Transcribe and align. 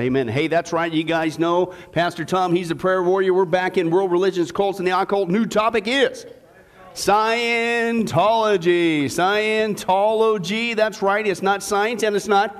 Amen. 0.00 0.28
Hey, 0.28 0.48
that's 0.48 0.72
right. 0.72 0.92
You 0.92 1.04
guys 1.04 1.38
know 1.38 1.74
Pastor 1.92 2.24
Tom, 2.24 2.54
he's 2.54 2.70
a 2.70 2.76
prayer 2.76 3.02
warrior. 3.02 3.34
We're 3.34 3.44
back 3.44 3.78
in 3.78 3.90
world 3.90 4.12
religions, 4.12 4.52
cults, 4.52 4.78
and 4.78 4.88
the 4.88 4.98
occult. 4.98 5.28
New 5.28 5.46
topic 5.46 5.86
is 5.86 6.26
Scientology. 6.98 9.04
Scientology. 9.04 10.74
That's 10.74 11.00
right. 11.00 11.24
It's 11.24 11.42
not 11.42 11.62
science 11.62 12.02
and 12.02 12.16
it's 12.16 12.26
not 12.26 12.56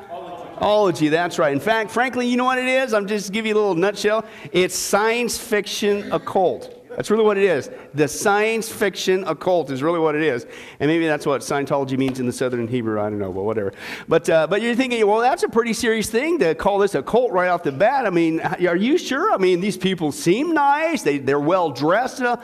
ology. 0.61 1.09
That's 1.09 1.41
right. 1.41 1.53
In 1.53 1.59
fact, 1.59 1.91
frankly, 1.91 2.28
you 2.28 2.36
know 2.36 2.44
what 2.44 2.59
it 2.59 2.69
is? 2.69 2.94
I'm 2.94 3.09
just 3.09 3.33
give 3.33 3.47
you 3.47 3.55
a 3.55 3.59
little 3.59 3.75
nutshell. 3.75 4.25
It's 4.53 4.77
science 4.77 5.39
fiction 5.39 6.12
occult. 6.12 6.77
That's 6.98 7.12
really 7.12 7.22
what 7.22 7.38
it 7.38 7.44
is. 7.44 7.70
The 7.94 8.08
science 8.08 8.68
fiction 8.68 9.22
occult 9.28 9.70
is 9.70 9.84
really 9.84 10.00
what 10.00 10.16
it 10.16 10.22
is. 10.22 10.48
And 10.80 10.91
maybe 10.91 11.06
that's 11.06 11.27
what 11.27 11.42
Scientology 11.42 11.96
means 11.96 12.18
in 12.18 12.27
the 12.27 12.32
Southern 12.32 12.66
Hebrew. 12.66 13.00
I 13.00 13.04
don't 13.04 13.20
know, 13.20 13.32
but 13.32 13.44
whatever. 13.44 13.72
But, 14.08 14.28
uh, 14.28 14.48
but 14.48 14.62
you're 14.62 14.74
thinking, 14.74 15.06
well, 15.06 15.20
that's 15.20 15.44
a 15.44 15.48
pretty 15.48 15.74
serious 15.74 16.10
thing 16.10 16.41
to 16.41 16.56
call 16.56 16.80
this 16.80 16.96
a 16.96 17.02
cult 17.04 17.30
right 17.30 17.50
off 17.50 17.62
the 17.62 17.70
bat. 17.70 18.04
I 18.04 18.10
mean, 18.10 18.41
are 18.41 18.74
you 18.74 18.98
sure? 18.98 19.32
I 19.32 19.36
mean, 19.36 19.60
these 19.60 19.76
people 19.76 20.10
seem 20.10 20.52
nice, 20.52 21.02
they, 21.02 21.19
they're 21.19 21.38
well 21.38 21.70
dressed. 21.70 22.20
Uh, 22.20 22.36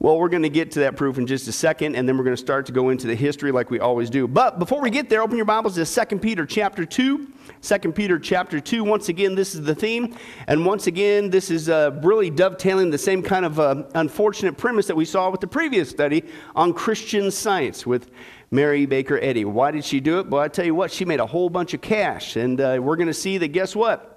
well, 0.00 0.18
we're 0.18 0.30
going 0.30 0.42
to 0.42 0.48
get 0.48 0.72
to 0.72 0.80
that 0.80 0.96
proof 0.96 1.16
in 1.16 1.28
just 1.28 1.46
a 1.46 1.52
second, 1.52 1.94
and 1.94 2.08
then 2.08 2.18
we're 2.18 2.24
going 2.24 2.34
to 2.34 2.42
start 2.42 2.66
to 2.66 2.72
go 2.72 2.88
into 2.88 3.06
the 3.06 3.14
history 3.14 3.52
like 3.52 3.70
we 3.70 3.78
always 3.78 4.10
do. 4.10 4.26
But 4.26 4.58
before 4.58 4.80
we 4.80 4.90
get 4.90 5.08
there, 5.08 5.22
open 5.22 5.36
your 5.36 5.46
Bibles 5.46 5.76
to 5.76 6.06
2 6.06 6.18
Peter 6.18 6.44
chapter 6.44 6.84
2. 6.84 7.28
2 7.62 7.92
Peter 7.92 8.18
chapter 8.18 8.58
2. 8.58 8.82
Once 8.82 9.08
again, 9.08 9.36
this 9.36 9.54
is 9.54 9.62
the 9.62 9.74
theme. 9.74 10.16
And 10.48 10.66
once 10.66 10.88
again, 10.88 11.30
this 11.30 11.48
is 11.48 11.68
uh, 11.68 11.92
really 12.02 12.28
dovetailing 12.28 12.90
the 12.90 12.98
same 12.98 13.22
kind 13.22 13.44
of 13.44 13.60
uh, 13.60 13.84
unfortunate 13.94 14.56
premise 14.56 14.88
that 14.88 14.96
we 14.96 15.04
saw 15.04 15.30
with 15.30 15.40
the 15.40 15.46
previous 15.46 15.88
study 15.88 16.24
on 16.56 16.72
Christian 16.72 17.30
science 17.30 17.86
with 17.86 18.10
Mary 18.50 18.84
Baker 18.84 19.18
Eddy. 19.22 19.44
Why 19.44 19.70
did 19.70 19.84
she 19.84 20.00
do 20.00 20.18
it? 20.18 20.26
Well, 20.26 20.42
I 20.42 20.48
tell 20.48 20.66
you 20.66 20.74
what, 20.74 20.90
she 20.90 21.04
made 21.04 21.20
a 21.20 21.26
whole 21.26 21.48
bunch 21.48 21.72
of 21.72 21.80
cash. 21.80 22.34
And 22.34 22.60
uh, 22.60 22.80
we're 22.82 22.96
going 22.96 23.06
to 23.06 23.14
see 23.14 23.38
that, 23.38 23.48
guess 23.48 23.76
what? 23.76 24.08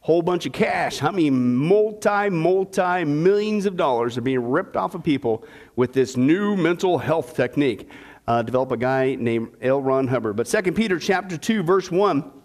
whole 0.00 0.22
bunch 0.22 0.46
of 0.46 0.52
cash. 0.52 0.98
How 0.98 1.10
many 1.10 1.28
multi, 1.28 2.30
multi 2.30 3.04
millions 3.04 3.66
of 3.66 3.76
dollars 3.76 4.16
are 4.16 4.22
being 4.22 4.42
ripped 4.42 4.74
off 4.74 4.94
of 4.94 5.02
people 5.02 5.44
with 5.76 5.92
this 5.92 6.16
new 6.16 6.56
mental 6.56 6.96
health 6.96 7.36
technique? 7.36 7.90
Uh, 8.26 8.40
developed 8.40 8.72
a 8.72 8.76
guy 8.76 9.16
named 9.16 9.50
L. 9.60 9.82
Ron 9.82 10.06
Hubbard. 10.06 10.36
But 10.36 10.46
2 10.46 10.72
Peter 10.72 10.98
chapter 10.98 11.36
2, 11.36 11.62
verse 11.62 11.90
1, 11.90 12.37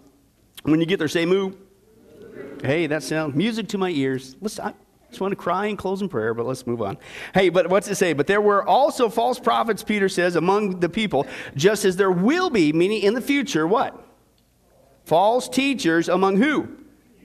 when 0.64 0.80
you 0.80 0.86
get 0.86 0.98
there, 0.98 1.08
say 1.08 1.24
moo. 1.24 1.52
Hey, 2.62 2.86
that 2.86 3.02
sounds 3.02 3.34
music 3.34 3.68
to 3.68 3.78
my 3.78 3.90
ears. 3.90 4.36
Listen, 4.40 4.66
I 4.66 4.74
just 5.08 5.20
want 5.20 5.32
to 5.32 5.36
cry 5.36 5.66
and 5.66 5.78
close 5.78 6.02
in 6.02 6.08
prayer, 6.08 6.34
but 6.34 6.46
let's 6.46 6.66
move 6.66 6.82
on. 6.82 6.98
Hey, 7.34 7.48
but 7.50 7.68
what's 7.68 7.88
it 7.88 7.96
say? 7.96 8.14
But 8.14 8.26
there 8.26 8.40
were 8.40 8.66
also 8.66 9.08
false 9.08 9.38
prophets, 9.38 9.82
Peter 9.82 10.08
says, 10.08 10.34
among 10.36 10.80
the 10.80 10.88
people, 10.88 11.26
just 11.54 11.84
as 11.84 11.96
there 11.96 12.10
will 12.10 12.50
be, 12.50 12.72
meaning 12.72 13.02
in 13.02 13.14
the 13.14 13.20
future, 13.20 13.66
what? 13.66 14.02
False 15.04 15.48
teachers 15.48 16.08
among 16.08 16.38
who? 16.38 16.68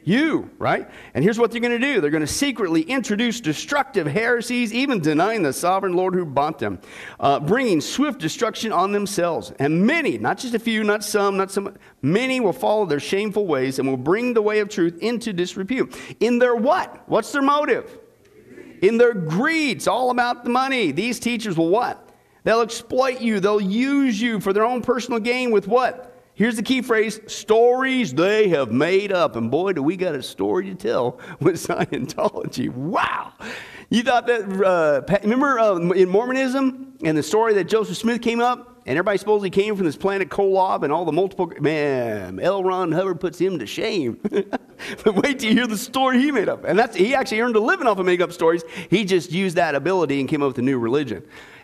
You, 0.03 0.49
right? 0.57 0.89
And 1.13 1.23
here's 1.23 1.37
what 1.37 1.51
they're 1.51 1.61
going 1.61 1.79
to 1.79 1.93
do 1.93 2.01
they're 2.01 2.09
going 2.09 2.21
to 2.21 2.27
secretly 2.27 2.81
introduce 2.81 3.41
destructive 3.41 4.07
heresies, 4.07 4.73
even 4.73 4.99
denying 4.99 5.43
the 5.43 5.53
sovereign 5.53 5.93
Lord 5.93 6.13
who 6.13 6.25
bought 6.25 6.59
them, 6.59 6.79
uh, 7.19 7.39
bringing 7.39 7.81
swift 7.81 8.19
destruction 8.19 8.71
on 8.71 8.91
themselves. 8.91 9.51
And 9.59 9.85
many, 9.85 10.17
not 10.17 10.38
just 10.38 10.53
a 10.53 10.59
few, 10.59 10.83
not 10.83 11.03
some, 11.03 11.38
not 11.38 11.51
some, 11.51 11.77
many 12.01 12.39
will 12.39 12.53
follow 12.53 12.85
their 12.85 12.99
shameful 12.99 13.45
ways 13.45 13.79
and 13.79 13.88
will 13.88 13.97
bring 13.97 14.33
the 14.33 14.41
way 14.41 14.59
of 14.59 14.69
truth 14.69 14.97
into 14.99 15.33
disrepute. 15.33 15.95
In 16.19 16.39
their 16.39 16.55
what? 16.55 17.07
What's 17.07 17.31
their 17.31 17.41
motive? 17.41 17.99
In 18.81 18.97
their 18.97 19.13
greed. 19.13 19.77
It's 19.77 19.88
all 19.88 20.11
about 20.11 20.43
the 20.43 20.49
money. 20.49 20.91
These 20.91 21.19
teachers 21.19 21.57
will 21.57 21.69
what? 21.69 22.09
They'll 22.43 22.61
exploit 22.61 23.21
you, 23.21 23.39
they'll 23.39 23.61
use 23.61 24.19
you 24.19 24.39
for 24.39 24.53
their 24.53 24.63
own 24.63 24.81
personal 24.81 25.19
gain 25.19 25.51
with 25.51 25.67
what? 25.67 26.19
Here's 26.39 26.55
the 26.55 26.63
key 26.63 26.81
phrase 26.81 27.19
stories 27.27 28.13
they 28.13 28.47
have 28.47 28.72
made 28.72 29.11
up. 29.11 29.35
And 29.35 29.51
boy, 29.51 29.73
do 29.73 29.83
we 29.83 29.97
got 29.97 30.16
a 30.16 30.23
story 30.23 30.67
to 30.67 30.73
tell 30.73 31.19
with 31.41 31.55
Scientology. 31.67 32.73
Wow. 32.73 33.33
You 33.89 34.03
thought 34.03 34.25
that, 34.27 34.44
uh, 34.44 35.19
remember 35.22 35.59
uh, 35.59 35.75
in 35.91 36.07
Mormonism 36.07 36.94
and 37.03 37.17
the 37.17 37.23
story 37.23 37.55
that 37.55 37.66
Joseph 37.66 37.97
Smith 37.97 38.22
came 38.22 38.39
up? 38.39 38.81
And 38.85 38.97
everybody 38.97 39.17
supposedly 39.17 39.50
came 39.50 39.75
from 39.75 39.85
this 39.85 39.97
planet 39.97 40.29
Kolob 40.29 40.83
and 40.83 40.94
all 40.94 41.03
the 41.03 41.11
multiple. 41.11 41.51
Man, 41.59 42.39
L. 42.39 42.63
Ron 42.63 42.94
Hubbard 42.94 43.19
puts 43.19 43.38
him 43.38 43.59
to 43.59 43.66
shame. 43.66 44.17
but 45.03 45.16
wait 45.16 45.39
till 45.39 45.50
you 45.50 45.57
hear 45.57 45.67
the 45.67 45.77
story 45.77 46.21
he 46.21 46.31
made 46.31 46.47
up. 46.47 46.63
And 46.63 46.79
that's, 46.79 46.95
he 46.95 47.16
actually 47.16 47.41
earned 47.41 47.57
a 47.57 47.59
living 47.59 47.85
off 47.85 48.00
of 48.00 48.06
making 48.06 48.23
up 48.23 48.31
stories. 48.31 48.63
He 48.89 49.03
just 49.03 49.33
used 49.33 49.57
that 49.57 49.75
ability 49.75 50.21
and 50.21 50.29
came 50.29 50.41
up 50.41 50.47
with 50.47 50.59
a 50.59 50.61
new 50.61 50.79
religion. 50.79 51.21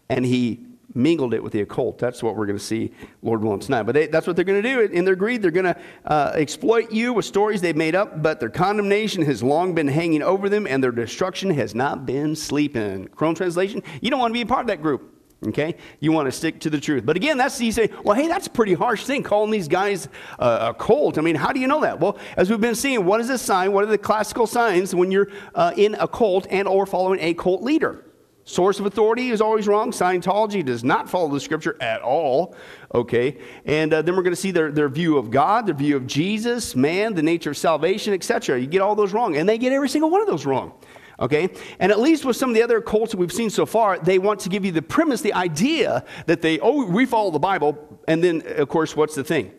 And 0.09 0.25
he 0.25 0.65
mingled 0.93 1.33
it 1.33 1.43
with 1.43 1.53
the 1.53 1.61
occult. 1.61 1.97
That's 1.97 2.23
what 2.23 2.35
we're 2.35 2.45
going 2.45 2.57
to 2.57 2.63
see, 2.63 2.91
Lord 3.21 3.43
willing, 3.43 3.59
tonight. 3.59 3.83
But 3.83 3.93
they, 3.95 4.07
that's 4.07 4.27
what 4.27 4.35
they're 4.35 4.45
going 4.45 4.61
to 4.61 4.69
do. 4.69 4.81
In 4.81 5.05
their 5.05 5.15
greed, 5.15 5.41
they're 5.41 5.51
going 5.51 5.65
to 5.65 5.77
uh, 6.05 6.31
exploit 6.35 6.91
you 6.91 7.13
with 7.13 7.25
stories 7.25 7.61
they've 7.61 7.75
made 7.75 7.95
up, 7.95 8.21
but 8.21 8.39
their 8.39 8.49
condemnation 8.49 9.23
has 9.23 9.43
long 9.43 9.73
been 9.73 9.87
hanging 9.87 10.21
over 10.21 10.49
them, 10.49 10.67
and 10.67 10.83
their 10.83 10.91
destruction 10.91 11.49
has 11.51 11.75
not 11.75 12.05
been 12.05 12.35
sleeping. 12.35 13.07
Chrome 13.09 13.35
translation, 13.35 13.83
you 14.01 14.09
don't 14.09 14.19
want 14.19 14.31
to 14.31 14.35
be 14.35 14.41
a 14.41 14.45
part 14.45 14.61
of 14.61 14.67
that 14.67 14.81
group. 14.81 15.11
Okay? 15.47 15.75
You 15.99 16.11
want 16.11 16.27
to 16.27 16.31
stick 16.31 16.59
to 16.61 16.69
the 16.69 16.79
truth. 16.79 17.05
But 17.05 17.17
again, 17.17 17.37
that's 17.37 17.59
you 17.59 17.71
say, 17.71 17.89
well, 18.03 18.15
hey, 18.15 18.27
that's 18.27 18.47
a 18.47 18.49
pretty 18.49 18.73
harsh 18.73 19.03
thing, 19.03 19.21
calling 19.21 19.51
these 19.51 19.67
guys 19.67 20.07
uh, 20.39 20.71
a 20.71 20.73
cult. 20.73 21.17
I 21.17 21.21
mean, 21.21 21.35
how 21.35 21.51
do 21.51 21.59
you 21.59 21.67
know 21.67 21.81
that? 21.81 21.99
Well, 21.99 22.17
as 22.37 22.49
we've 22.49 22.61
been 22.61 22.75
seeing, 22.75 23.05
what 23.05 23.19
is 23.19 23.29
a 23.29 23.37
sign? 23.37 23.71
What 23.73 23.83
are 23.83 23.87
the 23.87 23.97
classical 23.97 24.47
signs 24.47 24.95
when 24.95 25.11
you're 25.11 25.27
uh, 25.53 25.73
in 25.75 25.95
a 25.95 26.07
cult 26.07 26.47
and 26.49 26.67
or 26.67 26.85
following 26.85 27.19
a 27.19 27.33
cult 27.33 27.61
leader? 27.61 28.04
Source 28.47 28.79
of 28.79 28.85
authority 28.85 29.31
is 29.31 29.41
always 29.41 29.67
wrong. 29.67 29.89
Scientology 29.91 30.63
does 30.63 30.83
not 30.83 31.09
follow 31.09 31.29
the 31.29 31.39
scripture 31.39 31.75
at 31.81 32.03
all. 32.03 32.55
Okay. 32.93 33.39
And 33.65 33.91
uh, 33.91 34.03
then 34.03 34.15
we're 34.15 34.21
going 34.21 34.35
to 34.35 34.39
see 34.39 34.51
their, 34.51 34.71
their 34.71 34.87
view 34.87 35.17
of 35.17 35.31
God, 35.31 35.65
their 35.65 35.73
view 35.73 35.95
of 35.95 36.05
Jesus, 36.05 36.75
man, 36.75 37.15
the 37.15 37.23
nature 37.23 37.49
of 37.49 37.57
salvation, 37.57 38.13
etc. 38.13 38.61
You 38.61 38.67
get 38.67 38.81
all 38.81 38.93
those 38.93 39.13
wrong. 39.13 39.35
And 39.35 39.49
they 39.49 39.57
get 39.57 39.73
every 39.73 39.89
single 39.89 40.11
one 40.11 40.21
of 40.21 40.27
those 40.27 40.45
wrong. 40.45 40.73
Okay? 41.19 41.49
And 41.79 41.91
at 41.91 41.99
least 41.99 42.23
with 42.23 42.35
some 42.35 42.51
of 42.51 42.55
the 42.55 42.61
other 42.61 42.81
cults 42.81 43.13
that 43.13 43.17
we've 43.17 43.31
seen 43.31 43.49
so 43.49 43.65
far, 43.65 43.97
they 43.97 44.19
want 44.19 44.41
to 44.41 44.49
give 44.49 44.63
you 44.63 44.71
the 44.71 44.81
premise, 44.83 45.21
the 45.21 45.33
idea 45.33 46.05
that 46.27 46.43
they, 46.43 46.59
oh, 46.59 46.85
we 46.85 47.07
follow 47.07 47.31
the 47.31 47.39
Bible. 47.39 47.99
And 48.07 48.23
then, 48.23 48.43
of 48.57 48.69
course, 48.69 48.95
what's 48.95 49.15
the 49.15 49.23
thing? 49.23 49.53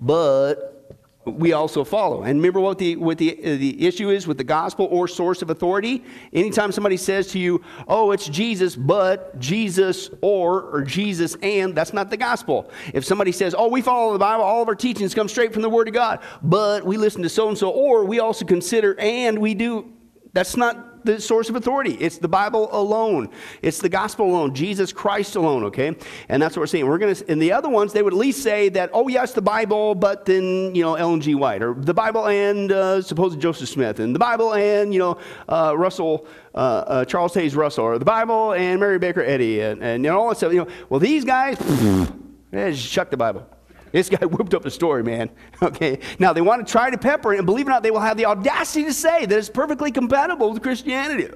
But 0.00 0.79
we 1.24 1.52
also 1.52 1.84
follow. 1.84 2.22
And 2.22 2.38
remember 2.38 2.60
what 2.60 2.78
the, 2.78 2.96
what 2.96 3.18
the, 3.18 3.38
uh, 3.38 3.56
the 3.56 3.86
issue 3.86 4.08
is 4.10 4.26
with 4.26 4.38
the 4.38 4.44
gospel 4.44 4.88
or 4.90 5.06
source 5.06 5.42
of 5.42 5.50
authority? 5.50 6.02
Anytime 6.32 6.72
somebody 6.72 6.96
says 6.96 7.28
to 7.32 7.38
you, 7.38 7.62
oh, 7.88 8.12
it's 8.12 8.26
Jesus, 8.26 8.74
but 8.74 9.38
Jesus 9.38 10.08
or, 10.22 10.62
or 10.62 10.82
Jesus 10.82 11.36
and, 11.42 11.74
that's 11.74 11.92
not 11.92 12.08
the 12.08 12.16
gospel. 12.16 12.70
If 12.94 13.04
somebody 13.04 13.32
says, 13.32 13.54
oh, 13.56 13.68
we 13.68 13.82
follow 13.82 14.14
the 14.14 14.18
Bible, 14.18 14.44
all 14.44 14.62
of 14.62 14.68
our 14.68 14.74
teachings 14.74 15.14
come 15.14 15.28
straight 15.28 15.52
from 15.52 15.62
the 15.62 15.68
Word 15.68 15.88
of 15.88 15.94
God, 15.94 16.20
but 16.42 16.84
we 16.86 16.96
listen 16.96 17.22
to 17.22 17.28
so 17.28 17.48
and 17.48 17.58
so, 17.58 17.68
or 17.68 18.04
we 18.04 18.18
also 18.18 18.46
consider 18.46 18.98
and 18.98 19.38
we 19.38 19.52
do, 19.52 19.92
that's 20.32 20.56
not 20.56 20.89
the 21.04 21.20
source 21.20 21.48
of 21.48 21.56
authority. 21.56 21.94
It's 21.94 22.18
the 22.18 22.28
Bible 22.28 22.68
alone. 22.72 23.30
It's 23.62 23.78
the 23.78 23.88
gospel 23.88 24.26
alone. 24.26 24.54
Jesus 24.54 24.92
Christ 24.92 25.36
alone, 25.36 25.64
okay? 25.64 25.96
And 26.28 26.42
that's 26.42 26.56
what 26.56 26.62
we're 26.62 26.66
saying. 26.66 26.86
We're 26.86 26.98
going 26.98 27.14
to, 27.14 27.30
and 27.30 27.40
the 27.40 27.52
other 27.52 27.68
ones, 27.68 27.92
they 27.92 28.02
would 28.02 28.12
at 28.12 28.18
least 28.18 28.42
say 28.42 28.68
that, 28.70 28.90
oh, 28.92 29.08
yes, 29.08 29.32
the 29.32 29.42
Bible, 29.42 29.94
but 29.94 30.24
then, 30.24 30.74
you 30.74 30.82
know, 30.82 30.94
Ellen 30.94 31.20
G. 31.20 31.34
White, 31.34 31.62
or 31.62 31.74
the 31.74 31.94
Bible 31.94 32.26
and 32.26 32.72
uh, 32.72 33.02
supposed 33.02 33.40
Joseph 33.40 33.68
Smith, 33.68 34.00
and 34.00 34.14
the 34.14 34.18
Bible 34.18 34.54
and, 34.54 34.92
you 34.92 34.98
know, 34.98 35.18
uh, 35.48 35.74
Russell, 35.76 36.26
uh, 36.54 36.58
uh 36.58 37.04
Charles 37.04 37.34
Taze 37.34 37.56
Russell, 37.56 37.84
or 37.84 37.98
the 37.98 38.04
Bible 38.04 38.52
and 38.52 38.80
Mary 38.80 38.98
Baker 38.98 39.22
Eddy, 39.22 39.60
and, 39.60 39.82
and 39.82 40.04
you 40.04 40.10
know, 40.10 40.20
all 40.20 40.28
that 40.28 40.36
stuff. 40.36 40.52
You 40.52 40.60
know, 40.60 40.68
well, 40.88 41.00
these 41.00 41.24
guys, 41.24 41.56
yeah, 42.52 42.70
just 42.70 42.90
chuck 42.90 43.10
the 43.10 43.16
Bible. 43.16 43.46
This 43.92 44.08
guy 44.08 44.24
whipped 44.26 44.54
up 44.54 44.64
a 44.64 44.70
story, 44.70 45.02
man. 45.02 45.30
Okay. 45.62 46.00
Now 46.18 46.32
they 46.32 46.40
want 46.40 46.66
to 46.66 46.70
try 46.70 46.90
to 46.90 46.96
pepper 46.96 47.34
it, 47.34 47.38
and 47.38 47.46
believe 47.46 47.66
it 47.66 47.68
or 47.68 47.72
not, 47.72 47.82
they 47.82 47.90
will 47.90 48.00
have 48.00 48.16
the 48.16 48.24
audacity 48.24 48.84
to 48.84 48.92
say 48.92 49.26
that 49.26 49.38
it's 49.38 49.50
perfectly 49.50 49.90
compatible 49.90 50.50
with 50.52 50.62
Christianity. 50.62 51.28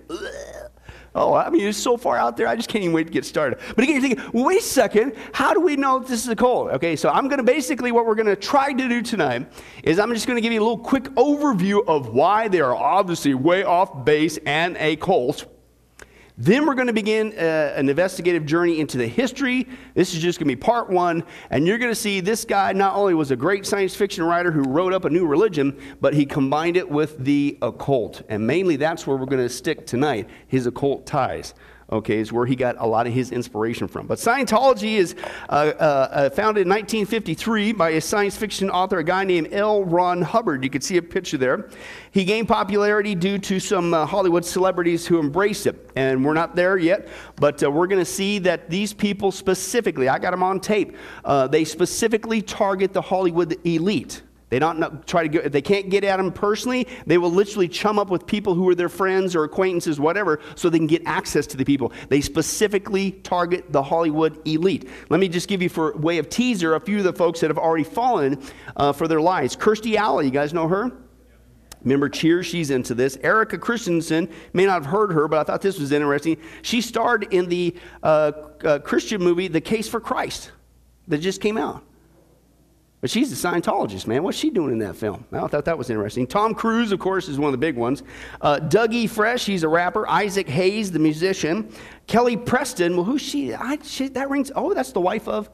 Oh, 1.14 1.34
I 1.34 1.48
mean, 1.50 1.68
it's 1.68 1.78
so 1.78 1.96
far 1.96 2.16
out 2.16 2.36
there, 2.36 2.48
I 2.48 2.56
just 2.56 2.68
can't 2.68 2.82
even 2.82 2.94
wait 2.94 3.06
to 3.06 3.12
get 3.12 3.24
started. 3.24 3.60
But 3.76 3.84
again, 3.84 3.94
you're 3.94 4.02
thinking, 4.02 4.32
well, 4.32 4.46
wait 4.46 4.60
a 4.60 4.64
second, 4.64 5.14
how 5.32 5.54
do 5.54 5.60
we 5.60 5.76
know 5.76 6.00
that 6.00 6.08
this 6.08 6.24
is 6.24 6.28
a 6.28 6.34
cult? 6.34 6.72
Okay, 6.72 6.96
so 6.96 7.08
I'm 7.08 7.28
going 7.28 7.38
to 7.38 7.44
basically, 7.44 7.92
what 7.92 8.04
we're 8.04 8.16
going 8.16 8.26
to 8.26 8.34
try 8.34 8.72
to 8.72 8.88
do 8.88 9.00
tonight 9.00 9.46
is 9.84 10.00
I'm 10.00 10.12
just 10.12 10.26
going 10.26 10.36
to 10.36 10.40
give 10.40 10.52
you 10.52 10.60
a 10.60 10.64
little 10.64 10.78
quick 10.78 11.04
overview 11.14 11.86
of 11.86 12.08
why 12.08 12.48
they 12.48 12.60
are 12.60 12.74
obviously 12.74 13.34
way 13.34 13.62
off 13.62 14.04
base 14.04 14.38
and 14.44 14.76
a 14.78 14.96
cult. 14.96 15.46
Then 16.36 16.66
we're 16.66 16.74
going 16.74 16.88
to 16.88 16.92
begin 16.92 17.32
uh, 17.38 17.74
an 17.76 17.88
investigative 17.88 18.44
journey 18.44 18.80
into 18.80 18.98
the 18.98 19.06
history. 19.06 19.68
This 19.94 20.14
is 20.14 20.20
just 20.20 20.40
going 20.40 20.48
to 20.48 20.56
be 20.56 20.60
part 20.60 20.90
one. 20.90 21.22
And 21.50 21.64
you're 21.64 21.78
going 21.78 21.92
to 21.92 21.96
see 21.96 22.18
this 22.18 22.44
guy 22.44 22.72
not 22.72 22.96
only 22.96 23.14
was 23.14 23.30
a 23.30 23.36
great 23.36 23.64
science 23.64 23.94
fiction 23.94 24.24
writer 24.24 24.50
who 24.50 24.62
wrote 24.62 24.92
up 24.92 25.04
a 25.04 25.10
new 25.10 25.26
religion, 25.26 25.78
but 26.00 26.12
he 26.12 26.26
combined 26.26 26.76
it 26.76 26.88
with 26.88 27.18
the 27.18 27.56
occult. 27.62 28.22
And 28.28 28.44
mainly 28.44 28.74
that's 28.74 29.06
where 29.06 29.16
we're 29.16 29.26
going 29.26 29.42
to 29.42 29.48
stick 29.48 29.86
tonight 29.86 30.28
his 30.48 30.66
occult 30.66 31.06
ties 31.06 31.54
okay, 31.94 32.18
is 32.18 32.32
where 32.32 32.44
he 32.44 32.56
got 32.56 32.76
a 32.78 32.86
lot 32.86 33.06
of 33.06 33.12
his 33.12 33.30
inspiration 33.30 33.86
from. 33.86 34.06
But 34.06 34.18
Scientology 34.18 34.96
is 34.96 35.14
uh, 35.48 35.52
uh, 35.52 36.08
uh, 36.10 36.30
founded 36.30 36.62
in 36.62 36.68
1953 36.68 37.72
by 37.72 37.90
a 37.90 38.00
science 38.00 38.36
fiction 38.36 38.68
author, 38.68 38.98
a 38.98 39.04
guy 39.04 39.24
named 39.24 39.52
L. 39.52 39.84
Ron 39.84 40.20
Hubbard. 40.20 40.64
You 40.64 40.70
can 40.70 40.80
see 40.80 40.96
a 40.96 41.02
picture 41.02 41.38
there. 41.38 41.70
He 42.10 42.24
gained 42.24 42.48
popularity 42.48 43.14
due 43.14 43.38
to 43.38 43.60
some 43.60 43.94
uh, 43.94 44.06
Hollywood 44.06 44.44
celebrities 44.44 45.06
who 45.06 45.20
embraced 45.20 45.66
it. 45.66 45.90
And 45.94 46.24
we're 46.24 46.34
not 46.34 46.56
there 46.56 46.76
yet, 46.76 47.08
but 47.36 47.62
uh, 47.62 47.70
we're 47.70 47.86
going 47.86 48.00
to 48.00 48.10
see 48.10 48.40
that 48.40 48.68
these 48.68 48.92
people 48.92 49.30
specifically, 49.30 50.08
I 50.08 50.18
got 50.18 50.32
them 50.32 50.42
on 50.42 50.60
tape, 50.60 50.96
uh, 51.24 51.46
they 51.46 51.64
specifically 51.64 52.42
target 52.42 52.92
the 52.92 53.02
Hollywood 53.02 53.56
elite 53.64 54.22
They 54.50 54.58
don't 54.58 54.78
know, 54.78 55.00
try 55.06 55.22
to 55.22 55.28
get, 55.28 55.46
if 55.46 55.52
they 55.52 55.62
can't 55.62 55.90
get 55.90 56.04
at 56.04 56.18
them 56.18 56.30
personally, 56.30 56.86
they 57.06 57.18
will 57.18 57.30
literally 57.30 57.66
chum 57.66 57.98
up 57.98 58.10
with 58.10 58.26
people 58.26 58.54
who 58.54 58.68
are 58.68 58.74
their 58.74 58.88
friends 58.88 59.34
or 59.34 59.44
acquaintances, 59.44 59.98
whatever, 59.98 60.40
so 60.54 60.70
they 60.70 60.78
can 60.78 60.86
get 60.86 61.02
access 61.06 61.46
to 61.48 61.56
the 61.56 61.64
people. 61.64 61.92
They 62.08 62.20
specifically 62.20 63.12
target 63.12 63.72
the 63.72 63.82
Hollywood 63.82 64.46
elite. 64.46 64.88
Let 65.08 65.18
me 65.18 65.28
just 65.28 65.48
give 65.48 65.62
you, 65.62 65.68
for 65.68 65.96
way 65.96 66.18
of 66.18 66.28
teaser, 66.28 66.74
a 66.74 66.80
few 66.80 66.98
of 66.98 67.04
the 67.04 67.12
folks 67.12 67.40
that 67.40 67.50
have 67.50 67.58
already 67.58 67.84
fallen 67.84 68.40
uh, 68.76 68.92
for 68.92 69.08
their 69.08 69.20
lies. 69.20 69.56
Kirstie 69.56 69.96
Alley, 69.96 70.26
you 70.26 70.30
guys 70.30 70.52
know 70.52 70.68
her? 70.68 70.92
Remember 71.82 72.08
Cheers? 72.08 72.46
She's 72.46 72.70
into 72.70 72.94
this. 72.94 73.18
Erika 73.22 73.58
Christensen, 73.58 74.30
may 74.52 74.66
not 74.66 74.82
have 74.82 74.86
heard 74.86 75.12
her, 75.12 75.28
but 75.28 75.40
I 75.40 75.44
thought 75.44 75.60
this 75.60 75.78
was 75.78 75.92
interesting. 75.92 76.38
She 76.62 76.80
starred 76.80 77.32
in 77.32 77.46
the 77.48 77.76
uh, 78.02 78.32
uh, 78.64 78.78
Christian 78.78 79.22
movie, 79.22 79.48
The 79.48 79.60
Case 79.60 79.88
for 79.88 80.00
Christ, 80.00 80.52
that 81.08 81.18
just 81.18 81.40
came 81.40 81.58
out. 81.58 81.84
But 83.04 83.10
she's 83.10 83.30
a 83.30 83.48
Scientologist, 83.48 84.06
man. 84.06 84.22
What's 84.22 84.38
she 84.38 84.48
doing 84.48 84.72
in 84.72 84.78
that 84.78 84.96
film? 84.96 85.26
I 85.30 85.46
thought 85.46 85.66
that 85.66 85.76
was 85.76 85.90
interesting. 85.90 86.26
Tom 86.26 86.54
Cruise, 86.54 86.90
of 86.90 87.00
course, 87.00 87.28
is 87.28 87.38
one 87.38 87.48
of 87.48 87.52
the 87.52 87.58
big 87.58 87.76
ones. 87.76 88.02
Uh, 88.40 88.58
Dougie 88.62 89.10
Fresh, 89.10 89.44
he's 89.44 89.62
a 89.62 89.68
rapper. 89.68 90.08
Isaac 90.08 90.48
Hayes, 90.48 90.90
the 90.90 90.98
musician. 90.98 91.70
Kelly 92.06 92.34
Preston, 92.34 92.96
well, 92.96 93.04
who's 93.04 93.20
she? 93.20 93.52
I, 93.52 93.76
she 93.82 94.08
that 94.08 94.30
rings. 94.30 94.50
Oh, 94.56 94.72
that's 94.72 94.92
the 94.92 95.02
wife 95.02 95.28
of 95.28 95.50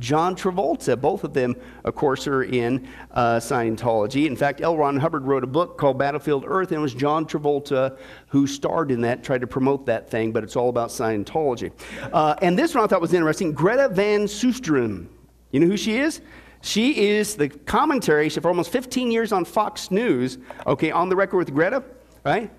John 0.00 0.34
Travolta. 0.34 1.00
Both 1.00 1.22
of 1.22 1.32
them, 1.32 1.54
of 1.84 1.94
course, 1.94 2.26
are 2.26 2.42
in 2.42 2.88
uh, 3.12 3.36
Scientology. 3.36 4.26
In 4.26 4.34
fact, 4.34 4.60
L. 4.60 4.76
Ron 4.76 4.96
Hubbard 4.96 5.24
wrote 5.24 5.44
a 5.44 5.46
book 5.46 5.78
called 5.78 5.98
Battlefield 5.98 6.46
Earth, 6.48 6.72
and 6.72 6.78
it 6.78 6.82
was 6.82 6.94
John 6.94 7.26
Travolta 7.26 7.96
who 8.26 8.44
starred 8.44 8.90
in 8.90 9.00
that, 9.02 9.22
tried 9.22 9.42
to 9.42 9.46
promote 9.46 9.86
that 9.86 10.10
thing, 10.10 10.32
but 10.32 10.42
it's 10.42 10.56
all 10.56 10.68
about 10.68 10.88
Scientology. 10.88 11.70
Uh, 12.12 12.34
and 12.42 12.58
this 12.58 12.74
one 12.74 12.82
I 12.82 12.88
thought 12.88 13.00
was 13.00 13.14
interesting 13.14 13.52
Greta 13.52 13.88
Van 13.88 14.22
Susteren. 14.22 15.06
You 15.52 15.60
know 15.60 15.68
who 15.68 15.76
she 15.76 15.98
is? 15.98 16.22
She 16.60 17.08
is 17.08 17.36
the 17.36 17.48
commentary 17.48 18.28
for 18.28 18.48
almost 18.48 18.70
15 18.70 19.10
years 19.10 19.32
on 19.32 19.44
Fox 19.44 19.90
News, 19.90 20.38
okay, 20.66 20.90
on 20.90 21.08
the 21.08 21.16
record 21.16 21.38
with 21.38 21.54
Greta, 21.54 21.84
right? 22.24 22.50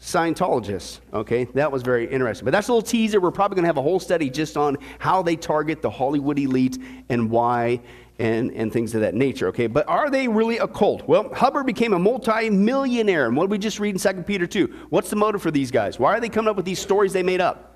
Scientologists, 0.00 1.00
okay? 1.12 1.44
That 1.54 1.70
was 1.70 1.82
very 1.82 2.10
interesting. 2.10 2.44
But 2.44 2.52
that's 2.52 2.68
a 2.68 2.72
little 2.72 2.86
teaser. 2.86 3.20
We're 3.20 3.30
probably 3.30 3.56
going 3.56 3.64
to 3.64 3.68
have 3.68 3.76
a 3.76 3.82
whole 3.82 4.00
study 4.00 4.30
just 4.30 4.56
on 4.56 4.78
how 4.98 5.22
they 5.22 5.36
target 5.36 5.82
the 5.82 5.90
Hollywood 5.90 6.38
elite 6.38 6.78
and 7.08 7.30
why 7.30 7.80
and, 8.18 8.50
and 8.52 8.72
things 8.72 8.94
of 8.94 9.00
that 9.00 9.14
nature, 9.14 9.48
okay? 9.48 9.66
But 9.66 9.88
are 9.88 10.10
they 10.10 10.28
really 10.28 10.58
a 10.58 10.68
cult? 10.68 11.08
Well, 11.08 11.32
Hubbard 11.34 11.66
became 11.66 11.92
a 11.94 11.98
multi-millionaire. 11.98 13.26
And 13.26 13.36
what 13.36 13.44
did 13.44 13.50
we 13.50 13.58
just 13.58 13.80
read 13.80 13.94
in 13.94 13.98
2 13.98 14.22
Peter 14.22 14.46
2? 14.46 14.86
What's 14.90 15.10
the 15.10 15.16
motive 15.16 15.42
for 15.42 15.50
these 15.50 15.70
guys? 15.70 15.98
Why 15.98 16.14
are 16.16 16.20
they 16.20 16.28
coming 16.28 16.48
up 16.48 16.56
with 16.56 16.66
these 16.66 16.78
stories 16.78 17.12
they 17.12 17.22
made 17.22 17.40
up? 17.40 17.70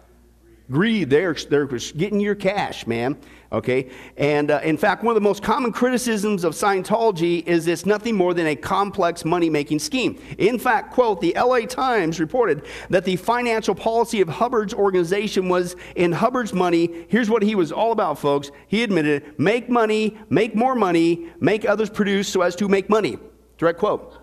Greed. 0.70 1.10
They're, 1.10 1.34
they're 1.34 1.66
getting 1.66 2.20
your 2.20 2.34
cash, 2.34 2.86
man. 2.86 3.18
Okay? 3.54 3.88
And 4.16 4.50
uh, 4.50 4.60
in 4.64 4.76
fact, 4.76 5.04
one 5.04 5.12
of 5.12 5.22
the 5.22 5.26
most 5.26 5.42
common 5.42 5.72
criticisms 5.72 6.44
of 6.44 6.54
Scientology 6.54 7.46
is 7.46 7.66
it's 7.66 7.86
nothing 7.86 8.16
more 8.16 8.34
than 8.34 8.46
a 8.48 8.56
complex 8.56 9.24
money 9.24 9.48
making 9.48 9.78
scheme. 9.78 10.20
In 10.38 10.58
fact, 10.58 10.92
quote, 10.92 11.20
the 11.20 11.34
LA 11.36 11.60
Times 11.60 12.18
reported 12.18 12.66
that 12.90 13.04
the 13.04 13.16
financial 13.16 13.74
policy 13.74 14.20
of 14.20 14.28
Hubbard's 14.28 14.74
organization 14.74 15.48
was 15.48 15.76
in 15.94 16.12
Hubbard's 16.12 16.52
money. 16.52 17.06
Here's 17.08 17.30
what 17.30 17.42
he 17.42 17.54
was 17.54 17.70
all 17.70 17.92
about, 17.92 18.18
folks. 18.18 18.50
He 18.66 18.82
admitted 18.82 19.38
make 19.38 19.68
money, 19.68 20.18
make 20.28 20.54
more 20.54 20.74
money, 20.74 21.30
make 21.40 21.64
others 21.64 21.90
produce 21.90 22.28
so 22.28 22.42
as 22.42 22.56
to 22.56 22.68
make 22.68 22.90
money. 22.90 23.18
Direct 23.56 23.78
quote. 23.78 24.18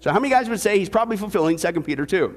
So, 0.00 0.10
how 0.10 0.18
many 0.18 0.30
guys 0.30 0.48
would 0.48 0.60
say 0.60 0.78
he's 0.78 0.88
probably 0.88 1.16
fulfilling 1.16 1.56
2 1.56 1.80
Peter 1.82 2.04
2? 2.04 2.36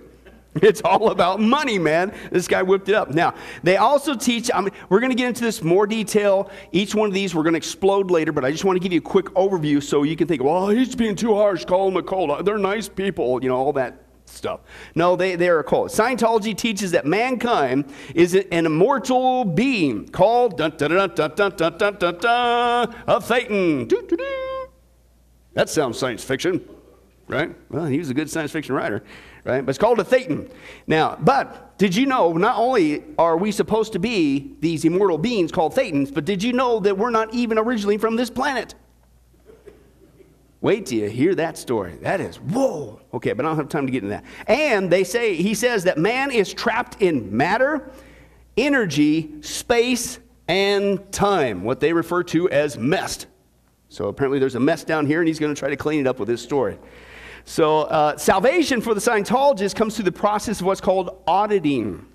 It's 0.61 0.81
all 0.81 1.11
about 1.11 1.41
money, 1.41 1.77
man. 1.77 2.13
This 2.31 2.47
guy 2.47 2.63
whipped 2.63 2.87
it 2.87 2.95
up. 2.95 3.09
Now, 3.13 3.33
they 3.61 3.75
also 3.75 4.15
teach, 4.15 4.49
I 4.53 4.61
mean, 4.61 4.71
we're 4.87 5.01
going 5.01 5.11
to 5.11 5.15
get 5.15 5.27
into 5.27 5.41
this 5.41 5.61
more 5.61 5.85
detail. 5.85 6.49
Each 6.71 6.95
one 6.95 7.09
of 7.09 7.13
these 7.13 7.35
we're 7.35 7.43
going 7.43 7.53
to 7.53 7.57
explode 7.57 8.09
later, 8.09 8.31
but 8.31 8.45
I 8.45 8.51
just 8.51 8.63
want 8.63 8.77
to 8.77 8.79
give 8.79 8.93
you 8.93 8.99
a 8.99 9.01
quick 9.01 9.25
overview 9.33 9.83
so 9.83 10.03
you 10.03 10.15
can 10.15 10.27
think, 10.27 10.41
well, 10.41 10.65
oh, 10.65 10.69
he's 10.69 10.95
being 10.95 11.15
too 11.15 11.35
harsh, 11.35 11.65
call 11.65 11.89
him 11.89 11.97
a 11.97 12.03
cult. 12.03 12.29
Uh, 12.29 12.41
they're 12.41 12.57
nice 12.57 12.87
people, 12.87 13.43
you 13.43 13.49
know, 13.49 13.57
all 13.57 13.73
that 13.73 14.05
stuff. 14.25 14.61
No, 14.95 15.17
they, 15.17 15.35
they're 15.35 15.59
a 15.59 15.63
cult. 15.63 15.89
Scientology 15.89 16.55
teaches 16.57 16.91
that 16.91 17.05
mankind 17.05 17.91
is 18.13 18.33
an 18.33 18.65
immortal 18.65 19.43
being 19.43 20.07
called 20.07 20.57
dun, 20.57 20.71
dun, 20.77 20.91
dun, 20.91 21.09
dun, 21.13 21.31
dun, 21.35 21.51
dun, 21.55 21.77
dun, 21.77 21.95
dun, 21.97 22.17
dun, 22.17 22.95
a 23.07 23.19
Thetan. 23.19 23.89
That 25.53 25.69
sounds 25.69 25.99
science 25.99 26.23
fiction, 26.23 26.65
right? 27.27 27.53
Well, 27.69 27.85
he 27.85 27.97
was 27.97 28.09
a 28.09 28.13
good 28.13 28.29
science 28.29 28.51
fiction 28.51 28.73
writer 28.73 29.03
right? 29.45 29.65
But 29.65 29.69
it's 29.69 29.79
called 29.79 29.99
a 29.99 30.03
thetan. 30.03 30.49
Now, 30.87 31.17
but 31.21 31.77
did 31.77 31.95
you 31.95 32.05
know 32.05 32.33
not 32.33 32.57
only 32.57 33.03
are 33.17 33.37
we 33.37 33.51
supposed 33.51 33.93
to 33.93 33.99
be 33.99 34.55
these 34.59 34.83
immortal 34.83 35.17
beings 35.17 35.51
called 35.51 35.73
thetans, 35.73 36.13
but 36.13 36.25
did 36.25 36.43
you 36.43 36.51
know 36.51 36.79
that 36.81 36.97
we're 36.97 37.11
not 37.11 37.33
even 37.33 37.57
originally 37.57 37.97
from 37.97 38.17
this 38.17 38.29
planet? 38.29 38.75
Wait 40.61 40.87
till 40.87 40.97
you 40.97 41.09
hear 41.09 41.35
that 41.35 41.57
story. 41.57 41.95
That 42.01 42.19
is, 42.19 42.37
whoa. 42.37 42.99
Okay, 43.13 43.33
but 43.33 43.45
I 43.45 43.49
don't 43.49 43.57
have 43.57 43.69
time 43.69 43.85
to 43.85 43.91
get 43.91 44.03
into 44.03 44.15
that. 44.15 44.25
And 44.47 44.91
they 44.91 45.03
say, 45.03 45.35
he 45.35 45.53
says 45.53 45.83
that 45.83 45.99
man 45.99 46.31
is 46.31 46.51
trapped 46.51 47.03
in 47.03 47.35
matter, 47.35 47.91
energy, 48.57 49.41
space, 49.41 50.17
and 50.47 51.11
time, 51.11 51.63
what 51.63 51.79
they 51.79 51.93
refer 51.93 52.23
to 52.23 52.49
as 52.49 52.77
mess. 52.79 53.27
So 53.89 54.07
apparently 54.07 54.39
there's 54.39 54.55
a 54.55 54.59
MEST 54.59 54.87
down 54.87 55.05
here, 55.05 55.19
and 55.19 55.27
he's 55.27 55.39
going 55.39 55.53
to 55.53 55.59
try 55.59 55.69
to 55.69 55.77
clean 55.77 56.01
it 56.01 56.07
up 56.07 56.19
with 56.19 56.29
his 56.29 56.41
story. 56.41 56.79
So, 57.45 57.81
uh, 57.81 58.17
salvation 58.17 58.81
for 58.81 58.95
the 58.95 58.99
Scientologist 58.99 59.75
comes 59.75 59.95
through 59.95 60.05
the 60.05 60.11
process 60.11 60.59
of 60.59 60.65
what's 60.65 60.81
called 60.81 61.21
auditing. 61.27 62.07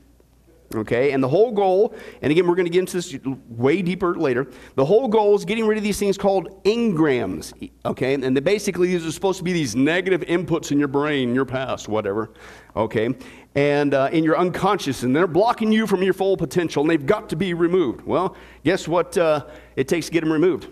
Okay, 0.73 1.11
and 1.11 1.23
the 1.23 1.29
whole 1.29 1.51
goal, 1.51 1.95
and 2.23 2.31
again, 2.31 2.47
we're 2.47 2.55
going 2.55 2.67
to 2.67 2.71
get 2.71 2.79
into 2.79 2.93
this 2.93 3.17
way 3.49 3.83
deeper 3.83 4.15
later. 4.15 4.47
The 4.77 4.85
whole 4.85 5.09
goal 5.09 5.35
is 5.35 5.45
getting 5.45 5.67
rid 5.67 5.79
of 5.79 5.83
these 5.83 5.99
things 5.99 6.17
called 6.17 6.63
engrams. 6.63 7.71
Okay, 7.85 8.15
and 8.15 8.45
basically 8.45 8.89
these 8.89 9.05
are 9.05 9.11
supposed 9.11 9.39
to 9.39 9.45
be 9.45 9.53
these 9.53 9.75
negative 9.75 10.21
inputs 10.23 10.71
in 10.71 10.79
your 10.79 10.87
brain, 10.87 11.35
your 11.35 11.45
past, 11.45 11.89
whatever. 11.89 12.31
Okay, 12.77 13.13
and 13.57 13.95
uh, 13.95 14.11
in 14.13 14.23
your 14.23 14.39
unconscious, 14.39 15.03
and 15.03 15.15
they're 15.15 15.27
blocking 15.27 15.73
you 15.73 15.89
from 15.89 16.05
your 16.05 16.15
full 16.15 16.37
potential, 16.37 16.83
and 16.83 16.91
they've 16.91 17.07
got 17.07 17.29
to 17.31 17.37
be 17.37 17.53
removed. 17.53 18.03
Well, 18.03 18.37
guess 18.63 18.87
what 18.87 19.19
uh, 19.19 19.47
it 19.75 19.89
takes 19.89 20.07
to 20.07 20.13
get 20.13 20.21
them 20.21 20.33
removed? 20.33 20.69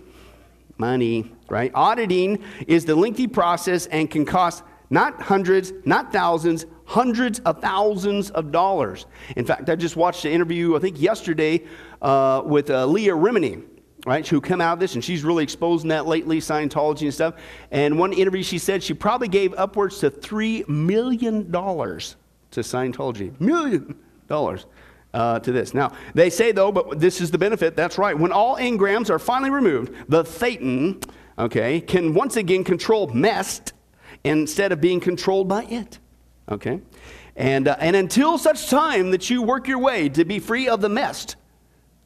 money, 0.78 1.32
right? 1.48 1.70
Auditing 1.74 2.42
is 2.66 2.84
the 2.84 2.94
lengthy 2.94 3.26
process 3.26 3.86
and 3.86 4.10
can 4.10 4.24
cost 4.24 4.62
not 4.90 5.20
hundreds, 5.20 5.72
not 5.84 6.12
thousands, 6.12 6.66
hundreds 6.84 7.40
of 7.40 7.60
thousands 7.60 8.30
of 8.30 8.50
dollars. 8.50 9.06
In 9.36 9.44
fact, 9.44 9.68
I 9.68 9.76
just 9.76 9.96
watched 9.96 10.24
an 10.24 10.32
interview, 10.32 10.76
I 10.76 10.78
think 10.78 11.00
yesterday, 11.00 11.64
uh, 12.00 12.42
with 12.44 12.70
uh, 12.70 12.86
Leah 12.86 13.12
Remini, 13.14 13.64
right, 14.06 14.26
who 14.26 14.40
came 14.40 14.60
out 14.60 14.74
of 14.74 14.80
this, 14.80 14.94
and 14.94 15.04
she's 15.04 15.24
really 15.24 15.42
exposing 15.42 15.88
that 15.88 16.06
lately, 16.06 16.40
Scientology 16.40 17.02
and 17.02 17.12
stuff. 17.14 17.34
And 17.70 17.98
one 17.98 18.12
interview, 18.12 18.42
she 18.42 18.58
said 18.58 18.82
she 18.82 18.94
probably 18.94 19.28
gave 19.28 19.52
upwards 19.54 19.98
to 20.00 20.10
$3 20.10 20.66
million 20.68 21.52
to 21.52 22.60
Scientology. 22.60 23.38
Million 23.40 23.94
dollars 24.26 24.66
uh, 25.14 25.40
to 25.40 25.52
this. 25.52 25.74
Now, 25.74 25.92
they 26.14 26.30
say, 26.30 26.52
though, 26.52 26.70
but 26.70 27.00
this 27.00 27.20
is 27.20 27.30
the 27.30 27.38
benefit, 27.38 27.76
that's 27.76 27.98
right. 27.98 28.16
When 28.16 28.32
all 28.32 28.56
engrams 28.56 29.10
are 29.10 29.18
finally 29.18 29.50
removed, 29.50 29.94
the 30.08 30.22
Thetan, 30.22 31.02
okay, 31.38 31.80
can 31.80 32.14
once 32.14 32.36
again 32.36 32.64
control 32.64 33.06
mest 33.08 33.72
instead 34.24 34.72
of 34.72 34.80
being 34.80 35.00
controlled 35.00 35.48
by 35.48 35.64
it, 35.64 35.98
okay? 36.50 36.80
And, 37.36 37.68
uh, 37.68 37.76
and 37.78 37.94
until 37.94 38.36
such 38.36 38.68
time 38.68 39.12
that 39.12 39.30
you 39.30 39.42
work 39.42 39.68
your 39.68 39.78
way 39.78 40.08
to 40.10 40.24
be 40.24 40.40
free 40.40 40.68
of 40.68 40.80
the 40.80 40.88
mest 40.88 41.36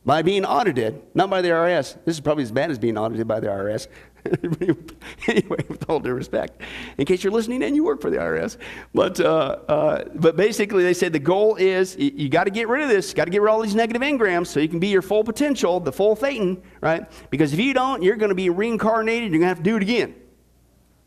by 0.05 0.23
being 0.23 0.45
audited, 0.45 1.01
not 1.15 1.31
by 1.31 1.41
the 1.41 1.49
IRS. 1.49 1.97
This 2.05 2.17
is 2.17 2.21
probably 2.21 2.43
as 2.43 2.53
bad 2.53 2.71
as 2.71 2.79
being 2.79 2.99
audited 2.99 3.27
by 3.27 3.41
the 3.41 3.47
IRS. 3.47 3.87
anyway, 5.29 5.65
with 5.69 5.89
all 5.89 6.01
due 6.01 6.13
respect, 6.13 6.61
in 6.99 7.05
case 7.05 7.25
you're 7.25 7.33
listening 7.33 7.63
and 7.63 7.75
you 7.75 7.85
work 7.85 8.01
for 8.01 8.11
the 8.11 8.17
IRS, 8.17 8.57
but 8.95 9.21
uh, 9.21 9.59
uh, 9.69 10.05
but 10.15 10.37
basically 10.37 10.83
they 10.83 10.95
said 10.95 11.13
the 11.13 11.19
goal 11.19 11.57
is 11.57 11.97
you, 11.97 12.13
you 12.15 12.29
got 12.29 12.45
to 12.45 12.51
get 12.51 12.69
rid 12.69 12.83
of 12.83 12.89
this, 12.89 13.13
got 13.15 13.25
to 13.25 13.31
get 13.31 13.43
rid 13.43 13.51
of 13.51 13.55
all 13.55 13.63
these 13.63 13.75
negative 13.75 14.03
engrams 14.03 14.47
so 14.49 14.61
you 14.61 14.69
can 14.69 14.79
be 14.79 14.89
your 14.89 15.03
full 15.03 15.25
potential, 15.25 15.81
the 15.81 15.93
full 15.93 16.17
Thetan, 16.17 16.63
right? 16.81 17.11
Because 17.31 17.53
if 17.53 17.59
you 17.59 17.75
don't, 17.75 18.03
you're 18.03 18.17
going 18.17 18.31
to 18.31 18.35
be 18.35 18.51
reincarnated. 18.51 19.33
You're 19.33 19.41
going 19.41 19.43
to 19.43 19.49
have 19.49 19.59
to 19.59 19.63
do 19.63 19.77
it 19.77 19.83
again. 19.83 20.15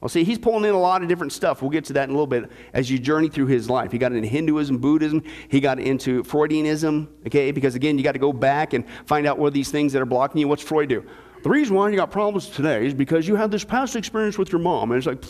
Well, 0.01 0.09
see, 0.09 0.23
he's 0.23 0.37
pulling 0.37 0.65
in 0.65 0.75
a 0.75 0.79
lot 0.79 1.01
of 1.01 1.07
different 1.07 1.33
stuff. 1.33 1.61
We'll 1.63 1.71
get 1.71 1.85
to 1.85 1.93
that 1.93 2.03
in 2.03 2.09
a 2.11 2.13
little 2.13 2.27
bit 2.27 2.51
as 2.73 2.91
you 2.91 2.99
journey 2.99 3.27
through 3.27 3.47
his 3.47 3.69
life. 3.69 3.91
He 3.91 3.97
got 3.97 4.11
into 4.11 4.27
Hinduism, 4.27 4.77
Buddhism, 4.77 5.23
he 5.49 5.59
got 5.59 5.79
into 5.79 6.21
Freudianism, 6.23 7.07
okay? 7.25 7.51
Because 7.51 7.73
again, 7.73 7.97
you 7.97 8.03
got 8.03 8.11
to 8.11 8.19
go 8.19 8.31
back 8.31 8.73
and 8.73 8.85
find 9.07 9.25
out 9.25 9.39
what 9.39 9.47
are 9.47 9.51
these 9.51 9.71
things 9.71 9.93
that 9.93 10.01
are 10.01 10.05
blocking 10.05 10.41
you. 10.41 10.47
What's 10.47 10.61
Freud 10.61 10.89
do? 10.89 11.05
The 11.45 11.51
reason 11.51 11.75
why 11.75 11.91
you 11.91 11.95
got 11.95 12.09
problems 12.09 12.47
today 12.47 12.87
is 12.87 12.95
because 12.95 13.27
you 13.27 13.35
had 13.35 13.51
this 13.51 13.63
past 13.63 13.95
experience 13.95 14.35
with 14.35 14.51
your 14.51 14.57
mom. 14.57 14.91
And 14.91 14.97
it's 14.97 15.05
like, 15.05 15.23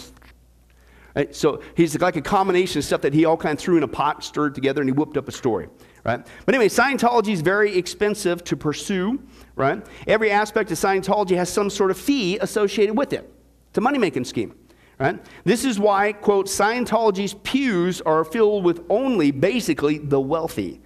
right? 1.13 1.36
so 1.36 1.62
he's 1.75 2.00
like 2.00 2.15
a 2.15 2.22
combination 2.22 2.79
of 2.79 2.86
stuff 2.86 3.01
that 3.01 3.13
he 3.13 3.25
all 3.25 3.36
kind 3.36 3.60
of 3.60 3.60
threw 3.60 3.75
in 3.75 3.84
a 3.84 3.88
pot, 3.89 4.24
stirred 4.24 4.55
together, 4.55 4.79
and 4.79 4.88
he 4.88 4.93
whooped 4.93 5.17
up 5.17 5.27
a 5.27 5.34
story, 5.34 5.67
right? 6.05 6.25
But 6.45 6.55
anyway, 6.55 6.69
Scientology 6.69 7.34
is 7.34 7.41
very 7.41 7.77
expensive 7.77 8.45
to 8.45 8.55
pursue, 8.55 9.22
right? 9.57 9.86
Every 10.07 10.31
aspect 10.31 10.72
of 10.72 10.77
Scientology 10.77 11.36
has 11.36 11.50
some 11.50 11.69
sort 11.69 11.91
of 11.91 11.98
fee 11.98 12.38
associated 12.38 12.98
with 12.98 13.12
it. 13.12 13.29
It's 13.72 13.77
a 13.77 13.81
money 13.81 13.98
making 13.98 14.24
scheme. 14.24 14.55
Right? 14.98 15.19
This 15.43 15.65
is 15.65 15.77
why, 15.77 16.13
quote, 16.13 16.45
Scientology's 16.45 17.34
pews 17.34 18.00
are 18.00 18.24
filled 18.24 18.63
with 18.63 18.86
only 18.89 19.31
basically 19.31 19.98
the 19.98 20.22
wealthy. 20.22 20.79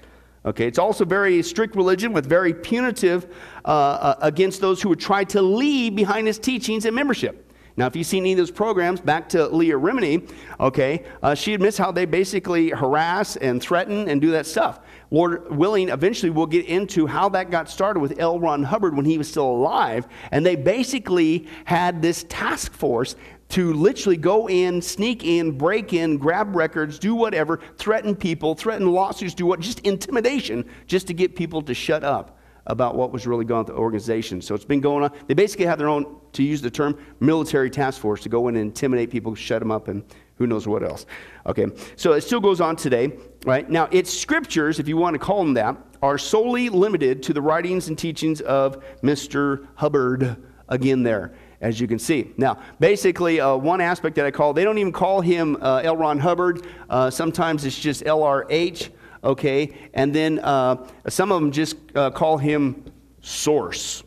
Okay, 0.46 0.67
it's 0.67 0.79
also 0.79 1.03
very 1.03 1.43
strict 1.43 1.75
religion 1.75 2.13
with 2.13 2.25
very 2.25 2.53
punitive 2.53 3.36
uh, 3.65 3.67
uh, 3.67 4.15
against 4.22 4.62
those 4.62 4.81
who 4.81 4.89
would 4.89 5.00
try 5.00 5.24
to 5.25 5.41
leave 5.41 5.96
behind 5.96 6.27
his 6.27 6.39
teachings 6.39 6.86
and 6.86 6.96
membership. 6.96 7.46
Now, 7.79 7.88
if 7.88 7.96
you've 7.96 8.08
seen 8.08 8.24
any 8.24 8.34
of 8.34 8.38
those 8.38 8.51
programs, 8.51 9.00
back 9.00 9.29
to 9.29 9.48
Leah 9.48 9.79
Remini, 9.79 10.29
okay, 10.60 11.05
uh, 11.24 11.34
she 11.34 11.53
admits 11.53 11.77
how 11.77 11.93
they 11.93 12.05
basically 12.05 12.72
harass 12.72 13.38
and 13.38 13.62
threaten 13.62 14.10
and 14.10 14.19
do 14.19 14.31
that 14.31 14.46
stuff. 14.46 14.81
Lord 15.12 15.50
willing, 15.55 15.88
eventually 15.88 16.29
we'll 16.29 16.46
get 16.46 16.65
into 16.65 17.08
how 17.08 17.29
that 17.29 17.51
got 17.51 17.69
started 17.69 18.01
with 18.01 18.19
L. 18.19 18.38
Ron 18.38 18.63
Hubbard 18.63 18.98
when 18.98 19.05
he 19.05 19.17
was 19.17 19.29
still 19.29 19.50
alive. 19.50 20.10
And 20.31 20.46
they 20.46 20.58
basically 20.58 21.48
had 21.63 22.01
this 22.01 22.25
task 22.27 22.74
force 22.74 23.15
to 23.50 23.74
literally 23.74 24.18
go 24.18 24.48
in, 24.48 24.82
sneak 24.82 25.24
in, 25.24 25.58
break 25.58 25.94
in, 25.94 26.18
grab 26.18 26.56
records, 26.56 27.00
do 27.00 27.15
whatever, 27.15 27.60
threaten 27.77 28.15
people, 28.15 28.56
threaten 28.56 28.91
lawsuits, 28.91 29.34
do 29.34 29.46
what, 29.46 29.60
just 29.60 29.79
intimidation, 29.79 30.63
just 30.88 31.08
to 31.08 31.13
get 31.13 31.36
people 31.36 31.62
to 31.63 31.74
shut 31.74 32.03
up 32.03 32.38
about 32.68 32.96
what 32.96 33.12
was 33.12 33.25
really 33.25 33.46
going 33.46 33.60
on 33.60 33.65
with 33.65 33.75
the 33.75 33.82
organization. 33.82 34.41
So 34.41 34.53
it's 34.53 34.65
been 34.65 34.82
going 34.82 35.03
on. 35.03 35.12
They 35.27 35.34
basically 35.34 35.65
have 35.65 35.79
their 35.79 35.89
own, 35.89 36.18
to 36.34 36.44
use 36.44 36.62
the 36.62 36.70
term, 36.70 36.98
military 37.20 37.72
task 37.72 38.00
force 38.00 38.22
to 38.22 38.29
go 38.29 38.48
in 38.48 38.56
and 38.56 38.65
intimidate 38.68 39.10
people, 39.10 39.34
shut 39.34 39.60
them 39.60 39.72
up, 39.72 39.88
and 39.88 40.03
who 40.36 40.46
knows 40.46 40.68
what 40.68 40.84
else. 40.84 41.08
Okay, 41.48 41.65
so 41.96 42.13
it 42.13 42.22
still 42.22 42.39
goes 42.39 42.62
on 42.62 42.75
today, 42.75 43.12
right? 43.46 43.68
Now, 43.68 43.89
its 43.91 44.13
scriptures, 44.13 44.79
if 44.79 44.88
you 44.88 44.96
want 44.96 45.15
to 45.15 45.20
call 45.20 45.39
them 45.39 45.56
that, 45.56 45.75
are 46.03 46.20
solely 46.20 46.70
limited 46.70 47.24
to 47.24 47.34
the 47.34 47.41
writings 47.41 47.88
and 47.88 47.98
teachings 47.98 48.39
of 48.41 48.84
Mr. 49.01 49.68
Hubbard, 49.75 50.38
again, 50.70 51.01
there 51.01 51.34
as 51.62 51.80
you 51.80 51.88
can 51.88 52.00
see. 52.00 52.32
Now, 52.38 52.60
basically, 52.80 53.39
uh, 53.39 53.56
one 53.56 53.82
aspect 53.82 54.16
that 54.16 54.25
I 54.25 54.32
call, 54.32 54.54
they 54.54 54.63
don't 54.63 54.78
even 54.78 54.94
call 54.94 55.22
him 55.22 55.58
uh, 55.62 55.82
L. 55.84 55.98
Ron 55.98 56.20
Hubbard. 56.20 56.66
Uh, 56.89 57.10
sometimes 57.10 57.66
it's 57.66 57.80
just 57.80 58.04
LRH 58.04 58.89
okay? 59.24 59.74
And 59.94 60.13
then 60.13 60.39
uh, 60.39 60.88
some 61.08 61.32
of 61.32 61.42
them 61.42 61.51
just 61.51 61.75
uh, 61.96 62.12
call 62.12 62.38
him 62.38 62.92
Source. 63.22 64.04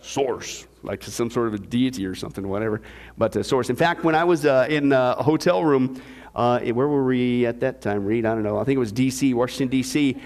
Source, 0.00 0.66
like 0.82 1.02
some 1.02 1.30
sort 1.30 1.48
of 1.48 1.54
a 1.54 1.58
deity 1.58 2.06
or 2.06 2.14
something, 2.14 2.46
whatever. 2.48 2.82
But 3.16 3.36
uh, 3.36 3.42
Source. 3.42 3.70
In 3.70 3.76
fact, 3.76 4.04
when 4.04 4.14
I 4.14 4.24
was 4.24 4.46
uh, 4.46 4.66
in 4.68 4.92
uh, 4.92 5.16
a 5.18 5.22
hotel 5.22 5.64
room, 5.64 6.00
uh, 6.34 6.60
where 6.60 6.88
were 6.88 7.04
we 7.04 7.46
at 7.46 7.60
that 7.60 7.82
time, 7.82 8.04
Reed? 8.04 8.24
I 8.24 8.34
don't 8.34 8.42
know. 8.42 8.58
I 8.58 8.64
think 8.64 8.76
it 8.76 8.80
was 8.80 8.92
D.C., 8.92 9.34
Washington, 9.34 9.68
D.C. 9.68 10.16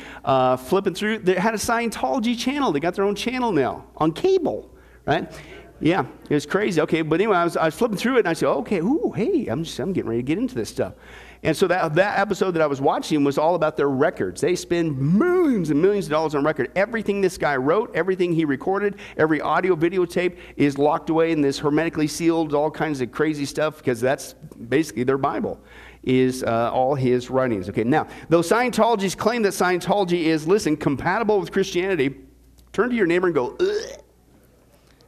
flipping 0.67 0.95
through, 0.95 1.19
they 1.19 1.35
had 1.35 1.53
a 1.53 1.59
Scientology 1.59 2.39
channel. 2.39 2.71
They 2.71 2.81
got 2.81 2.95
their 2.95 3.05
own 3.05 3.17
channel 3.17 3.51
now 3.51 3.87
on 3.97 4.13
cable, 4.13 4.71
right? 5.07 5.33
Yeah, 5.81 6.07
it 6.31 6.35
was 6.35 6.47
crazy. 6.47 6.81
Okay, 6.81 7.03
but 7.03 7.21
anyway, 7.21 7.37
I 7.37 7.45
was, 7.45 7.57
I 7.57 7.67
was 7.67 7.75
flipping 7.75 7.99
through 7.99 8.17
it 8.17 8.21
and 8.21 8.29
I 8.29 8.33
said, 8.33 8.49
okay, 8.49 8.81
ooh, 8.81 9.13
hey, 9.15 9.47
I'm, 9.47 9.65
just, 9.65 9.79
I'm 9.79 9.93
getting 9.93 10.09
ready 10.09 10.23
to 10.23 10.27
get 10.27 10.39
into 10.39 10.55
this 10.55 10.71
stuff. 10.71 10.95
And 11.43 11.55
so 11.55 11.67
that, 11.67 11.95
that 11.95 12.19
episode 12.19 12.53
that 12.53 12.63
I 12.63 12.67
was 12.67 12.81
watching 12.81 13.23
was 13.23 13.37
all 13.37 13.55
about 13.55 13.77
their 13.77 13.91
records. 13.91 14.41
They 14.41 14.57
spend 14.57 14.99
millions 14.99 15.69
and 15.69 15.81
millions 15.81 16.07
of 16.07 16.13
dollars 16.13 16.35
on 16.35 16.45
record. 16.45 16.73
Everything 16.75 17.21
this 17.21 17.37
guy 17.37 17.57
wrote, 17.57 17.95
everything 17.95 18.33
he 18.33 18.47
recorded, 18.47 18.97
every 19.19 19.43
audio 19.43 19.77
videotape 19.77 20.39
is 20.57 20.79
locked 20.79 21.11
away 21.11 21.31
in 21.31 21.43
this 21.43 21.59
hermetically 21.59 22.07
sealed, 22.07 22.55
all 22.55 22.71
kinds 22.71 23.03
of 23.03 23.13
crazy 23.13 23.45
stuff 23.45 23.77
because 23.77 24.01
that's 24.01 24.33
basically 24.69 25.05
their 25.05 25.19
Bible 25.19 25.61
is 26.03 26.43
uh, 26.43 26.71
all 26.73 26.95
his 26.95 27.29
writings. 27.31 27.69
Okay, 27.69 27.85
now, 27.85 28.07
though 28.31 28.41
Scientologists 28.41 29.17
claim 29.17 29.43
that 29.43 29.53
Scientology 29.53 30.23
is, 30.23 30.49
listen, 30.49 30.77
compatible 30.77 31.39
with 31.39 31.53
Christianity, 31.53 32.15
turn 32.73 32.89
to 32.89 32.97
your 32.97 33.07
neighbor 33.07 33.27
and 33.27 33.35
go, 33.35 33.57
Ugh. 33.61 34.03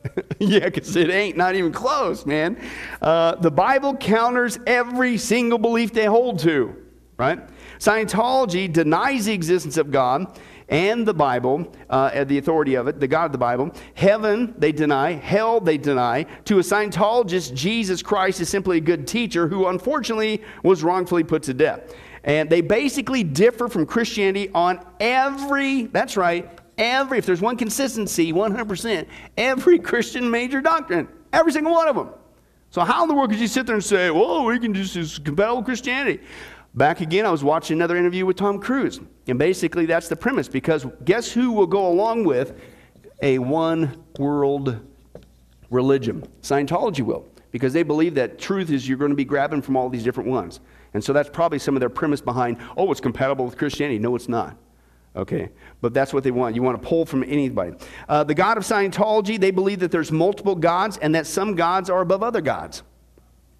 yeah, 0.39 0.65
because 0.65 0.95
it 0.97 1.11
ain't, 1.11 1.37
not 1.37 1.55
even 1.55 1.73
close, 1.73 2.27
man. 2.27 2.61
Uh, 3.03 3.35
the 3.37 3.51
Bible 3.51 3.97
counters 3.97 4.59
every 4.67 5.19
single 5.19 5.59
belief 5.59 5.93
they 5.93 6.07
hold 6.07 6.39
to, 6.41 6.75
right? 7.17 7.41
Scientology 7.79 8.73
denies 8.73 9.27
the 9.27 9.33
existence 9.33 9.77
of 9.77 9.91
God 9.91 10.39
and 10.69 11.07
the 11.07 11.15
Bible, 11.15 11.73
uh, 11.89 12.25
the 12.25 12.39
authority 12.39 12.75
of 12.75 12.89
it, 12.89 13.01
the 13.01 13.09
God 13.09 13.27
of 13.27 13.33
the 13.33 13.39
Bible. 13.39 13.71
Heaven, 13.95 14.55
they 14.59 14.73
deny. 14.73 15.13
Hell, 15.13 15.61
they 15.61 15.79
deny. 15.79 16.25
To 16.45 16.59
a 16.59 16.63
Scientologist, 16.63 17.55
Jesus 17.55 18.03
Christ 18.03 18.41
is 18.41 18.49
simply 18.49 18.79
a 18.79 18.81
good 18.81 19.07
teacher 19.07 19.49
who 19.49 19.67
unfortunately 19.69 20.43
was 20.63 20.83
wrongfully 20.83 21.25
put 21.25 21.43
to 21.45 21.55
death. 21.55 21.95
And 22.25 22.51
they 22.51 22.61
basically 22.61 23.23
differ 23.23 23.69
from 23.69 23.87
Christianity 23.87 24.51
on 24.53 24.85
every, 25.01 25.87
that's 25.87 26.17
right, 26.17 26.51
Every, 26.79 27.19
if 27.19 27.27
there's 27.27 27.41
one 27.41 27.57
consistency, 27.57 28.33
100%, 28.33 29.07
every 29.37 29.79
Christian 29.79 30.31
major 30.31 30.61
doctrine, 30.61 31.09
every 31.33 31.53
single 31.53 31.73
one 31.73 31.89
of 31.89 31.97
them. 31.97 32.11
So 32.71 32.83
how 32.83 33.03
in 33.03 33.09
the 33.09 33.15
world 33.15 33.31
could 33.31 33.41
you 33.41 33.49
sit 33.49 33.67
there 33.67 33.75
and 33.75 33.85
say, 33.85 34.11
well, 34.11 34.45
we 34.45 34.59
can 34.59 34.73
just 34.75 35.25
compatible 35.25 35.63
Christianity? 35.63 36.23
Back 36.75 37.01
again, 37.01 37.27
I 37.27 37.31
was 37.31 37.43
watching 37.43 37.79
another 37.79 37.97
interview 37.97 38.27
with 38.27 38.37
Tom 38.37 38.61
Cruise. 38.61 39.01
And 39.27 39.39
basically 39.39 39.87
that's 39.87 40.09
the 40.09 40.17
premise 40.17 40.49
because 40.49 40.87
guess 41.05 41.33
who 41.33 41.53
will 41.53 41.67
go 41.67 41.89
along 41.89 42.25
with 42.25 42.61
a 43.23 43.39
one 43.39 44.05
world 44.19 44.79
religion? 45.71 46.27
Scientology 46.43 47.01
will. 47.01 47.27
Because 47.51 47.73
they 47.73 47.83
believe 47.83 48.15
that 48.17 48.39
truth 48.39 48.71
is 48.71 48.87
you're 48.87 48.99
going 48.99 49.11
to 49.11 49.17
be 49.17 49.25
grabbing 49.25 49.63
from 49.63 49.77
all 49.77 49.89
these 49.89 50.05
different 50.05 50.29
ones. 50.29 50.61
And 50.93 51.03
so 51.03 51.13
that's 51.15 51.31
probably 51.31 51.59
some 51.59 51.75
of 51.75 51.81
their 51.81 51.89
premise 51.89 52.21
behind, 52.21 52.59
oh, 52.77 52.91
it's 52.93 53.01
compatible 53.01 53.47
with 53.47 53.57
Christianity. 53.57 53.99
No, 53.99 54.15
it's 54.15 54.29
not. 54.29 54.57
Okay, 55.19 55.49
but 55.81 55.93
that's 55.93 56.15
what 56.15 56.23
they 56.23 56.31
want. 56.31 56.55
You 56.55 56.63
want 56.63 56.81
to 56.81 56.89
pull 56.89 57.05
from 57.05 57.25
anybody. 57.25 57.73
Uh, 58.09 58.23
the 58.23 58.35
God 58.35 58.57
of 58.57 58.63
Scientology, 58.63 59.39
they 59.39 59.51
believe 59.51 59.81
that 59.81 59.91
there's 59.91 60.13
multiple 60.13 60.55
gods 60.55 60.97
and 60.97 61.13
that 61.17 61.27
some 61.27 61.57
gods 61.57 61.91
are 61.91 62.01
above 62.01 62.23
other 62.23 62.41
gods. 62.41 62.85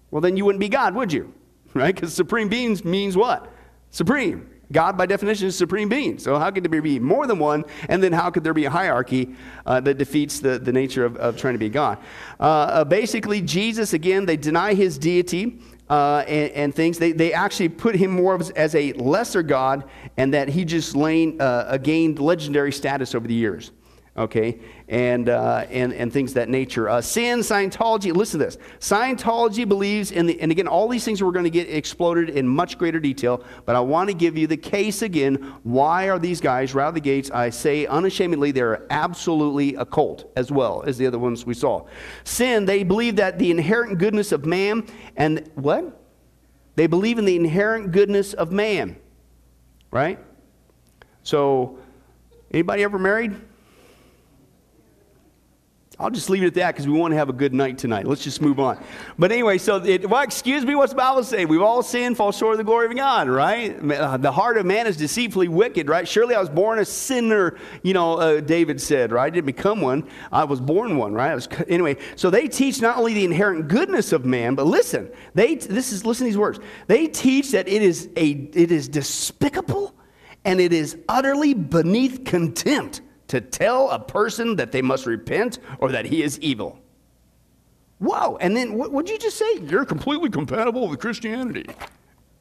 Well, 0.09 0.21
then 0.21 0.37
you 0.37 0.45
wouldn't 0.45 0.61
be 0.61 0.69
God, 0.69 0.95
would 0.95 1.13
you? 1.13 1.33
Right? 1.75 1.93
Because 1.93 2.15
supreme 2.15 2.49
beings 2.49 2.83
means 2.83 3.15
what? 3.15 3.47
Supreme. 3.91 4.49
God, 4.71 4.97
by 4.97 5.05
definition, 5.05 5.47
is 5.47 5.55
supreme 5.55 5.87
being. 5.87 6.17
So, 6.17 6.39
how 6.39 6.49
could 6.49 6.63
there 6.63 6.81
be 6.81 6.99
more 6.99 7.27
than 7.27 7.37
one? 7.37 7.63
And 7.89 8.01
then, 8.01 8.11
how 8.11 8.31
could 8.31 8.43
there 8.43 8.55
be 8.55 8.65
a 8.65 8.71
hierarchy 8.71 9.35
uh, 9.67 9.79
that 9.81 9.99
defeats 9.99 10.39
the, 10.39 10.57
the 10.57 10.71
nature 10.71 11.05
of, 11.05 11.15
of 11.17 11.37
trying 11.37 11.53
to 11.53 11.59
be 11.59 11.69
God? 11.69 11.99
Uh, 12.39 12.43
uh 12.43 12.83
basically, 12.85 13.39
Jesus, 13.41 13.93
again, 13.93 14.25
they 14.25 14.35
deny 14.35 14.73
his 14.73 14.97
deity 14.97 15.59
uh, 15.89 16.23
and, 16.27 16.51
and, 16.51 16.75
things. 16.75 16.99
They, 16.99 17.11
they 17.11 17.33
actually 17.33 17.69
put 17.69 17.95
him 17.95 18.11
more 18.11 18.39
as, 18.39 18.51
as 18.51 18.75
a 18.75 18.93
lesser 18.93 19.41
god 19.41 19.89
and 20.17 20.33
that 20.33 20.49
he 20.49 20.65
just 20.65 20.95
lain, 20.95 21.41
uh, 21.41 21.77
gained 21.77 22.19
legendary 22.19 22.71
status 22.71 23.15
over 23.15 23.27
the 23.27 23.33
years 23.33 23.71
okay, 24.17 24.59
and, 24.87 25.29
uh, 25.29 25.65
and, 25.69 25.93
and 25.93 26.11
things 26.11 26.33
that 26.33 26.49
nature. 26.49 26.89
Uh, 26.89 27.01
sin, 27.01 27.39
Scientology, 27.39 28.13
listen 28.13 28.39
to 28.39 28.45
this. 28.45 28.57
Scientology 28.79 29.67
believes 29.67 30.11
in 30.11 30.25
the, 30.25 30.39
and 30.41 30.51
again, 30.51 30.67
all 30.67 30.87
these 30.87 31.05
things 31.05 31.23
we're 31.23 31.31
going 31.31 31.45
to 31.45 31.49
get 31.49 31.69
exploded 31.69 32.29
in 32.29 32.47
much 32.47 32.77
greater 32.77 32.99
detail, 32.99 33.43
but 33.65 33.75
I 33.75 33.79
want 33.79 34.09
to 34.09 34.15
give 34.15 34.37
you 34.37 34.47
the 34.47 34.57
case 34.57 35.01
again. 35.01 35.53
Why 35.63 36.09
are 36.09 36.19
these 36.19 36.41
guys, 36.41 36.73
right 36.73 36.85
out 36.85 36.89
of 36.89 36.95
the 36.95 37.01
gates, 37.01 37.31
I 37.31 37.49
say 37.49 37.85
unashamedly, 37.85 38.51
they're 38.51 38.85
absolutely 38.89 39.75
a 39.75 39.85
cult 39.85 40.31
as 40.35 40.51
well 40.51 40.83
as 40.85 40.97
the 40.97 41.07
other 41.07 41.19
ones 41.19 41.45
we 41.45 41.53
saw. 41.53 41.85
Sin, 42.23 42.65
they 42.65 42.83
believe 42.83 43.15
that 43.17 43.39
the 43.39 43.51
inherent 43.51 43.99
goodness 43.99 44.31
of 44.31 44.45
man, 44.45 44.85
and 45.15 45.49
what? 45.55 46.01
They 46.75 46.87
believe 46.87 47.19
in 47.19 47.25
the 47.25 47.35
inherent 47.35 47.91
goodness 47.91 48.33
of 48.33 48.51
man, 48.51 48.97
right? 49.91 50.19
So, 51.23 51.77
anybody 52.51 52.83
ever 52.83 52.97
married? 52.97 53.35
I'll 56.01 56.09
just 56.09 56.29
leave 56.29 56.43
it 56.43 56.47
at 56.47 56.53
that 56.53 56.73
because 56.73 56.87
we 56.87 56.93
want 56.93 57.11
to 57.11 57.17
have 57.17 57.27
a 57.27 57.33
good 57.33 57.53
night 57.53 57.77
tonight. 57.77 58.07
Let's 58.07 58.23
just 58.23 58.41
move 58.41 58.57
on. 58.57 58.81
But 59.17 59.33
anyway, 59.33 59.57
so, 59.57 59.83
it, 59.83 60.09
well, 60.09 60.21
excuse 60.21 60.63
me, 60.63 60.73
what's 60.73 60.93
the 60.93 60.97
Bible 60.97 61.25
say? 61.25 61.43
We've 61.43 61.61
all 61.61 61.83
sinned, 61.83 62.15
fall 62.15 62.31
short 62.31 62.53
of 62.53 62.57
the 62.57 62.63
glory 62.63 62.85
of 62.85 62.95
God, 62.95 63.27
right? 63.27 63.77
Uh, 63.91 64.15
the 64.15 64.31
heart 64.31 64.57
of 64.57 64.65
man 64.65 64.87
is 64.87 64.95
deceitfully 64.95 65.49
wicked, 65.49 65.89
right? 65.89 66.07
Surely 66.07 66.35
I 66.35 66.39
was 66.39 66.49
born 66.49 66.79
a 66.79 66.85
sinner, 66.85 67.57
you 67.83 67.93
know, 67.93 68.13
uh, 68.13 68.39
David 68.39 68.79
said, 68.79 69.11
right? 69.11 69.25
I 69.25 69.29
didn't 69.29 69.47
become 69.47 69.81
one. 69.81 70.07
I 70.31 70.45
was 70.45 70.61
born 70.61 70.95
one, 70.95 71.13
right? 71.13 71.35
Was, 71.35 71.49
anyway, 71.67 71.97
so 72.15 72.29
they 72.29 72.47
teach 72.47 72.81
not 72.81 72.97
only 72.97 73.13
the 73.13 73.25
inherent 73.25 73.67
goodness 73.67 74.13
of 74.13 74.23
man, 74.23 74.55
but 74.55 74.67
listen, 74.67 75.11
they, 75.33 75.55
this 75.55 75.91
is, 75.91 76.05
listen 76.05 76.25
to 76.25 76.29
these 76.29 76.37
words. 76.37 76.61
They 76.87 77.07
teach 77.07 77.51
that 77.51 77.67
it 77.67 77.81
is, 77.81 78.07
a, 78.15 78.29
it 78.29 78.71
is 78.71 78.87
despicable 78.87 79.93
and 80.45 80.61
it 80.61 80.71
is 80.71 80.97
utterly 81.09 81.53
beneath 81.53 82.23
contempt 82.23 83.01
to 83.29 83.41
tell 83.41 83.89
a 83.89 83.99
person 83.99 84.55
that 84.57 84.71
they 84.71 84.81
must 84.81 85.05
repent 85.05 85.59
or 85.79 85.91
that 85.91 86.05
he 86.05 86.21
is 86.21 86.39
evil. 86.39 86.79
Whoa. 87.99 88.37
And 88.37 88.55
then 88.55 88.75
what 88.75 88.91
would 88.91 89.09
you 89.09 89.17
just 89.17 89.37
say? 89.37 89.59
You're 89.61 89.85
completely 89.85 90.29
compatible 90.29 90.87
with 90.87 90.99
Christianity. 90.99 91.65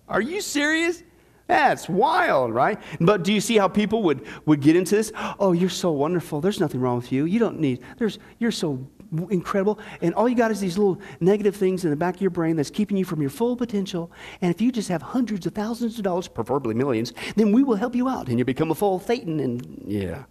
Are 0.08 0.20
you 0.20 0.40
serious? 0.40 1.02
That's 1.46 1.88
wild, 1.88 2.52
right? 2.52 2.78
But 3.00 3.24
do 3.24 3.32
you 3.32 3.40
see 3.40 3.56
how 3.56 3.68
people 3.68 4.02
would, 4.04 4.26
would 4.44 4.60
get 4.60 4.76
into 4.76 4.96
this? 4.96 5.12
Oh, 5.38 5.52
you're 5.52 5.70
so 5.70 5.90
wonderful. 5.90 6.40
There's 6.40 6.60
nothing 6.60 6.80
wrong 6.80 6.96
with 6.96 7.10
you. 7.10 7.24
You 7.24 7.38
don't 7.38 7.58
need, 7.58 7.80
there's, 7.96 8.18
you're 8.38 8.50
so 8.50 8.86
incredible. 9.30 9.78
And 10.02 10.14
all 10.14 10.28
you 10.28 10.34
got 10.34 10.50
is 10.50 10.60
these 10.60 10.76
little 10.76 11.00
negative 11.20 11.56
things 11.56 11.84
in 11.84 11.90
the 11.90 11.96
back 11.96 12.16
of 12.16 12.20
your 12.20 12.30
brain 12.30 12.56
that's 12.56 12.70
keeping 12.70 12.96
you 12.96 13.04
from 13.04 13.20
your 13.20 13.30
full 13.30 13.56
potential. 13.56 14.10
And 14.42 14.54
if 14.54 14.60
you 14.60 14.70
just 14.70 14.88
have 14.88 15.02
hundreds 15.02 15.46
of 15.46 15.54
thousands 15.54 15.98
of 15.98 16.04
dollars, 16.04 16.28
preferably 16.28 16.74
millions, 16.74 17.12
then 17.36 17.52
we 17.52 17.62
will 17.62 17.76
help 17.76 17.94
you 17.94 18.08
out 18.08 18.28
and 18.28 18.38
you 18.38 18.44
become 18.44 18.70
a 18.70 18.74
full 18.74 19.00
Thetan. 19.00 19.42
And 19.42 19.82
yeah. 19.86 20.24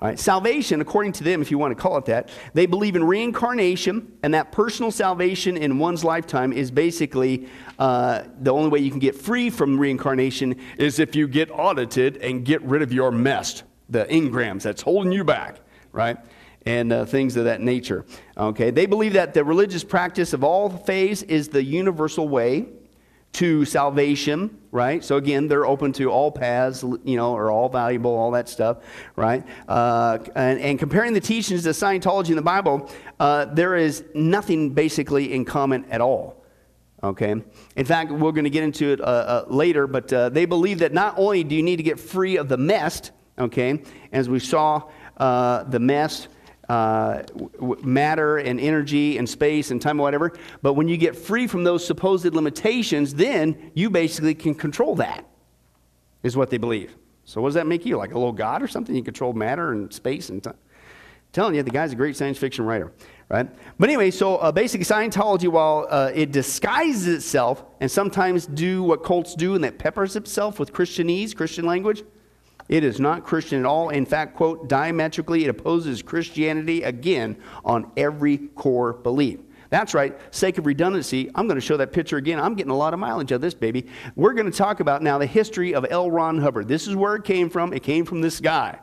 All 0.00 0.08
right. 0.08 0.18
Salvation, 0.18 0.80
according 0.80 1.12
to 1.12 1.24
them, 1.24 1.40
if 1.40 1.50
you 1.50 1.58
want 1.58 1.76
to 1.76 1.80
call 1.80 1.96
it 1.98 2.04
that, 2.06 2.30
they 2.52 2.66
believe 2.66 2.96
in 2.96 3.04
reincarnation 3.04 4.12
and 4.22 4.34
that 4.34 4.52
personal 4.52 4.90
salvation 4.90 5.56
in 5.56 5.78
one's 5.78 6.04
lifetime 6.04 6.52
is 6.52 6.70
basically 6.70 7.48
uh, 7.78 8.22
the 8.40 8.52
only 8.52 8.68
way 8.68 8.80
you 8.80 8.90
can 8.90 8.98
get 8.98 9.14
free 9.14 9.50
from 9.50 9.78
reincarnation 9.78 10.56
is 10.78 10.98
if 10.98 11.14
you 11.14 11.28
get 11.28 11.50
audited 11.50 12.16
and 12.18 12.44
get 12.44 12.62
rid 12.62 12.82
of 12.82 12.92
your 12.92 13.10
MEST, 13.10 13.64
the 13.88 14.04
engrams 14.06 14.62
that's 14.62 14.82
holding 14.82 15.12
you 15.12 15.24
back, 15.24 15.60
right? 15.92 16.16
And 16.66 16.92
uh, 16.92 17.04
things 17.04 17.36
of 17.36 17.44
that 17.44 17.60
nature. 17.60 18.06
Okay, 18.38 18.70
they 18.70 18.86
believe 18.86 19.12
that 19.12 19.34
the 19.34 19.44
religious 19.44 19.84
practice 19.84 20.32
of 20.32 20.42
all 20.42 20.70
faiths 20.70 21.22
is 21.22 21.48
the 21.48 21.62
universal 21.62 22.26
way 22.26 22.66
to 23.34 23.64
salvation, 23.64 24.56
right? 24.70 25.04
So 25.04 25.16
again, 25.16 25.48
they're 25.48 25.66
open 25.66 25.92
to 25.94 26.10
all 26.10 26.30
paths, 26.30 26.82
you 26.82 27.16
know, 27.16 27.36
are 27.36 27.50
all 27.50 27.68
valuable, 27.68 28.14
all 28.14 28.30
that 28.30 28.48
stuff, 28.48 28.78
right? 29.16 29.44
Uh, 29.68 30.18
and, 30.36 30.60
and, 30.60 30.78
comparing 30.78 31.14
the 31.14 31.20
teachings 31.20 31.66
of 31.66 31.74
Scientology 31.74 32.30
in 32.30 32.36
the 32.36 32.42
Bible, 32.42 32.88
uh, 33.18 33.46
there 33.46 33.74
is 33.74 34.04
nothing 34.14 34.70
basically 34.70 35.34
in 35.34 35.44
common 35.44 35.84
at 35.86 36.00
all. 36.00 36.44
Okay. 37.02 37.34
In 37.76 37.84
fact, 37.84 38.12
we're 38.12 38.32
going 38.32 38.44
to 38.44 38.50
get 38.50 38.62
into 38.62 38.92
it 38.92 39.00
uh, 39.00 39.04
uh 39.04 39.44
later, 39.48 39.86
but 39.86 40.10
uh, 40.12 40.28
they 40.30 40.46
believe 40.46 40.78
that 40.78 40.94
not 40.94 41.18
only 41.18 41.44
do 41.44 41.54
you 41.54 41.62
need 41.62 41.76
to 41.76 41.82
get 41.82 42.00
free 42.00 42.38
of 42.38 42.48
the 42.48 42.56
MEST, 42.56 43.10
okay, 43.38 43.82
as 44.12 44.28
we 44.28 44.38
saw 44.38 44.82
uh, 45.18 45.64
the 45.64 45.80
MEST 45.80 46.28
uh, 46.68 47.22
matter 47.82 48.38
and 48.38 48.58
energy 48.60 49.18
and 49.18 49.28
space 49.28 49.70
and 49.70 49.80
time, 49.80 49.98
whatever. 49.98 50.32
But 50.62 50.74
when 50.74 50.88
you 50.88 50.96
get 50.96 51.16
free 51.16 51.46
from 51.46 51.64
those 51.64 51.86
supposed 51.86 52.32
limitations, 52.34 53.14
then 53.14 53.70
you 53.74 53.90
basically 53.90 54.34
can 54.34 54.54
control 54.54 54.94
that, 54.96 55.26
is 56.22 56.36
what 56.36 56.50
they 56.50 56.58
believe. 56.58 56.96
So, 57.24 57.40
what 57.40 57.48
does 57.48 57.54
that 57.54 57.66
make 57.66 57.86
you? 57.86 57.96
Like 57.96 58.12
a 58.12 58.18
little 58.18 58.32
god 58.32 58.62
or 58.62 58.68
something? 58.68 58.94
You 58.94 59.02
control 59.02 59.32
matter 59.32 59.72
and 59.72 59.92
space 59.92 60.28
and 60.28 60.42
time? 60.42 60.56
telling 61.34 61.56
you, 61.56 61.62
the 61.62 61.70
guy's 61.70 61.92
a 61.92 61.96
great 61.96 62.16
science 62.16 62.38
fiction 62.38 62.64
writer, 62.64 62.92
right? 63.28 63.48
But 63.78 63.88
anyway, 63.88 64.12
so 64.12 64.36
uh, 64.36 64.52
basically, 64.52 64.86
Scientology, 64.86 65.48
while 65.48 65.86
uh, 65.90 66.12
it 66.14 66.30
disguises 66.30 67.08
itself 67.08 67.64
and 67.80 67.90
sometimes 67.90 68.46
do 68.46 68.84
what 68.84 69.02
cults 69.02 69.34
do 69.34 69.56
and 69.56 69.64
that 69.64 69.76
peppers 69.76 70.14
itself 70.14 70.60
with 70.60 70.72
Christianese, 70.72 71.34
Christian 71.34 71.66
language, 71.66 72.04
it 72.68 72.84
is 72.84 72.98
not 72.98 73.24
Christian 73.24 73.60
at 73.60 73.66
all. 73.66 73.90
In 73.90 74.06
fact, 74.06 74.36
quote, 74.36 74.68
diametrically, 74.68 75.44
it 75.44 75.50
opposes 75.50 76.02
Christianity 76.02 76.82
again 76.82 77.36
on 77.64 77.90
every 77.96 78.38
core 78.38 78.92
belief. 78.92 79.40
That's 79.70 79.92
right. 79.92 80.16
Sake 80.30 80.58
of 80.58 80.66
redundancy, 80.66 81.30
I'm 81.34 81.46
going 81.46 81.56
to 81.56 81.66
show 81.66 81.76
that 81.78 81.92
picture 81.92 82.16
again. 82.16 82.38
I'm 82.38 82.54
getting 82.54 82.70
a 82.70 82.76
lot 82.76 82.94
of 82.94 83.00
mileage 83.00 83.32
out 83.32 83.36
of 83.36 83.40
this, 83.40 83.54
baby. 83.54 83.86
We're 84.14 84.34
going 84.34 84.50
to 84.50 84.56
talk 84.56 84.80
about 84.80 85.02
now 85.02 85.18
the 85.18 85.26
history 85.26 85.74
of 85.74 85.84
L. 85.90 86.10
Ron 86.10 86.38
Hubbard. 86.38 86.68
This 86.68 86.86
is 86.86 86.94
where 86.94 87.16
it 87.16 87.24
came 87.24 87.50
from. 87.50 87.72
It 87.72 87.82
came 87.82 88.04
from 88.04 88.20
this 88.20 88.40
guy. 88.40 88.78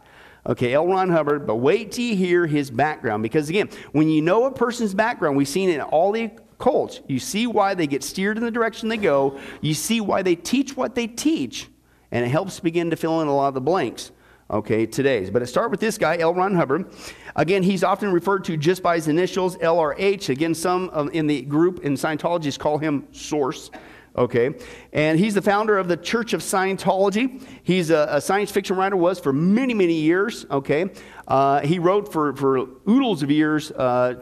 Okay, 0.46 0.74
L. 0.74 0.88
Ron 0.88 1.10
Hubbard, 1.10 1.46
but 1.46 1.58
wait 1.58 1.92
till 1.92 2.04
you 2.04 2.16
hear 2.16 2.48
his 2.48 2.72
background. 2.72 3.22
Because 3.24 3.48
again, 3.50 3.70
when 3.92 4.10
you 4.10 4.22
know 4.22 4.46
a 4.46 4.52
person's 4.52 4.94
background, 4.94 5.38
we've 5.38 5.48
seen 5.48 5.70
it 5.70 5.76
in 5.76 5.82
all 5.82 6.12
the 6.12 6.32
cults, 6.58 7.02
you 7.08 7.20
see 7.20 7.48
why 7.48 7.74
they 7.74 7.88
get 7.88 8.04
steered 8.04 8.38
in 8.38 8.44
the 8.44 8.52
direction 8.52 8.90
they 8.90 8.98
go, 8.98 9.40
you 9.62 9.74
see 9.74 10.02
why 10.02 10.22
they 10.22 10.36
teach 10.36 10.76
what 10.76 10.96
they 10.96 11.08
teach 11.08 11.68
and 12.12 12.26
it 12.26 12.30
helps 12.30 12.60
begin 12.60 12.90
to 12.90 12.96
fill 12.96 13.22
in 13.22 13.28
a 13.28 13.36
lot 13.36 13.50
of 13.50 13.54
the 13.54 13.62
blanks 13.62 14.12
okay, 14.52 14.86
today's. 14.86 15.30
But 15.30 15.42
it 15.42 15.48
start 15.48 15.72
with 15.72 15.80
this 15.80 15.98
guy, 15.98 16.18
L. 16.18 16.34
Ron 16.34 16.54
Hubbard. 16.56 16.94
Again, 17.36 17.64
he's 17.64 17.84
often 17.84 18.12
referred 18.12 18.44
to 18.46 18.58
just 18.58 18.84
by 18.84 18.96
his 18.96 19.08
initials, 19.08 19.58
LRH. 19.58 20.30
Again, 20.30 20.54
some 20.54 21.10
in 21.14 21.28
the 21.28 21.42
group 21.44 21.80
in 21.84 21.94
Scientologists 21.94 22.60
call 22.60 22.78
him 22.78 23.08
Source. 23.12 23.72
Okay, 24.14 24.54
and 24.92 25.18
he's 25.18 25.36
the 25.36 25.42
founder 25.42 25.78
of 25.78 25.88
the 25.88 25.96
Church 25.96 26.34
of 26.34 26.42
Scientology. 26.42 27.42
He's 27.64 27.92
a, 27.92 28.08
a 28.12 28.20
science 28.20 28.52
fiction 28.52 28.76
writer, 28.76 28.98
was 28.98 29.22
for 29.22 29.32
many, 29.32 29.74
many 29.74 29.94
years. 29.94 30.46
Okay, 30.52 30.90
uh, 31.30 31.62
he 31.62 31.80
wrote 31.80 32.12
for, 32.12 32.36
for 32.36 32.68
oodles 32.90 33.24
of 33.24 33.32
years, 33.32 33.72
uh, 33.72 34.16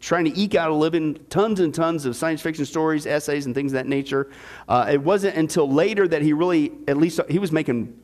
trying 0.00 0.24
to 0.24 0.38
eke 0.38 0.54
out 0.54 0.70
a 0.70 0.74
living, 0.74 1.14
tons 1.28 1.60
and 1.60 1.74
tons 1.74 2.06
of 2.06 2.16
science 2.16 2.40
fiction 2.40 2.64
stories, 2.64 3.06
essays, 3.06 3.46
and 3.46 3.54
things 3.54 3.72
of 3.72 3.74
that 3.74 3.86
nature. 3.86 4.30
Uh, 4.68 4.88
it 4.90 5.02
wasn't 5.02 5.36
until 5.36 5.70
later 5.70 6.08
that 6.08 6.22
he 6.22 6.32
really, 6.32 6.72
at 6.88 6.96
least, 6.96 7.20
he 7.28 7.38
was 7.38 7.52
making 7.52 7.96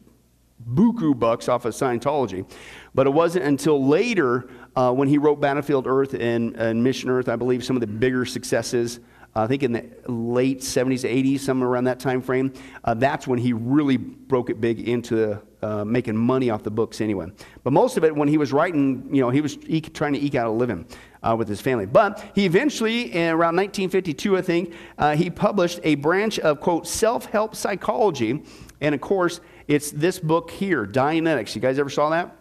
buku 0.72 1.18
bucks 1.18 1.48
off 1.48 1.64
of 1.64 1.74
Scientology. 1.74 2.48
But 2.94 3.06
it 3.06 3.10
wasn't 3.10 3.44
until 3.44 3.84
later 3.84 4.48
uh, 4.74 4.92
when 4.92 5.08
he 5.08 5.18
wrote 5.18 5.40
Battlefield 5.40 5.86
Earth 5.86 6.14
and, 6.14 6.56
and 6.56 6.82
Mission 6.82 7.10
Earth, 7.10 7.28
I 7.28 7.36
believe, 7.36 7.64
some 7.64 7.76
of 7.76 7.80
the 7.80 7.86
bigger 7.86 8.24
successes 8.24 9.00
I 9.36 9.46
think 9.46 9.62
in 9.62 9.72
the 9.72 9.84
late 10.08 10.60
70s, 10.60 11.08
80s, 11.08 11.40
somewhere 11.40 11.68
around 11.68 11.84
that 11.84 12.00
time 12.00 12.22
frame. 12.22 12.52
Uh, 12.84 12.94
that's 12.94 13.26
when 13.26 13.38
he 13.38 13.52
really 13.52 13.96
broke 13.96 14.50
it 14.50 14.60
big 14.60 14.88
into 14.88 15.40
uh, 15.62 15.84
making 15.84 16.16
money 16.16 16.48
off 16.48 16.62
the 16.62 16.70
books 16.70 17.00
anyway. 17.00 17.26
But 17.62 17.72
most 17.72 17.96
of 17.96 18.04
it, 18.04 18.14
when 18.14 18.28
he 18.28 18.38
was 18.38 18.52
writing, 18.52 19.08
you 19.14 19.20
know, 19.20 19.30
he 19.30 19.40
was 19.40 19.56
trying 19.92 20.14
to 20.14 20.18
eke 20.18 20.36
out 20.36 20.46
a 20.46 20.50
living 20.50 20.86
uh, 21.22 21.34
with 21.36 21.48
his 21.48 21.60
family. 21.60 21.86
But 21.86 22.24
he 22.34 22.46
eventually, 22.46 23.12
in 23.12 23.28
around 23.30 23.56
1952, 23.56 24.36
I 24.36 24.42
think, 24.42 24.74
uh, 24.96 25.16
he 25.16 25.28
published 25.28 25.80
a 25.82 25.96
branch 25.96 26.38
of, 26.38 26.60
quote, 26.60 26.86
self-help 26.86 27.54
psychology. 27.54 28.42
And 28.80 28.94
of 28.94 29.00
course, 29.00 29.40
it's 29.68 29.90
this 29.90 30.18
book 30.18 30.50
here, 30.50 30.86
Dianetics. 30.86 31.54
You 31.54 31.60
guys 31.60 31.78
ever 31.78 31.90
saw 31.90 32.10
that? 32.10 32.36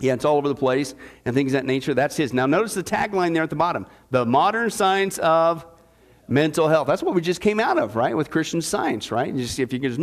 Yeah, 0.00 0.14
it's 0.14 0.24
all 0.24 0.36
over 0.36 0.48
the 0.48 0.54
place 0.54 0.94
and 1.24 1.34
things 1.34 1.52
of 1.52 1.58
that 1.58 1.66
nature. 1.66 1.94
That's 1.94 2.16
his. 2.16 2.32
Now, 2.32 2.46
notice 2.46 2.74
the 2.74 2.82
tagline 2.82 3.32
there 3.32 3.42
at 3.42 3.50
the 3.50 3.56
bottom 3.56 3.86
The 4.10 4.26
Modern 4.26 4.70
Science 4.70 5.18
of 5.18 5.64
mental 6.28 6.68
health. 6.68 6.86
That's 6.86 7.02
what 7.02 7.14
we 7.14 7.20
just 7.20 7.40
came 7.40 7.60
out 7.60 7.78
of, 7.78 7.96
right? 7.96 8.16
With 8.16 8.30
Christian 8.30 8.62
science, 8.62 9.10
right? 9.10 9.32
You 9.32 9.42
just 9.42 9.54
see 9.54 9.62
if 9.62 9.72
you 9.72 9.80
can 9.80 9.90
just, 9.90 10.00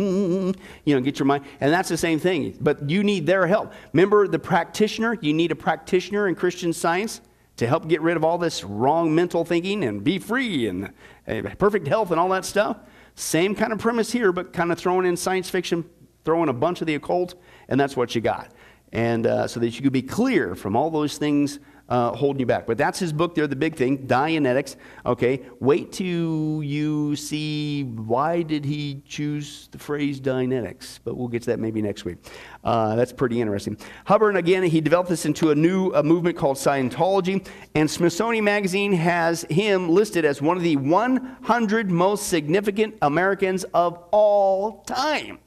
you 0.84 0.94
know, 0.94 1.00
get 1.00 1.18
your 1.18 1.26
mind. 1.26 1.44
And 1.60 1.72
that's 1.72 1.88
the 1.88 1.96
same 1.96 2.18
thing. 2.18 2.56
But 2.60 2.88
you 2.88 3.02
need 3.02 3.26
their 3.26 3.46
help. 3.46 3.72
Remember 3.92 4.28
the 4.28 4.38
practitioner? 4.38 5.18
You 5.20 5.32
need 5.32 5.50
a 5.52 5.56
practitioner 5.56 6.28
in 6.28 6.34
Christian 6.34 6.72
science 6.72 7.20
to 7.56 7.66
help 7.66 7.88
get 7.88 8.00
rid 8.00 8.16
of 8.16 8.24
all 8.24 8.38
this 8.38 8.64
wrong 8.64 9.14
mental 9.14 9.44
thinking 9.44 9.84
and 9.84 10.02
be 10.02 10.18
free 10.18 10.68
and 10.68 10.92
uh, 11.28 11.42
perfect 11.58 11.86
health 11.86 12.10
and 12.10 12.18
all 12.18 12.28
that 12.30 12.44
stuff. 12.44 12.78
Same 13.14 13.54
kind 13.54 13.72
of 13.72 13.78
premise 13.78 14.10
here, 14.10 14.32
but 14.32 14.52
kind 14.52 14.72
of 14.72 14.78
throwing 14.78 15.06
in 15.06 15.16
science 15.16 15.50
fiction, 15.50 15.84
throwing 16.24 16.48
a 16.48 16.52
bunch 16.52 16.80
of 16.80 16.86
the 16.86 16.94
occult, 16.94 17.34
and 17.68 17.78
that's 17.78 17.96
what 17.96 18.14
you 18.14 18.20
got. 18.20 18.52
And 18.92 19.26
uh, 19.26 19.46
so 19.46 19.60
that 19.60 19.68
you 19.68 19.82
could 19.82 19.92
be 19.92 20.02
clear 20.02 20.54
from 20.54 20.76
all 20.76 20.90
those 20.90 21.18
things 21.18 21.58
uh, 21.88 22.12
holding 22.12 22.40
you 22.40 22.46
back. 22.46 22.66
But 22.66 22.78
that's 22.78 22.98
his 22.98 23.12
book 23.12 23.34
there, 23.34 23.46
the 23.46 23.56
big 23.56 23.76
thing, 23.76 24.06
Dianetics. 24.06 24.76
Okay, 25.04 25.42
wait 25.60 25.92
till 25.92 26.62
you 26.62 27.16
see 27.16 27.84
why 27.84 28.42
did 28.42 28.64
he 28.64 29.02
choose 29.06 29.68
the 29.70 29.78
phrase 29.78 30.20
Dianetics. 30.20 31.00
But 31.04 31.16
we'll 31.16 31.28
get 31.28 31.42
to 31.42 31.50
that 31.50 31.58
maybe 31.58 31.82
next 31.82 32.04
week. 32.04 32.18
Uh, 32.64 32.94
that's 32.94 33.12
pretty 33.12 33.40
interesting. 33.40 33.76
Hubbard, 34.04 34.36
again, 34.36 34.62
he 34.62 34.80
developed 34.80 35.10
this 35.10 35.26
into 35.26 35.50
a 35.50 35.54
new 35.54 35.90
uh, 35.90 36.02
movement 36.02 36.36
called 36.36 36.56
Scientology. 36.56 37.46
And 37.74 37.90
Smithsonian 37.90 38.44
Magazine 38.44 38.92
has 38.92 39.42
him 39.42 39.88
listed 39.88 40.24
as 40.24 40.40
one 40.40 40.56
of 40.56 40.62
the 40.62 40.76
100 40.76 41.90
most 41.90 42.28
significant 42.28 42.94
Americans 43.02 43.64
of 43.74 44.02
all 44.10 44.82
time. 44.82 45.38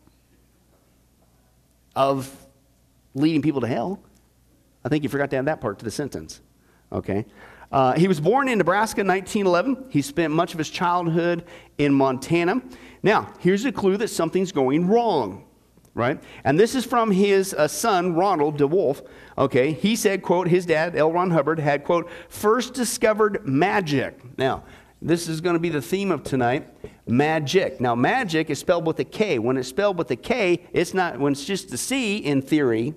Of 1.95 2.35
leading 3.13 3.41
people 3.41 3.61
to 3.61 3.67
hell. 3.67 3.99
I 4.85 4.89
think 4.89 5.03
you 5.03 5.09
forgot 5.09 5.31
to 5.31 5.37
add 5.37 5.45
that 5.45 5.59
part 5.59 5.79
to 5.79 5.85
the 5.85 5.91
sentence. 5.91 6.41
Okay. 6.91 7.25
Uh, 7.71 7.93
he 7.93 8.07
was 8.07 8.19
born 8.19 8.47
in 8.47 8.59
Nebraska 8.59 9.01
in 9.01 9.07
1911. 9.07 9.87
He 9.89 10.03
spent 10.03 10.31
much 10.31 10.53
of 10.53 10.59
his 10.59 10.69
childhood 10.69 11.43
in 11.79 11.91
Montana. 11.91 12.61
Now, 13.01 13.33
here's 13.39 13.65
a 13.65 13.71
clue 13.71 13.97
that 13.97 14.09
something's 14.09 14.51
going 14.51 14.87
wrong, 14.87 15.43
right? 15.95 16.23
And 16.43 16.59
this 16.59 16.75
is 16.75 16.85
from 16.85 17.09
his 17.09 17.55
uh, 17.55 17.67
son, 17.67 18.13
Ronald 18.13 18.59
DeWolf. 18.59 19.05
Okay, 19.39 19.71
he 19.71 19.95
said, 19.95 20.21
quote, 20.21 20.47
his 20.47 20.67
dad, 20.67 20.95
L. 20.95 21.11
Ron 21.11 21.31
Hubbard, 21.31 21.59
had, 21.59 21.83
quote, 21.83 22.07
first 22.29 22.75
discovered 22.75 23.47
magic. 23.47 24.37
Now, 24.37 24.63
this 25.01 25.27
is 25.27 25.41
going 25.41 25.55
to 25.55 25.59
be 25.59 25.69
the 25.69 25.81
theme 25.81 26.11
of 26.11 26.23
tonight 26.23 26.69
magic. 27.07 27.81
Now, 27.81 27.95
magic 27.95 28.51
is 28.51 28.59
spelled 28.59 28.85
with 28.85 28.99
a 28.99 29.03
K. 29.03 29.39
When 29.39 29.57
it's 29.57 29.69
spelled 29.69 29.97
with 29.97 30.11
a 30.11 30.15
K, 30.15 30.65
it's 30.71 30.93
not, 30.93 31.19
when 31.19 31.33
it's 31.33 31.45
just 31.45 31.73
a 31.73 31.77
C 31.77 32.17
in 32.17 32.41
theory, 32.41 32.93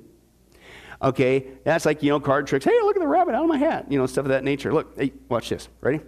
Okay, 1.01 1.47
that's 1.65 1.87
like, 1.87 2.03
you 2.03 2.11
know, 2.11 2.19
card 2.19 2.47
tricks. 2.47 2.65
Hey, 2.65 2.73
look 2.83 2.97
at 2.97 3.01
the 3.01 3.07
rabbit 3.07 3.35
out 3.35 3.43
of 3.43 3.49
my 3.49 3.57
hat. 3.57 3.87
You 3.91 3.99
know, 3.99 4.07
stuff 4.07 4.25
of 4.25 4.31
that 4.31 4.43
nature. 4.43 4.73
Look, 4.73 4.99
hey, 4.99 5.13
watch 5.29 5.49
this. 5.49 5.69
Ready? 5.81 6.01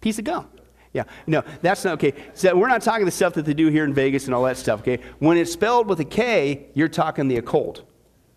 Piece 0.00 0.18
of 0.18 0.24
gum. 0.24 0.46
Yeah, 0.92 1.04
no, 1.26 1.42
that's 1.62 1.84
not 1.84 1.94
okay. 1.94 2.12
So 2.34 2.56
we're 2.56 2.68
not 2.68 2.82
talking 2.82 3.04
the 3.04 3.12
stuff 3.12 3.34
that 3.34 3.44
they 3.44 3.54
do 3.54 3.68
here 3.68 3.84
in 3.84 3.94
Vegas 3.94 4.26
and 4.26 4.34
all 4.34 4.42
that 4.44 4.56
stuff, 4.56 4.80
okay? 4.80 4.98
When 5.20 5.36
it's 5.36 5.52
spelled 5.52 5.86
with 5.86 6.00
a 6.00 6.04
K, 6.04 6.66
you're 6.74 6.88
talking 6.88 7.28
the 7.28 7.36
occult. 7.36 7.82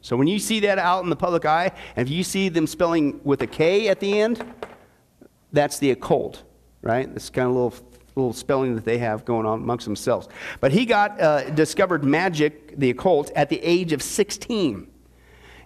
So 0.01 0.15
when 0.15 0.27
you 0.27 0.37
see 0.37 0.59
that 0.61 0.77
out 0.77 1.03
in 1.03 1.09
the 1.09 1.15
public 1.15 1.45
eye, 1.45 1.71
and 1.95 2.07
if 2.07 2.13
you 2.13 2.23
see 2.23 2.49
them 2.49 2.67
spelling 2.67 3.19
with 3.23 3.41
a 3.41 3.47
K 3.47 3.87
at 3.89 3.99
the 3.99 4.19
end, 4.19 4.45
that's 5.51 5.79
the 5.79 5.91
occult, 5.91 6.43
right? 6.81 7.11
This 7.11 7.29
kind 7.29 7.47
of 7.47 7.53
little 7.55 7.73
little 8.15 8.33
spelling 8.33 8.75
that 8.75 8.85
they 8.85 8.99
have 8.99 9.25
going 9.25 9.45
on 9.45 9.59
amongst 9.61 9.85
themselves. 9.85 10.27
But 10.59 10.71
he 10.71 10.85
got 10.85 11.19
uh, 11.19 11.49
discovered 11.49 12.03
magic, 12.03 12.77
the 12.77 12.91
occult, 12.91 13.31
at 13.35 13.49
the 13.49 13.59
age 13.63 13.91
of 13.91 14.03
16. 14.03 14.87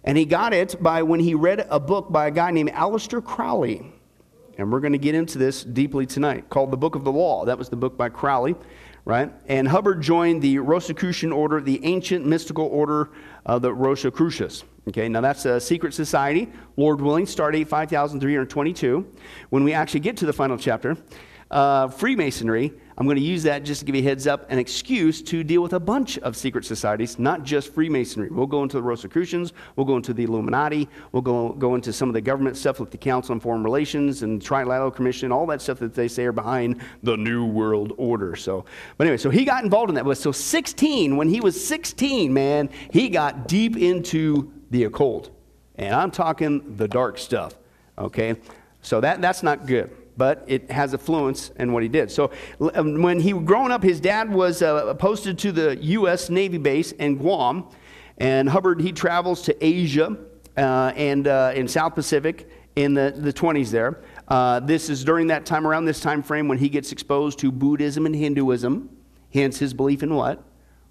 And 0.08 0.18
he 0.18 0.24
got 0.24 0.54
it 0.54 0.82
by 0.82 1.04
when 1.04 1.20
he 1.20 1.36
read 1.36 1.68
a 1.70 1.82
book 1.82 2.10
by 2.10 2.28
a 2.28 2.32
guy 2.32 2.50
named 2.52 2.72
Aleister 2.72 3.22
Crowley. 3.22 3.92
And 4.58 4.72
we're 4.72 4.80
going 4.80 4.94
to 4.94 4.98
get 4.98 5.16
into 5.16 5.38
this 5.38 5.66
deeply 5.66 6.06
tonight, 6.06 6.50
called 6.50 6.72
The 6.72 6.78
Book 6.78 6.96
of 6.96 7.04
the 7.04 7.12
Law. 7.12 7.44
That 7.44 7.58
was 7.58 7.68
the 7.68 7.76
book 7.76 7.98
by 7.98 8.08
Crowley, 8.08 8.56
right? 9.04 9.30
And 9.48 9.68
Hubbard 9.68 10.02
joined 10.02 10.42
the 10.42 10.60
Rosicrucian 10.60 11.34
order, 11.34 11.60
the 11.60 11.84
ancient 11.84 12.26
mystical 12.26 12.68
order 12.68 13.10
of 13.46 13.62
the 13.62 13.74
Rosicrucians. 13.74 14.64
Okay, 14.88 15.10
now 15.10 15.20
that's 15.20 15.44
a 15.44 15.60
secret 15.60 15.94
society. 15.94 16.50
Lord 16.78 17.02
willing, 17.02 17.26
start 17.26 17.52
date 17.52 17.68
5322. 17.68 19.14
When 19.50 19.66
we 19.66 19.74
actually 19.74 20.00
get 20.00 20.16
to 20.18 20.26
the 20.26 20.32
final 20.32 20.58
chapter, 20.58 20.96
uh, 21.50 21.88
Freemasonry, 21.88 22.74
I'm 22.98 23.06
going 23.06 23.18
to 23.18 23.24
use 23.24 23.44
that 23.44 23.64
just 23.64 23.80
to 23.82 23.86
give 23.86 23.96
you 23.96 24.02
a 24.02 24.04
heads 24.04 24.26
up, 24.26 24.50
an 24.50 24.58
excuse 24.58 25.22
to 25.24 25.44
deal 25.44 25.62
with 25.62 25.74
a 25.74 25.80
bunch 25.80 26.18
of 26.20 26.36
secret 26.36 26.66
societies, 26.66 27.20
not 27.20 27.44
just 27.44 27.74
Freemasonry. 27.74 28.30
We'll 28.30 28.48
go 28.48 28.64
into 28.64 28.78
the 28.78 28.84
Rosicrucians, 28.84 29.54
we'll 29.76 29.86
go 29.86 29.98
into 29.98 30.14
the 30.14 30.24
Illuminati, 30.24 30.90
we'll 31.12 31.22
go, 31.22 31.50
go 31.54 31.76
into 31.76 31.94
some 31.94 32.10
of 32.10 32.14
the 32.14 32.22
government 32.22 32.58
stuff 32.58 32.80
like 32.80 32.90
the 32.90 32.98
Council 32.98 33.34
on 33.34 33.40
Foreign 33.40 33.64
Relations 33.64 34.24
and 34.24 34.42
Trilateral 34.42 34.94
Commission, 34.94 35.32
all 35.32 35.46
that 35.46 35.62
stuff 35.62 35.80
that 35.80 35.94
they 35.94 36.08
say 36.08 36.26
are 36.26 36.32
behind 36.32 36.82
the 37.04 37.16
New 37.16 37.46
World 37.46 37.94
Order. 37.98 38.36
So, 38.36 38.66
but 38.98 39.06
anyway, 39.06 39.18
so 39.18 39.30
he 39.30 39.46
got 39.46 39.64
involved 39.64 39.90
in 39.90 39.96
that. 39.96 40.06
But 40.06 40.18
so 40.18 40.32
16, 40.32 41.16
when 41.16 41.30
he 41.30 41.40
was 41.40 41.66
16, 41.66 42.34
man, 42.34 42.70
he 42.92 43.10
got 43.10 43.48
deep 43.48 43.78
into 43.78 44.52
the 44.72 44.86
occult. 44.86 45.30
And 45.76 45.94
I'm 45.96 46.10
talking 46.10 46.76
the 46.78 46.88
dark 46.88 47.20
stuff, 47.20 47.54
okay? 47.98 48.36
So 48.82 49.00
that, 49.02 49.22
that's 49.22 49.44
not 49.44 49.66
good 49.68 49.96
but 50.18 50.44
it 50.48 50.70
has 50.72 50.94
affluence 50.94 51.52
in 51.58 51.72
what 51.72 51.84
he 51.84 51.90
did. 51.90 52.12
So 52.12 52.32
um, 52.74 53.02
when 53.02 53.20
he 53.20 53.32
growing 53.32 53.72
up, 53.72 53.84
his 53.84 54.00
dad 54.00 54.32
was 54.32 54.62
uh, 54.62 54.94
posted 54.96 55.38
to 55.40 55.52
the 55.52 55.78
U.S. 55.78 56.30
Navy 56.30 56.58
base 56.58 56.92
in 56.94 57.18
Guam, 57.18 57.70
and 58.18 58.50
Hubbard 58.50 58.82
he 58.82 58.92
travels 58.92 59.44
to 59.44 59.66
Asia 59.66 60.18
uh, 60.58 60.92
and 60.96 61.28
uh, 61.28 61.52
in 61.56 61.68
South 61.68 61.94
Pacific 61.96 62.50
in 62.76 62.94
the, 62.94 63.14
the 63.16 63.34
20s 63.34 63.72
there. 63.72 64.02
Uh, 64.28 64.60
this 64.60 64.90
is 64.90 65.04
during 65.04 65.28
that 65.28 65.46
time, 65.46 65.66
around 65.66 65.86
this 65.86 66.00
time 66.00 66.22
frame, 66.22 66.48
when 66.48 66.58
he 66.58 66.70
gets 66.70 66.92
exposed 66.92 67.40
to 67.40 67.52
Buddhism 67.52 68.06
and 68.06 68.16
Hinduism, 68.16 68.90
hence 69.34 69.58
his 69.58 69.74
belief 69.74 70.04
in 70.04 70.14
what? 70.14 70.44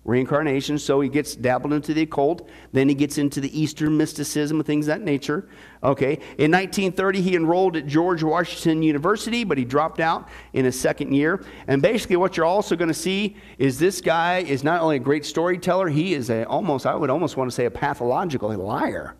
Reincarnation. 0.06 0.78
So 0.78 1.00
he 1.00 1.08
gets 1.08 1.36
dabbled 1.36 1.72
into 1.72 1.92
the 1.92 2.02
occult. 2.02 2.48
Then 2.72 2.88
he 2.88 2.94
gets 2.94 3.18
into 3.18 3.40
the 3.40 3.60
Eastern 3.60 3.96
mysticism 3.96 4.58
and 4.58 4.66
things 4.66 4.86
that 4.86 5.02
nature. 5.02 5.48
Okay. 5.82 6.14
In 6.38 6.50
1930, 6.52 7.20
he 7.20 7.36
enrolled 7.36 7.76
at 7.76 7.86
George 7.86 8.22
Washington 8.22 8.82
University, 8.82 9.44
but 9.44 9.58
he 9.58 9.64
dropped 9.64 10.00
out 10.00 10.28
in 10.52 10.64
his 10.64 10.78
second 10.78 11.12
year. 11.12 11.44
And 11.66 11.82
basically, 11.82 12.16
what 12.16 12.36
you're 12.36 12.46
also 12.46 12.76
going 12.76 12.88
to 12.88 12.94
see 12.94 13.36
is 13.58 13.78
this 13.78 14.00
guy 14.00 14.38
is 14.38 14.64
not 14.64 14.80
only 14.80 14.96
a 14.96 15.00
great 15.00 15.26
storyteller, 15.26 15.88
he 15.88 16.14
is 16.14 16.30
a 16.30 16.44
almost, 16.44 16.86
I 16.86 16.94
would 16.94 17.10
almost 17.10 17.36
want 17.36 17.50
to 17.50 17.54
say, 17.54 17.66
a 17.66 17.70
pathological 17.70 18.48
liar. 18.56 19.16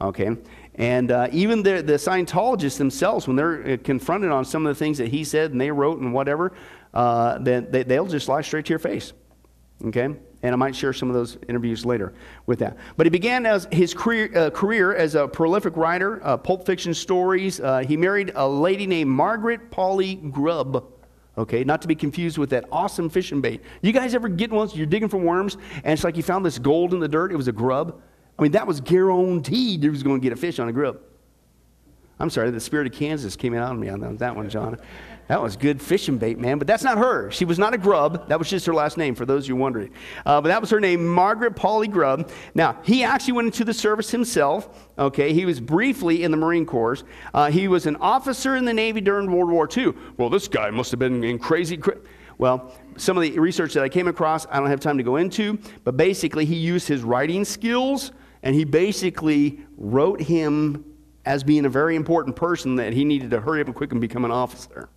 Okay. 0.00 0.36
And 0.74 1.10
uh, 1.10 1.28
even 1.32 1.62
the, 1.62 1.82
the 1.82 1.94
Scientologists 1.94 2.76
themselves, 2.76 3.26
when 3.26 3.36
they're 3.36 3.72
uh, 3.72 3.76
confronted 3.82 4.30
on 4.30 4.44
some 4.44 4.66
of 4.66 4.74
the 4.74 4.78
things 4.78 4.98
that 4.98 5.08
he 5.08 5.24
said 5.24 5.52
and 5.52 5.60
they 5.60 5.70
wrote 5.70 6.00
and 6.00 6.12
whatever, 6.12 6.52
uh, 6.92 7.38
they, 7.38 7.60
they'll 7.60 8.06
just 8.06 8.28
lie 8.28 8.42
straight 8.42 8.66
to 8.66 8.70
your 8.70 8.78
face. 8.78 9.14
Okay? 9.84 10.04
And 10.04 10.52
I 10.52 10.56
might 10.56 10.74
share 10.74 10.92
some 10.92 11.08
of 11.08 11.14
those 11.14 11.38
interviews 11.48 11.84
later 11.84 12.14
with 12.46 12.58
that. 12.60 12.76
But 12.96 13.06
he 13.06 13.10
began 13.10 13.46
as 13.46 13.68
his 13.70 13.94
career, 13.94 14.30
uh, 14.36 14.50
career 14.50 14.94
as 14.94 15.14
a 15.14 15.28
prolific 15.28 15.76
writer, 15.76 16.24
uh, 16.24 16.36
pulp 16.36 16.64
fiction 16.64 16.94
stories. 16.94 17.60
Uh, 17.60 17.78
he 17.78 17.96
married 17.96 18.32
a 18.34 18.48
lady 18.48 18.86
named 18.86 19.10
Margaret 19.10 19.70
Polly 19.70 20.16
Grubb. 20.16 20.92
Okay, 21.38 21.64
not 21.64 21.82
to 21.82 21.88
be 21.88 21.94
confused 21.94 22.38
with 22.38 22.48
that 22.50 22.64
awesome 22.72 23.10
fishing 23.10 23.42
bait. 23.42 23.60
You 23.82 23.92
guys 23.92 24.14
ever 24.14 24.28
get 24.28 24.50
once 24.50 24.74
you're 24.74 24.86
digging 24.86 25.10
for 25.10 25.18
worms 25.18 25.58
and 25.84 25.92
it's 25.92 26.02
like 26.02 26.16
you 26.16 26.22
found 26.22 26.46
this 26.46 26.58
gold 26.58 26.94
in 26.94 27.00
the 27.00 27.08
dirt? 27.08 27.30
It 27.30 27.36
was 27.36 27.48
a 27.48 27.52
grub. 27.52 28.00
I 28.38 28.42
mean, 28.42 28.52
that 28.52 28.66
was 28.66 28.80
guaranteed 28.80 29.82
you 29.82 29.90
was 29.90 30.02
going 30.02 30.20
to 30.20 30.22
get 30.22 30.32
a 30.32 30.40
fish 30.40 30.58
on 30.58 30.68
a 30.68 30.72
grub. 30.72 30.98
I'm 32.18 32.30
sorry, 32.30 32.50
the 32.50 32.60
spirit 32.60 32.86
of 32.86 32.94
Kansas 32.94 33.36
came 33.36 33.54
out 33.54 33.68
on 33.70 33.78
me 33.78 33.90
on 33.90 34.16
that 34.16 34.34
one, 34.34 34.48
John. 34.48 34.78
That 35.28 35.42
was 35.42 35.56
good 35.56 35.82
fishing 35.82 36.18
bait, 36.18 36.38
man. 36.38 36.58
But 36.58 36.68
that's 36.68 36.84
not 36.84 36.98
her. 36.98 37.30
She 37.32 37.44
was 37.44 37.58
not 37.58 37.74
a 37.74 37.78
grub. 37.78 38.28
That 38.28 38.38
was 38.38 38.48
just 38.48 38.64
her 38.66 38.74
last 38.74 38.96
name, 38.96 39.16
for 39.16 39.26
those 39.26 39.44
of 39.44 39.48
you 39.48 39.56
wondering. 39.56 39.90
Uh, 40.24 40.40
but 40.40 40.48
that 40.48 40.60
was 40.60 40.70
her 40.70 40.80
name, 40.80 41.06
Margaret 41.06 41.56
Polly 41.56 41.88
Grubb. 41.88 42.30
Now, 42.54 42.78
he 42.84 43.02
actually 43.02 43.32
went 43.32 43.46
into 43.46 43.64
the 43.64 43.74
service 43.74 44.10
himself. 44.10 44.88
Okay, 44.98 45.32
he 45.32 45.44
was 45.44 45.58
briefly 45.58 46.22
in 46.22 46.30
the 46.30 46.36
Marine 46.36 46.64
Corps. 46.64 46.98
Uh, 47.34 47.50
he 47.50 47.66
was 47.66 47.86
an 47.86 47.96
officer 47.96 48.54
in 48.54 48.64
the 48.64 48.72
Navy 48.72 49.00
during 49.00 49.30
World 49.30 49.50
War 49.50 49.68
II. 49.74 49.94
Well, 50.16 50.30
this 50.30 50.46
guy 50.46 50.70
must 50.70 50.92
have 50.92 51.00
been 51.00 51.24
in 51.24 51.40
crazy. 51.40 51.76
Cra- 51.76 51.98
well, 52.38 52.72
some 52.96 53.16
of 53.16 53.22
the 53.22 53.36
research 53.38 53.74
that 53.74 53.82
I 53.82 53.88
came 53.88 54.06
across, 54.06 54.46
I 54.48 54.60
don't 54.60 54.70
have 54.70 54.80
time 54.80 54.98
to 54.98 55.04
go 55.04 55.16
into, 55.16 55.58
but 55.82 55.96
basically, 55.96 56.44
he 56.44 56.56
used 56.56 56.86
his 56.86 57.02
writing 57.02 57.44
skills 57.44 58.12
and 58.42 58.54
he 58.54 58.64
basically 58.64 59.60
wrote 59.76 60.20
him 60.20 60.84
as 61.24 61.42
being 61.42 61.64
a 61.64 61.68
very 61.68 61.96
important 61.96 62.36
person 62.36 62.76
that 62.76 62.92
he 62.92 63.04
needed 63.04 63.30
to 63.30 63.40
hurry 63.40 63.60
up 63.60 63.66
and 63.66 63.74
quick 63.74 63.90
and 63.90 64.00
become 64.00 64.24
an 64.24 64.30
officer 64.30 64.88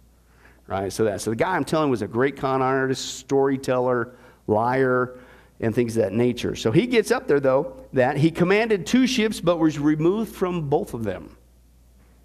right? 0.69 0.93
So 0.93 1.03
that 1.05 1.21
so 1.21 1.31
the 1.31 1.35
guy 1.35 1.55
I'm 1.55 1.65
telling 1.65 1.89
was 1.89 2.01
a 2.01 2.07
great 2.07 2.37
con 2.37 2.61
artist, 2.61 3.17
storyteller, 3.17 4.15
liar, 4.47 5.19
and 5.59 5.73
things 5.73 5.97
of 5.97 6.03
that 6.03 6.13
nature. 6.13 6.55
So 6.55 6.71
he 6.71 6.87
gets 6.87 7.11
up 7.11 7.27
there 7.27 7.39
though 7.39 7.75
that 7.93 8.17
he 8.17 8.31
commanded 8.31 8.85
two 8.85 9.07
ships 9.07 9.41
but 9.41 9.57
was 9.57 9.79
removed 9.79 10.33
from 10.33 10.69
both 10.69 10.93
of 10.93 11.03
them. 11.03 11.35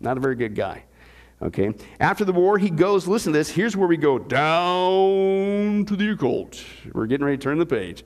Not 0.00 0.16
a 0.16 0.20
very 0.20 0.36
good 0.36 0.54
guy. 0.54 0.84
Okay. 1.42 1.74
After 2.00 2.24
the 2.24 2.32
war, 2.32 2.58
he 2.58 2.70
goes, 2.70 3.08
listen 3.08 3.32
to 3.32 3.38
this, 3.38 3.50
here's 3.50 3.76
where 3.76 3.88
we 3.88 3.96
go 3.96 4.18
down 4.18 5.84
to 5.86 5.96
the 5.96 6.12
occult. 6.12 6.64
We're 6.92 7.06
getting 7.06 7.24
ready 7.24 7.36
to 7.36 7.42
turn 7.42 7.58
the 7.58 7.66
page. 7.66 8.04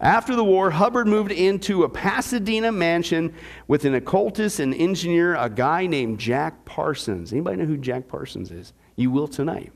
After 0.00 0.34
the 0.34 0.44
war, 0.44 0.70
Hubbard 0.70 1.06
moved 1.06 1.30
into 1.30 1.84
a 1.84 1.88
Pasadena 1.88 2.72
mansion 2.72 3.32
with 3.68 3.84
an 3.84 3.94
occultist 3.94 4.58
and 4.58 4.74
engineer, 4.74 5.36
a 5.36 5.48
guy 5.48 5.86
named 5.86 6.18
Jack 6.18 6.64
Parsons. 6.64 7.32
Anybody 7.32 7.58
know 7.58 7.64
who 7.64 7.76
Jack 7.76 8.08
Parsons 8.08 8.50
is? 8.50 8.72
You 8.96 9.10
will 9.10 9.28
tonight, 9.28 9.72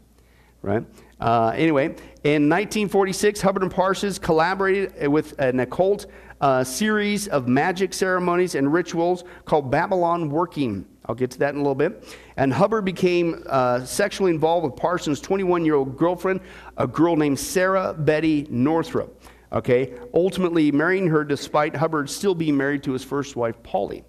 right? 0.62 0.84
Uh, 1.20 1.52
anyway, 1.54 1.86
in 2.24 2.48
1946, 2.48 3.40
Hubbard 3.40 3.62
and 3.62 3.72
Parsons 3.72 4.18
collaborated 4.18 5.08
with 5.08 5.38
an 5.38 5.60
occult 5.60 6.06
uh, 6.40 6.62
series 6.62 7.26
of 7.28 7.48
magic 7.48 7.92
ceremonies 7.92 8.54
and 8.54 8.72
rituals 8.72 9.24
called 9.44 9.72
Babalon 9.72 10.30
Working. 10.30 10.86
I'll 11.06 11.14
get 11.14 11.30
to 11.32 11.38
that 11.38 11.54
in 11.54 11.56
a 11.56 11.62
little 11.62 11.74
bit. 11.74 12.04
And 12.36 12.52
Hubbard 12.52 12.84
became 12.84 13.42
uh, 13.46 13.84
sexually 13.84 14.30
involved 14.30 14.64
with 14.64 14.76
Parsons' 14.76 15.20
21 15.20 15.64
year 15.64 15.74
old 15.74 15.96
girlfriend, 15.96 16.40
a 16.76 16.86
girl 16.86 17.16
named 17.16 17.38
Sarah 17.38 17.94
Betty 17.94 18.46
Northrup. 18.50 19.20
Okay, 19.50 19.94
ultimately 20.12 20.70
marrying 20.70 21.06
her 21.08 21.24
despite 21.24 21.74
Hubbard 21.74 22.10
still 22.10 22.34
being 22.34 22.56
married 22.56 22.82
to 22.82 22.92
his 22.92 23.02
first 23.02 23.34
wife, 23.34 23.60
Polly. 23.62 24.04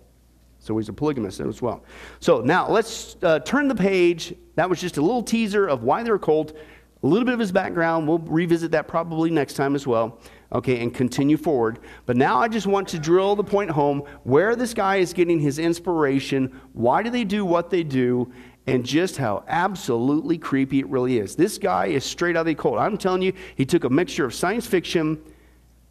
So 0.59 0.77
he's 0.77 0.89
a 0.89 0.93
polygamist 0.93 1.39
as 1.39 1.61
well. 1.61 1.83
So 2.19 2.41
now 2.41 2.69
let's 2.69 3.15
uh, 3.23 3.39
turn 3.39 3.67
the 3.67 3.75
page. 3.75 4.35
That 4.55 4.69
was 4.69 4.81
just 4.81 4.97
a 4.97 5.01
little 5.01 5.23
teaser 5.23 5.67
of 5.67 5.83
why 5.83 6.03
they're 6.03 6.19
cult, 6.19 6.51
a 7.01 7.07
little 7.07 7.25
bit 7.25 7.33
of 7.33 7.39
his 7.39 7.51
background. 7.51 8.07
We'll 8.07 8.19
revisit 8.19 8.71
that 8.71 8.87
probably 8.87 9.31
next 9.31 9.53
time 9.53 9.73
as 9.73 9.87
well. 9.87 10.19
Okay, 10.51 10.81
and 10.81 10.93
continue 10.93 11.37
forward. 11.37 11.79
But 12.05 12.17
now 12.17 12.39
I 12.39 12.47
just 12.47 12.67
want 12.67 12.87
to 12.89 12.99
drill 12.99 13.35
the 13.35 13.43
point 13.43 13.69
home 13.69 14.03
where 14.23 14.55
this 14.55 14.73
guy 14.73 14.97
is 14.97 15.13
getting 15.13 15.39
his 15.39 15.59
inspiration. 15.59 16.59
Why 16.73 17.03
do 17.03 17.09
they 17.09 17.23
do 17.23 17.45
what 17.45 17.69
they 17.69 17.83
do? 17.83 18.31
And 18.67 18.85
just 18.85 19.17
how 19.17 19.43
absolutely 19.47 20.37
creepy 20.37 20.79
it 20.79 20.87
really 20.87 21.19
is. 21.19 21.35
This 21.35 21.57
guy 21.57 21.87
is 21.87 22.03
straight 22.03 22.35
out 22.35 22.41
of 22.41 22.45
the 22.47 22.51
occult. 22.51 22.79
I'm 22.79 22.97
telling 22.97 23.21
you, 23.21 23.33
he 23.55 23.65
took 23.65 23.83
a 23.83 23.89
mixture 23.89 24.25
of 24.25 24.33
science 24.33 24.67
fiction 24.67 25.19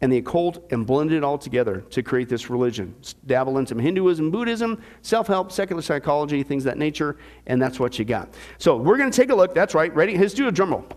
and 0.01 0.11
the 0.11 0.17
occult 0.17 0.65
and 0.71 0.85
blended 0.85 1.17
it 1.17 1.23
all 1.23 1.37
together 1.37 1.81
to 1.89 2.01
create 2.01 2.29
this 2.29 2.49
religion. 2.49 2.95
Dabble 3.25 3.57
into 3.57 3.75
Hinduism, 3.75 4.31
Buddhism, 4.31 4.81
self 5.01 5.27
help, 5.27 5.51
secular 5.51 5.81
psychology, 5.81 6.41
things 6.43 6.63
that 6.63 6.77
nature, 6.77 7.17
and 7.47 7.61
that's 7.61 7.79
what 7.79 7.99
you 7.99 8.05
got. 8.05 8.33
So 8.57 8.77
we're 8.77 8.97
going 8.97 9.11
to 9.11 9.15
take 9.15 9.29
a 9.29 9.35
look. 9.35 9.53
That's 9.53 9.75
right. 9.75 9.93
Ready? 9.93 10.17
Let's 10.17 10.33
do 10.33 10.47
a 10.47 10.51
drum 10.51 10.71
roll. 10.71 10.87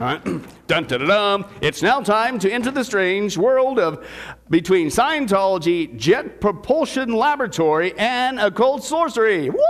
All 0.00 0.08
right. 0.08 0.24
dun, 0.66 0.84
dun, 0.84 0.86
dun, 0.86 1.08
dun. 1.08 1.44
It's 1.60 1.82
now 1.82 2.00
time 2.00 2.38
to 2.40 2.50
enter 2.50 2.70
the 2.70 2.84
strange 2.84 3.36
world 3.36 3.78
of 3.78 4.06
between 4.50 4.88
Scientology, 4.88 5.96
Jet 5.96 6.40
Propulsion 6.40 7.12
Laboratory, 7.12 7.96
and 7.98 8.40
occult 8.40 8.84
sorcery. 8.84 9.50
Woo! 9.50 9.60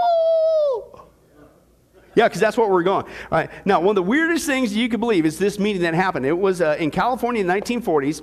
Yeah, 2.15 2.29
because 2.29 2.41
that's 2.41 2.57
what 2.57 2.71
we're 2.71 2.83
going. 2.83 3.05
All 3.05 3.13
right. 3.31 3.51
Now, 3.65 3.81
one 3.81 3.91
of 3.91 3.95
the 3.97 4.03
weirdest 4.03 4.47
things 4.47 4.75
you 4.75 4.89
could 4.89 5.01
believe 5.01 5.25
is 5.25 5.39
this 5.39 5.59
meeting 5.59 5.83
that 5.83 5.95
happened. 5.95 6.27
It 6.27 6.37
was 6.37 6.61
uh, 6.61 6.77
in 6.79 6.91
California 6.91 7.41
in 7.41 7.47
the 7.47 7.53
1940s, 7.55 8.23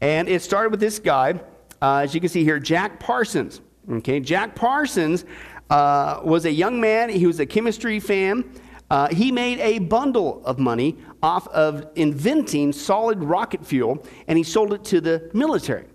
and 0.00 0.28
it 0.28 0.42
started 0.42 0.70
with 0.70 0.80
this 0.80 0.98
guy, 0.98 1.40
uh, 1.82 1.98
as 1.98 2.14
you 2.14 2.20
can 2.20 2.28
see 2.28 2.44
here, 2.44 2.58
Jack 2.58 3.00
Parsons. 3.00 3.60
Okay, 3.90 4.20
Jack 4.20 4.54
Parsons 4.54 5.24
uh, 5.70 6.20
was 6.24 6.44
a 6.44 6.50
young 6.50 6.80
man. 6.80 7.10
He 7.10 7.26
was 7.26 7.40
a 7.40 7.46
chemistry 7.46 8.00
fan. 8.00 8.44
Uh, 8.90 9.08
he 9.08 9.32
made 9.32 9.58
a 9.60 9.78
bundle 9.78 10.44
of 10.44 10.58
money 10.58 10.96
off 11.22 11.48
of 11.48 11.86
inventing 11.96 12.72
solid 12.72 13.22
rocket 13.22 13.66
fuel, 13.66 14.06
and 14.28 14.38
he 14.38 14.44
sold 14.44 14.72
it 14.72 14.84
to 14.84 15.00
the 15.00 15.30
military. 15.34 15.86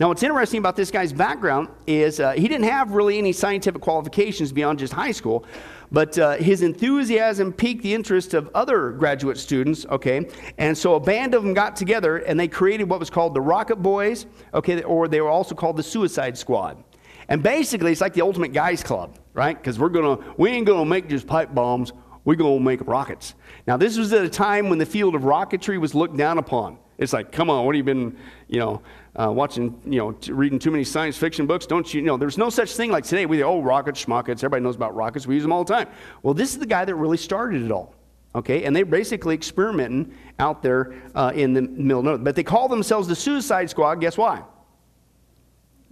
Now, 0.00 0.06
what's 0.08 0.22
interesting 0.22 0.58
about 0.58 0.76
this 0.76 0.92
guy's 0.92 1.12
background 1.12 1.68
is 1.88 2.20
uh, 2.20 2.30
he 2.32 2.46
didn't 2.46 2.68
have 2.68 2.92
really 2.92 3.18
any 3.18 3.32
scientific 3.32 3.82
qualifications 3.82 4.52
beyond 4.52 4.78
just 4.78 4.92
high 4.92 5.10
school, 5.10 5.44
but 5.90 6.16
uh, 6.16 6.36
his 6.36 6.62
enthusiasm 6.62 7.52
piqued 7.52 7.82
the 7.82 7.92
interest 7.92 8.32
of 8.32 8.48
other 8.54 8.92
graduate 8.92 9.38
students, 9.38 9.86
okay? 9.86 10.28
And 10.56 10.78
so 10.78 10.94
a 10.94 11.00
band 11.00 11.34
of 11.34 11.42
them 11.42 11.52
got 11.52 11.74
together 11.74 12.18
and 12.18 12.38
they 12.38 12.46
created 12.46 12.88
what 12.88 13.00
was 13.00 13.10
called 13.10 13.34
the 13.34 13.40
Rocket 13.40 13.76
Boys, 13.76 14.26
okay, 14.54 14.84
or 14.84 15.08
they 15.08 15.20
were 15.20 15.30
also 15.30 15.56
called 15.56 15.76
the 15.76 15.82
Suicide 15.82 16.38
Squad. 16.38 16.84
And 17.28 17.42
basically, 17.42 17.90
it's 17.90 18.00
like 18.00 18.14
the 18.14 18.22
ultimate 18.22 18.52
guys 18.52 18.84
club, 18.84 19.18
right? 19.34 19.56
Because 19.56 19.80
we're 19.80 19.88
gonna, 19.88 20.18
we 20.36 20.50
ain't 20.50 20.66
gonna 20.66 20.88
make 20.88 21.08
just 21.08 21.26
pipe 21.26 21.52
bombs, 21.52 21.92
we're 22.24 22.36
gonna 22.36 22.60
make 22.60 22.86
rockets. 22.86 23.34
Now, 23.66 23.76
this 23.76 23.98
was 23.98 24.12
at 24.12 24.24
a 24.24 24.28
time 24.28 24.68
when 24.68 24.78
the 24.78 24.86
field 24.86 25.16
of 25.16 25.22
rocketry 25.22 25.80
was 25.80 25.92
looked 25.92 26.16
down 26.16 26.38
upon. 26.38 26.78
It's 26.98 27.12
like, 27.12 27.30
come 27.30 27.48
on, 27.48 27.64
what 27.64 27.74
have 27.74 27.78
you 27.78 27.84
been, 27.84 28.16
you 28.48 28.58
know, 28.58 28.82
uh, 29.18 29.30
watching, 29.30 29.80
you 29.84 29.98
know, 29.98 30.12
t- 30.12 30.32
reading 30.32 30.58
too 30.58 30.70
many 30.70 30.84
science 30.84 31.16
fiction 31.16 31.46
books? 31.46 31.66
Don't 31.66 31.92
you, 31.92 32.00
you 32.00 32.06
know, 32.06 32.16
there's 32.16 32.38
no 32.38 32.50
such 32.50 32.72
thing 32.72 32.90
like 32.90 33.04
today. 33.04 33.26
We, 33.26 33.42
oh, 33.42 33.60
rockets, 33.60 34.04
schmuckets, 34.04 34.38
everybody 34.38 34.62
knows 34.62 34.76
about 34.76 34.94
rockets. 34.94 35.26
We 35.26 35.34
use 35.34 35.42
them 35.42 35.52
all 35.52 35.64
the 35.64 35.74
time. 35.74 35.88
Well, 36.22 36.34
this 36.34 36.52
is 36.52 36.58
the 36.58 36.66
guy 36.66 36.84
that 36.84 36.94
really 36.94 37.16
started 37.16 37.62
it 37.62 37.72
all. 37.72 37.94
Okay, 38.34 38.64
and 38.64 38.76
they're 38.76 38.84
basically 38.84 39.34
experimenting 39.34 40.14
out 40.38 40.62
there 40.62 40.94
uh, 41.14 41.32
in 41.34 41.54
the 41.54 41.62
middle 41.62 42.00
of 42.00 42.04
nowhere. 42.04 42.18
But 42.18 42.36
they 42.36 42.44
call 42.44 42.68
themselves 42.68 43.08
the 43.08 43.16
Suicide 43.16 43.70
Squad. 43.70 43.96
Guess 43.96 44.18
why? 44.18 44.44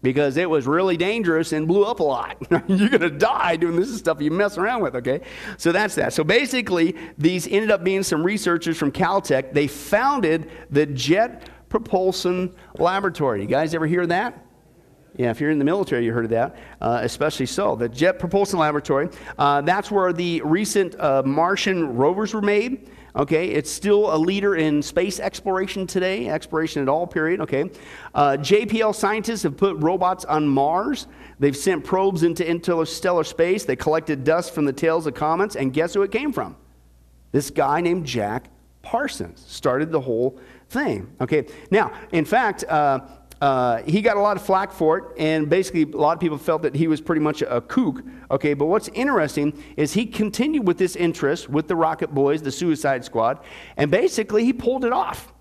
because 0.07 0.37
it 0.37 0.49
was 0.49 0.69
really 0.69 0.97
dangerous 0.97 1.53
and 1.53 1.67
blew 1.67 1.85
up 1.85 1.99
a 1.99 2.03
lot. 2.03 2.37
You're 2.69 2.89
going 2.89 3.01
to 3.01 3.11
die 3.11 3.57
doing 3.57 3.75
this 3.75 3.97
stuff 3.99 4.21
you 4.21 4.31
mess 4.31 4.57
around 4.57 4.83
with, 4.83 4.95
okay? 4.95 5.21
So 5.57 5.73
that's 5.73 5.97
that. 5.97 6.13
So 6.13 6.23
basically, 6.23 6.95
these 7.19 7.49
ended 7.49 7.73
up 7.73 7.83
being 7.83 8.05
some 8.05 8.23
researchers 8.23 8.77
from 8.77 8.93
Caltech. 8.93 9.53
They 9.53 9.67
founded 9.67 10.49
the 10.71 10.87
Jet 10.87 11.49
Propulsion 11.69 12.55
Laboratory. 12.79 13.43
You 13.43 13.47
guys 13.47 13.75
ever 13.75 13.87
hear 13.87 14.07
that? 14.07 14.43
Yeah, 15.17 15.31
if 15.31 15.41
you're 15.41 15.51
in 15.51 15.59
the 15.59 15.65
military, 15.65 16.05
you 16.05 16.13
heard 16.13 16.27
of 16.27 16.31
that, 16.33 16.57
uh, 16.83 17.01
especially 17.03 17.47
so. 17.47 17.75
The 17.75 17.89
Jet 17.89 18.19
Propulsion 18.19 18.59
Laboratory, 18.59 19.09
uh, 19.39 19.63
that's 19.63 19.91
where 19.91 20.13
the 20.13 20.43
recent 20.43 20.99
uh, 21.01 21.23
Martian 21.25 21.97
rovers 21.97 22.35
were 22.35 22.43
made. 22.43 22.91
Okay, 23.17 23.49
it's 23.49 23.71
still 23.71 24.15
a 24.15 24.19
leader 24.19 24.57
in 24.57 24.83
space 24.83 25.19
exploration 25.19 25.87
today, 25.87 26.29
exploration 26.29 26.83
at 26.83 26.89
all, 26.89 27.07
period. 27.07 27.41
Okay, 27.41 27.71
uh, 28.15 28.37
JPL 28.39 28.95
scientists 28.95 29.43
have 29.45 29.57
put 29.57 29.75
robots 29.79 30.27
on 30.27 30.47
Mars. 30.47 31.07
They've 31.39 31.57
sent 31.57 31.83
probes 31.83 32.23
into 32.23 32.47
interstellar 32.47 33.25
space. 33.25 33.65
They 33.65 33.77
collected 33.77 34.23
dust 34.23 34.55
from 34.55 34.67
the 34.67 34.73
tails 34.73 35.07
of 35.07 35.15
comets, 35.15 35.57
and 35.57 35.73
guess 35.73 35.95
who 35.95 36.03
it 36.03 36.13
came 36.13 36.31
from? 36.31 36.57
This 37.33 37.51
guy 37.51 37.81
named 37.81 38.05
Jack 38.05 38.51
Parsons 38.83 39.43
started 39.49 39.91
the 39.91 40.01
whole 40.01 40.39
thing. 40.69 41.15
Okay, 41.21 41.47
now, 41.71 41.93
in 42.13 42.25
fact, 42.25 42.65
uh, 42.65 43.01
uh, 43.41 43.83
he 43.83 44.01
got 44.01 44.17
a 44.17 44.21
lot 44.21 44.37
of 44.37 44.43
flack 44.43 44.73
for 44.73 44.99
it, 44.99 45.05
and 45.19 45.51
basically 45.51 45.83
a 45.83 45.97
lot 45.97 46.15
of 46.15 46.21
people 46.21 46.39
felt 46.39 46.63
that 46.63 46.75
he 46.75 46.89
was 46.89 47.01
pretty 47.01 47.21
much 47.21 47.43
a, 47.43 47.61
kook. 47.61 48.03
Okay, 48.31 48.55
but 48.55 48.67
what's 48.67 48.89
interesting 48.89 49.63
is 49.77 49.93
he 49.93 50.07
continued 50.07 50.67
with 50.67 50.79
this 50.79 50.97
interest 50.97 51.51
with 51.51 51.69
the 51.69 51.77
Rocket 51.77 52.15
Boys, 52.15 52.41
the 52.43 52.53
Suicide 52.53 53.05
Squad, 53.05 53.41
and 53.77 53.91
basically 53.91 54.45
he 54.45 54.53
pulled 54.53 54.85
it 54.85 54.93
off. 54.93 55.33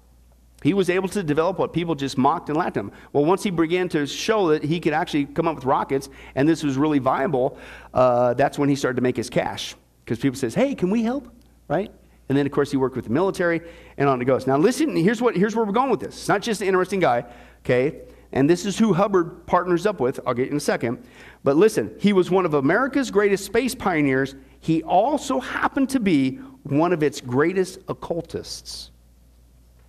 He 0.61 0.73
was 0.73 0.89
able 0.89 1.07
to 1.09 1.21
develop 1.21 1.59
what 1.59 1.73
people 1.73 1.95
just 1.95 2.17
mocked 2.17 2.49
and 2.49 2.57
laughed 2.57 2.75
at 2.75 2.85
him. 2.85 2.91
Well, 3.13 3.23
once 3.23 3.43
he 3.43 3.51
began 3.51 3.87
to 3.89 4.07
show 4.07 4.49
that 4.49 4.63
he 4.63 4.79
could 4.79 4.93
actually 4.93 5.25
come 5.25 5.47
up 5.47 5.55
with 5.55 5.65
rockets, 5.65 6.09
and 6.33 6.49
this 6.49 6.63
was 6.63 6.75
really 6.75 6.99
viable, 6.99 7.57
uh, 7.93 8.33
that's 8.33 8.57
when 8.57 8.67
he 8.67 8.75
started 8.75 8.95
to 8.95 9.03
make 9.03 9.15
his 9.15 9.29
cash. 9.29 9.75
Because 10.03 10.19
people 10.19 10.37
says, 10.37 10.53
"Hey, 10.53 10.75
can 10.75 10.89
we 10.89 11.03
help?" 11.03 11.29
Right? 11.67 11.91
And 12.27 12.37
then, 12.37 12.45
of 12.45 12.51
course, 12.51 12.71
he 12.71 12.77
worked 12.77 12.95
with 12.95 13.05
the 13.05 13.11
military, 13.11 13.61
and 13.97 14.09
on 14.09 14.21
it 14.21 14.25
goes. 14.25 14.47
Now, 14.47 14.57
listen. 14.57 14.95
Here's 14.95 15.21
what. 15.21 15.35
Here's 15.35 15.55
where 15.55 15.65
we're 15.65 15.73
going 15.73 15.91
with 15.91 15.99
this. 15.99 16.15
It's 16.15 16.27
not 16.27 16.41
just 16.41 16.61
an 16.61 16.67
interesting 16.67 16.99
guy 16.99 17.25
okay? 17.65 18.01
And 18.31 18.49
this 18.49 18.65
is 18.65 18.77
who 18.77 18.93
Hubbard 18.93 19.45
partners 19.47 19.85
up 19.85 19.99
with. 19.99 20.19
I'll 20.25 20.33
get 20.33 20.49
in 20.49 20.57
a 20.57 20.61
second. 20.61 21.03
But 21.43 21.55
listen, 21.55 21.95
he 21.99 22.13
was 22.13 22.29
one 22.29 22.45
of 22.45 22.53
America's 22.53 23.11
greatest 23.11 23.45
space 23.45 23.73
pioneers. 23.73 24.35
He 24.59 24.83
also 24.83 25.39
happened 25.39 25.89
to 25.89 25.99
be 25.99 26.37
one 26.63 26.93
of 26.93 27.03
its 27.03 27.21
greatest 27.21 27.79
occultists. 27.87 28.91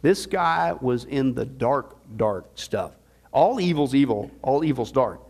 This 0.02 0.26
guy 0.26 0.74
was 0.80 1.04
in 1.04 1.34
the 1.34 1.44
dark, 1.44 1.96
dark 2.16 2.46
stuff. 2.54 2.92
All 3.32 3.60
evil's 3.60 3.94
evil, 3.94 4.30
all 4.42 4.64
evil's 4.64 4.92
dark. 4.92 5.20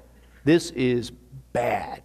This 0.45 0.71
is 0.73 1.11
bad. 1.53 2.03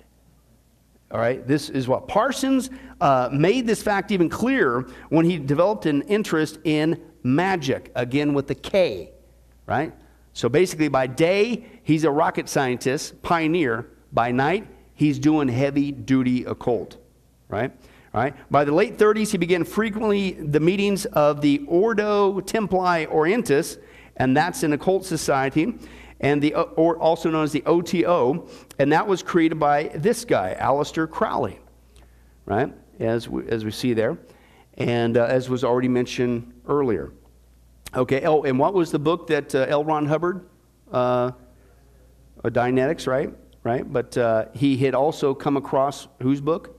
All 1.11 1.19
right, 1.19 1.45
this 1.45 1.69
is 1.69 1.89
what 1.89 2.07
Parsons 2.07 2.69
uh, 3.01 3.29
made 3.33 3.67
this 3.67 3.83
fact 3.83 4.11
even 4.11 4.29
clearer 4.29 4.87
when 5.09 5.25
he 5.25 5.37
developed 5.37 5.85
an 5.85 6.03
interest 6.03 6.59
in 6.63 7.01
magic, 7.21 7.91
again 7.95 8.33
with 8.33 8.47
the 8.47 8.55
K, 8.55 9.11
right? 9.65 9.93
So 10.33 10.47
basically, 10.47 10.87
by 10.87 11.07
day, 11.07 11.65
he's 11.83 12.05
a 12.05 12.11
rocket 12.11 12.47
scientist, 12.47 13.21
pioneer. 13.21 13.87
By 14.13 14.31
night, 14.31 14.67
he's 14.93 15.19
doing 15.19 15.49
heavy 15.49 15.91
duty 15.91 16.45
occult, 16.45 16.97
right? 17.49 17.71
Right. 18.13 18.35
By 18.51 18.65
the 18.65 18.73
late 18.73 18.97
30s, 18.97 19.31
he 19.31 19.37
began 19.37 19.63
frequently 19.63 20.31
the 20.33 20.59
meetings 20.59 21.05
of 21.05 21.39
the 21.39 21.63
Ordo 21.65 22.41
Templi 22.41 23.07
Orientis, 23.07 23.77
and 24.17 24.35
that's 24.35 24.63
an 24.63 24.73
occult 24.73 25.05
society, 25.05 25.73
and 26.21 26.41
the, 26.41 26.53
or 26.55 26.97
also 26.97 27.29
known 27.29 27.43
as 27.43 27.51
the 27.51 27.63
OTO, 27.65 28.47
and 28.79 28.91
that 28.93 29.05
was 29.05 29.21
created 29.21 29.59
by 29.59 29.91
this 29.95 30.23
guy, 30.23 30.55
Aleister 30.59 31.09
Crowley, 31.09 31.59
right? 32.45 32.71
As 32.99 33.27
we, 33.27 33.45
as 33.47 33.65
we 33.65 33.71
see 33.71 33.93
there, 33.93 34.17
and 34.77 35.17
uh, 35.17 35.25
as 35.25 35.49
was 35.49 35.63
already 35.63 35.87
mentioned 35.87 36.53
earlier. 36.67 37.11
Okay, 37.95 38.21
oh, 38.23 38.43
and 38.43 38.57
what 38.57 38.73
was 38.73 38.91
the 38.91 38.99
book 38.99 39.27
that 39.27 39.53
uh, 39.53 39.65
L. 39.67 39.83
Ron 39.83 40.05
Hubbard? 40.05 40.47
Uh, 40.91 41.31
uh, 42.43 42.49
Dianetics, 42.49 43.07
right? 43.07 43.33
Right? 43.63 43.91
But 43.91 44.17
uh, 44.17 44.45
he 44.53 44.77
had 44.77 44.95
also 44.95 45.33
come 45.33 45.57
across 45.57 46.07
whose 46.21 46.39
book? 46.39 46.77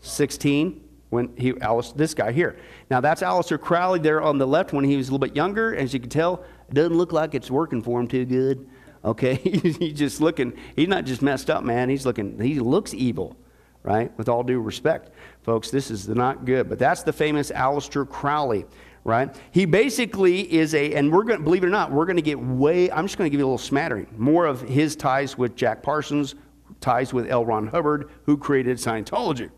16 0.00 0.82
when 1.10 1.36
he 1.36 1.54
Alice, 1.60 1.92
this 1.92 2.14
guy 2.14 2.32
here. 2.32 2.58
Now 2.90 3.00
that's 3.00 3.22
Aleister 3.22 3.60
Crowley 3.60 4.00
there 4.00 4.20
on 4.22 4.38
the 4.38 4.46
left 4.46 4.72
when 4.72 4.84
he 4.84 4.96
was 4.96 5.08
a 5.08 5.12
little 5.12 5.26
bit 5.26 5.36
younger. 5.36 5.74
As 5.74 5.94
you 5.94 6.00
can 6.00 6.10
tell, 6.10 6.44
it 6.68 6.74
doesn't 6.74 6.96
look 6.96 7.12
like 7.12 7.34
it's 7.34 7.50
working 7.50 7.82
for 7.82 8.00
him 8.00 8.08
too 8.08 8.24
good. 8.24 8.68
Okay, 9.04 9.34
he's 9.34 9.98
just 9.98 10.20
looking. 10.20 10.52
He's 10.74 10.88
not 10.88 11.04
just 11.04 11.22
messed 11.22 11.50
up, 11.50 11.64
man. 11.64 11.88
He's 11.88 12.06
looking. 12.06 12.40
He 12.40 12.58
looks 12.60 12.92
evil, 12.94 13.36
right? 13.82 14.16
With 14.18 14.28
all 14.28 14.42
due 14.42 14.60
respect, 14.60 15.10
folks, 15.42 15.70
this 15.70 15.90
is 15.90 16.08
not 16.08 16.44
good. 16.44 16.68
But 16.68 16.78
that's 16.78 17.02
the 17.02 17.12
famous 17.12 17.50
Aleister 17.50 18.08
Crowley 18.08 18.66
right? 19.06 19.36
He 19.52 19.66
basically 19.66 20.52
is 20.52 20.74
a, 20.74 20.94
and 20.94 21.12
we're 21.12 21.22
going 21.22 21.38
to, 21.38 21.44
believe 21.44 21.62
it 21.62 21.66
or 21.68 21.70
not, 21.70 21.92
we're 21.92 22.06
going 22.06 22.16
to 22.16 22.22
get 22.22 22.40
way, 22.40 22.90
I'm 22.90 23.06
just 23.06 23.16
going 23.16 23.26
to 23.26 23.30
give 23.30 23.38
you 23.38 23.46
a 23.46 23.46
little 23.46 23.56
smattering. 23.56 24.08
More 24.18 24.46
of 24.46 24.62
his 24.62 24.96
ties 24.96 25.38
with 25.38 25.54
Jack 25.54 25.80
Parsons, 25.80 26.34
ties 26.80 27.14
with 27.14 27.30
L. 27.30 27.46
Ron 27.46 27.68
Hubbard, 27.68 28.10
who 28.24 28.36
created 28.36 28.78
Scientology, 28.78 29.48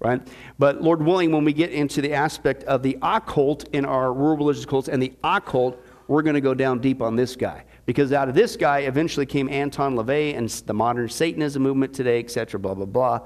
right? 0.00 0.26
But 0.58 0.80
Lord 0.80 1.02
willing, 1.02 1.32
when 1.32 1.44
we 1.44 1.52
get 1.52 1.70
into 1.70 2.00
the 2.00 2.14
aspect 2.14 2.64
of 2.64 2.82
the 2.82 2.96
occult 3.02 3.68
in 3.74 3.84
our 3.84 4.10
world 4.10 4.38
religious 4.38 4.64
cults 4.64 4.88
and 4.88 5.02
the 5.02 5.12
occult, 5.22 5.83
we're 6.06 6.22
going 6.22 6.34
to 6.34 6.40
go 6.40 6.54
down 6.54 6.80
deep 6.80 7.00
on 7.02 7.16
this 7.16 7.36
guy. 7.36 7.64
Because 7.86 8.12
out 8.12 8.28
of 8.28 8.34
this 8.34 8.56
guy 8.56 8.80
eventually 8.80 9.26
came 9.26 9.48
Anton 9.48 9.96
LaVey 9.96 10.36
and 10.36 10.48
the 10.48 10.74
modern 10.74 11.08
Satanism 11.08 11.62
movement 11.62 11.94
today, 11.94 12.18
etc., 12.18 12.58
blah, 12.60 12.74
blah, 12.74 12.86
blah 12.86 13.20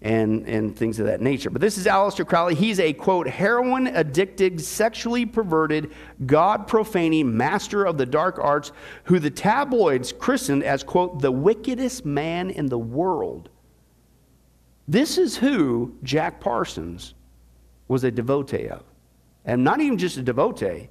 and, 0.00 0.46
and 0.46 0.76
things 0.76 1.00
of 1.00 1.06
that 1.06 1.20
nature. 1.20 1.50
But 1.50 1.60
this 1.60 1.76
is 1.76 1.86
Aleister 1.86 2.26
Crowley. 2.26 2.54
He's 2.54 2.78
a, 2.78 2.92
quote, 2.92 3.26
heroin 3.26 3.88
addicted, 3.88 4.60
sexually 4.60 5.26
perverted, 5.26 5.92
God 6.24 6.68
profaning 6.68 7.36
master 7.36 7.84
of 7.84 7.98
the 7.98 8.06
dark 8.06 8.38
arts 8.38 8.72
who 9.04 9.18
the 9.18 9.30
tabloids 9.30 10.12
christened 10.12 10.62
as, 10.62 10.84
quote, 10.84 11.20
the 11.20 11.32
wickedest 11.32 12.04
man 12.04 12.50
in 12.50 12.66
the 12.66 12.78
world. 12.78 13.48
This 14.86 15.18
is 15.18 15.36
who 15.36 15.94
Jack 16.02 16.40
Parsons 16.40 17.14
was 17.88 18.04
a 18.04 18.10
devotee 18.10 18.68
of. 18.68 18.84
And 19.44 19.64
not 19.64 19.80
even 19.80 19.98
just 19.98 20.16
a 20.16 20.22
devotee, 20.22 20.90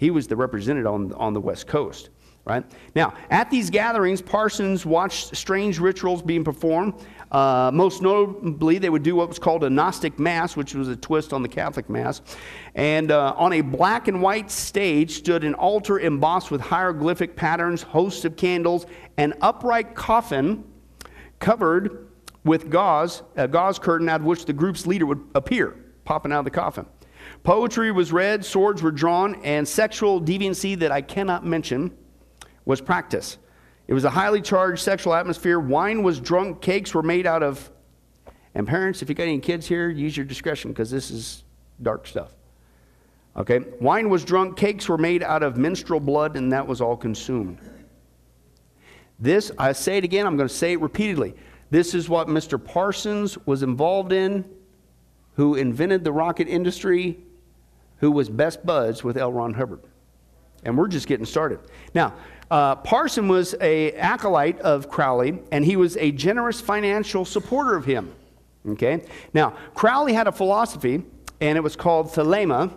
he 0.00 0.10
was 0.10 0.26
the 0.26 0.34
representative 0.34 0.90
on, 0.90 1.12
on 1.12 1.34
the 1.34 1.40
West 1.40 1.66
Coast 1.66 2.08
right? 2.46 2.64
Now, 2.96 3.14
at 3.30 3.50
these 3.50 3.70
gatherings, 3.70 4.22
Parsons 4.22 4.86
watched 4.86 5.36
strange 5.36 5.78
rituals 5.78 6.22
being 6.22 6.42
performed. 6.42 6.94
Uh, 7.30 7.70
most 7.72 8.02
notably, 8.02 8.78
they 8.78 8.88
would 8.88 9.02
do 9.02 9.14
what 9.14 9.28
was 9.28 9.38
called 9.38 9.62
a 9.62 9.70
Gnostic 9.70 10.18
Mass, 10.18 10.56
which 10.56 10.74
was 10.74 10.88
a 10.88 10.96
twist 10.96 11.32
on 11.32 11.42
the 11.42 11.48
Catholic 11.48 11.88
Mass. 11.88 12.22
And 12.74 13.12
uh, 13.12 13.34
on 13.36 13.52
a 13.52 13.60
black 13.60 14.08
and 14.08 14.20
white 14.20 14.50
stage 14.50 15.18
stood 15.18 15.44
an 15.44 15.54
altar 15.54 16.00
embossed 16.00 16.50
with 16.50 16.60
hieroglyphic 16.60 17.36
patterns, 17.36 17.82
hosts 17.82 18.24
of 18.24 18.36
candles, 18.36 18.86
an 19.16 19.34
upright 19.42 19.94
coffin 19.94 20.64
covered 21.38 22.08
with 22.42 22.70
gauze, 22.70 23.22
a 23.36 23.46
gauze 23.46 23.78
curtain 23.78 24.08
out 24.08 24.20
of 24.20 24.26
which 24.26 24.46
the 24.46 24.52
group's 24.52 24.86
leader 24.86 25.06
would 25.06 25.22
appear, 25.34 25.76
popping 26.04 26.32
out 26.32 26.40
of 26.40 26.44
the 26.46 26.50
coffin. 26.50 26.86
Poetry 27.42 27.90
was 27.90 28.12
read, 28.12 28.44
swords 28.44 28.82
were 28.82 28.90
drawn, 28.90 29.36
and 29.44 29.66
sexual 29.66 30.20
deviancy 30.20 30.78
that 30.78 30.92
I 30.92 31.00
cannot 31.00 31.44
mention 31.44 31.96
was 32.64 32.80
practiced. 32.80 33.38
It 33.88 33.94
was 33.94 34.04
a 34.04 34.10
highly 34.10 34.42
charged 34.42 34.82
sexual 34.82 35.14
atmosphere. 35.14 35.58
Wine 35.58 36.02
was 36.02 36.20
drunk. 36.20 36.60
Cakes 36.60 36.94
were 36.94 37.02
made 37.02 37.26
out 37.26 37.42
of. 37.42 37.70
And 38.54 38.66
parents, 38.66 39.02
if 39.02 39.08
you 39.08 39.14
got 39.14 39.24
any 39.24 39.40
kids 39.40 39.66
here, 39.66 39.88
use 39.88 40.16
your 40.16 40.26
discretion 40.26 40.70
because 40.70 40.90
this 40.90 41.10
is 41.10 41.44
dark 41.82 42.06
stuff. 42.06 42.34
Okay? 43.36 43.60
Wine 43.80 44.10
was 44.10 44.24
drunk. 44.24 44.56
Cakes 44.56 44.88
were 44.88 44.98
made 44.98 45.22
out 45.22 45.42
of 45.42 45.56
menstrual 45.56 46.00
blood, 46.00 46.36
and 46.36 46.52
that 46.52 46.66
was 46.66 46.80
all 46.80 46.96
consumed. 46.96 47.58
This, 49.18 49.50
I 49.58 49.72
say 49.72 49.98
it 49.98 50.04
again, 50.04 50.26
I'm 50.26 50.36
going 50.36 50.48
to 50.48 50.54
say 50.54 50.72
it 50.72 50.80
repeatedly. 50.80 51.34
This 51.70 51.94
is 51.94 52.08
what 52.08 52.26
Mr. 52.28 52.62
Parsons 52.62 53.38
was 53.46 53.62
involved 53.62 54.12
in, 54.12 54.48
who 55.34 55.54
invented 55.54 56.04
the 56.04 56.12
rocket 56.12 56.48
industry, 56.48 57.18
who 58.00 58.10
was 58.10 58.28
best 58.28 58.64
buds 58.66 59.04
with 59.04 59.16
L. 59.16 59.32
Ron 59.32 59.54
Hubbard. 59.54 59.80
And 60.64 60.76
we're 60.76 60.88
just 60.88 61.06
getting 61.06 61.26
started. 61.26 61.60
Now, 61.94 62.14
uh, 62.50 62.76
Parson 62.76 63.28
was 63.28 63.54
a 63.60 63.92
acolyte 63.92 64.58
of 64.60 64.88
Crowley, 64.88 65.38
and 65.52 65.64
he 65.64 65.76
was 65.76 65.96
a 65.96 66.10
generous 66.10 66.60
financial 66.60 67.24
supporter 67.24 67.76
of 67.76 67.84
him. 67.84 68.12
Okay? 68.68 69.04
Now, 69.32 69.50
Crowley 69.74 70.12
had 70.12 70.26
a 70.26 70.32
philosophy, 70.32 71.02
and 71.40 71.56
it 71.56 71.60
was 71.60 71.76
called 71.76 72.08
thelema. 72.08 72.72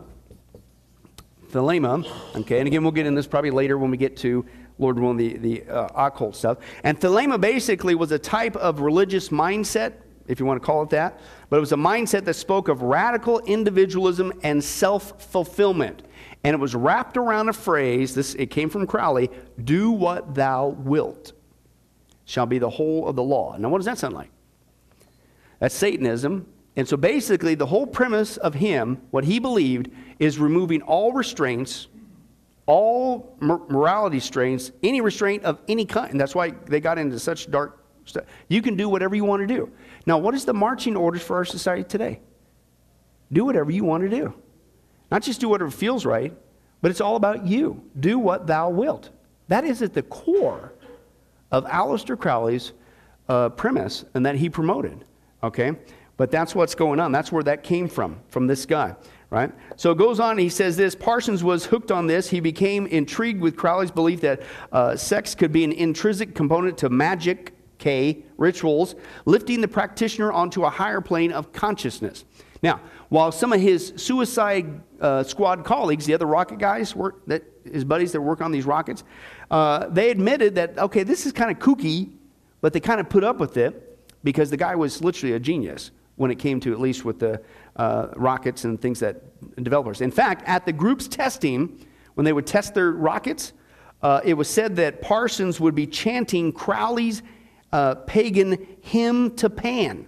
Thelema, 1.51 2.07
okay, 2.35 2.57
and 2.57 2.67
again, 2.67 2.81
we'll 2.81 2.91
get 2.91 3.05
in 3.05 3.13
this 3.13 3.27
probably 3.27 3.51
later 3.51 3.77
when 3.77 3.91
we 3.91 3.97
get 3.97 4.17
to, 4.17 4.43
Lord 4.79 4.97
willing, 4.97 5.17
the, 5.17 5.37
the 5.37 5.63
uh, 5.69 6.07
occult 6.07 6.35
stuff. 6.35 6.57
And 6.83 6.99
Thelema 6.99 7.39
basically 7.39 7.93
was 7.93 8.11
a 8.11 8.17
type 8.17 8.55
of 8.55 8.79
religious 8.79 9.29
mindset, 9.29 9.93
if 10.27 10.39
you 10.39 10.45
want 10.45 10.61
to 10.61 10.65
call 10.65 10.83
it 10.83 10.89
that, 10.91 11.19
but 11.49 11.57
it 11.57 11.59
was 11.59 11.71
a 11.71 11.77
mindset 11.77 12.25
that 12.25 12.35
spoke 12.35 12.67
of 12.67 12.81
radical 12.81 13.39
individualism 13.41 14.33
and 14.43 14.63
self 14.63 15.21
fulfillment. 15.31 16.03
And 16.43 16.53
it 16.53 16.59
was 16.59 16.75
wrapped 16.75 17.17
around 17.17 17.49
a 17.49 17.53
phrase, 17.53 18.15
this, 18.15 18.33
it 18.35 18.47
came 18.47 18.69
from 18.69 18.85
Crowley 18.85 19.29
do 19.63 19.91
what 19.91 20.35
thou 20.35 20.67
wilt, 20.67 21.33
shall 22.25 22.45
be 22.45 22.59
the 22.59 22.69
whole 22.69 23.07
of 23.07 23.15
the 23.15 23.23
law. 23.23 23.55
Now, 23.57 23.69
what 23.69 23.77
does 23.77 23.85
that 23.85 23.97
sound 23.97 24.13
like? 24.13 24.29
That's 25.59 25.75
Satanism. 25.75 26.47
And 26.75 26.87
so 26.87 26.97
basically, 26.97 27.55
the 27.55 27.67
whole 27.67 27.85
premise 27.85 28.37
of 28.37 28.55
him, 28.55 29.01
what 29.11 29.23
he 29.23 29.39
believed, 29.39 29.89
is 30.19 30.39
removing 30.39 30.81
all 30.81 31.13
restraints, 31.13 31.87
all 32.65 33.35
morality 33.39 34.19
strains, 34.19 34.71
any 34.81 35.01
restraint 35.01 35.43
of 35.43 35.59
any 35.67 35.85
kind. 35.85 36.11
And 36.11 36.19
that's 36.19 36.33
why 36.33 36.51
they 36.65 36.79
got 36.79 36.97
into 36.97 37.19
such 37.19 37.51
dark. 37.51 37.82
You 38.47 38.61
can 38.61 38.75
do 38.75 38.89
whatever 38.89 39.15
you 39.15 39.25
want 39.25 39.47
to 39.47 39.47
do. 39.47 39.71
Now, 40.05 40.17
what 40.17 40.33
is 40.33 40.45
the 40.45 40.53
marching 40.53 40.95
orders 40.95 41.21
for 41.21 41.37
our 41.37 41.45
society 41.45 41.83
today? 41.83 42.19
Do 43.31 43.45
whatever 43.45 43.71
you 43.71 43.83
want 43.83 44.03
to 44.03 44.09
do. 44.09 44.33
Not 45.11 45.23
just 45.23 45.39
do 45.39 45.49
whatever 45.49 45.71
feels 45.71 46.05
right, 46.05 46.33
but 46.81 46.91
it's 46.91 47.01
all 47.01 47.15
about 47.15 47.45
you. 47.45 47.83
Do 47.99 48.19
what 48.19 48.47
thou 48.47 48.69
wilt. 48.69 49.09
That 49.47 49.63
is 49.63 49.81
at 49.81 49.93
the 49.93 50.03
core 50.03 50.73
of 51.51 51.65
Aleister 51.65 52.19
Crowley's 52.19 52.73
uh, 53.29 53.49
premise 53.49 54.05
and 54.13 54.25
that 54.25 54.35
he 54.35 54.49
promoted. 54.49 55.05
Okay? 55.43 55.73
But 56.17 56.31
that's 56.31 56.53
what's 56.53 56.75
going 56.75 56.99
on. 56.99 57.11
That's 57.11 57.31
where 57.31 57.43
that 57.43 57.63
came 57.63 57.87
from, 57.87 58.19
from 58.29 58.47
this 58.47 58.65
guy, 58.65 58.95
right? 59.29 59.51
So 59.77 59.91
it 59.91 59.97
goes 59.97 60.19
on, 60.19 60.37
he 60.37 60.49
says 60.49 60.77
this 60.77 60.95
Parsons 60.95 61.43
was 61.43 61.65
hooked 61.65 61.91
on 61.91 62.05
this. 62.07 62.29
He 62.29 62.39
became 62.39 62.85
intrigued 62.87 63.41
with 63.41 63.55
Crowley's 63.55 63.91
belief 63.91 64.21
that 64.21 64.41
uh, 64.71 64.95
sex 64.95 65.33
could 65.33 65.51
be 65.51 65.63
an 65.63 65.71
intrinsic 65.71 66.35
component 66.35 66.77
to 66.79 66.89
magic, 66.89 67.53
K, 67.77 68.23
rituals, 68.37 68.95
lifting 69.25 69.61
the 69.61 69.67
practitioner 69.67 70.31
onto 70.31 70.63
a 70.63 70.69
higher 70.69 71.01
plane 71.01 71.31
of 71.31 71.51
consciousness. 71.51 72.25
Now, 72.61 72.79
while 73.09 73.31
some 73.31 73.51
of 73.51 73.59
his 73.59 73.93
suicide 73.97 74.81
uh, 75.01 75.23
squad 75.23 75.65
colleagues, 75.65 76.05
the 76.05 76.13
other 76.13 76.25
rocket 76.25 76.59
guys, 76.59 76.93
that, 77.27 77.43
his 77.65 77.83
buddies 77.83 78.13
that 78.13 78.21
work 78.21 78.41
on 78.41 78.51
these 78.51 78.65
rockets, 78.65 79.03
uh, 79.51 79.87
they 79.89 80.09
admitted 80.09 80.55
that, 80.55 80.77
okay, 80.77 81.03
this 81.03 81.25
is 81.25 81.33
kind 81.33 81.51
of 81.51 81.59
kooky, 81.59 82.11
but 82.61 82.71
they 82.71 82.79
kind 82.79 83.01
of 83.01 83.09
put 83.09 83.23
up 83.23 83.37
with 83.37 83.57
it 83.57 83.99
because 84.23 84.49
the 84.49 84.57
guy 84.57 84.75
was 84.75 85.03
literally 85.03 85.35
a 85.35 85.39
genius 85.39 85.91
when 86.15 86.31
it 86.31 86.35
came 86.39 86.59
to 86.61 86.71
at 86.71 86.79
least 86.79 87.03
with 87.03 87.19
the 87.19 87.41
uh, 87.75 88.07
rockets 88.15 88.63
and 88.63 88.81
things 88.81 88.99
that 88.99 89.21
developers. 89.61 89.99
In 89.99 90.11
fact, 90.11 90.47
at 90.47 90.65
the 90.65 90.71
group's 90.71 91.07
testing, 91.07 91.85
when 92.13 92.23
they 92.23 92.33
would 92.33 92.47
test 92.47 92.73
their 92.73 92.91
rockets, 92.91 93.53
uh, 94.01 94.21
it 94.23 94.35
was 94.35 94.49
said 94.49 94.75
that 94.75 95.01
Parsons 95.01 95.59
would 95.59 95.75
be 95.75 95.87
chanting 95.87 96.51
Crowley's 96.51 97.23
uh, 97.73 97.95
pagan 97.95 98.65
hymn 98.81 99.35
to 99.35 99.49
Pan, 99.49 100.07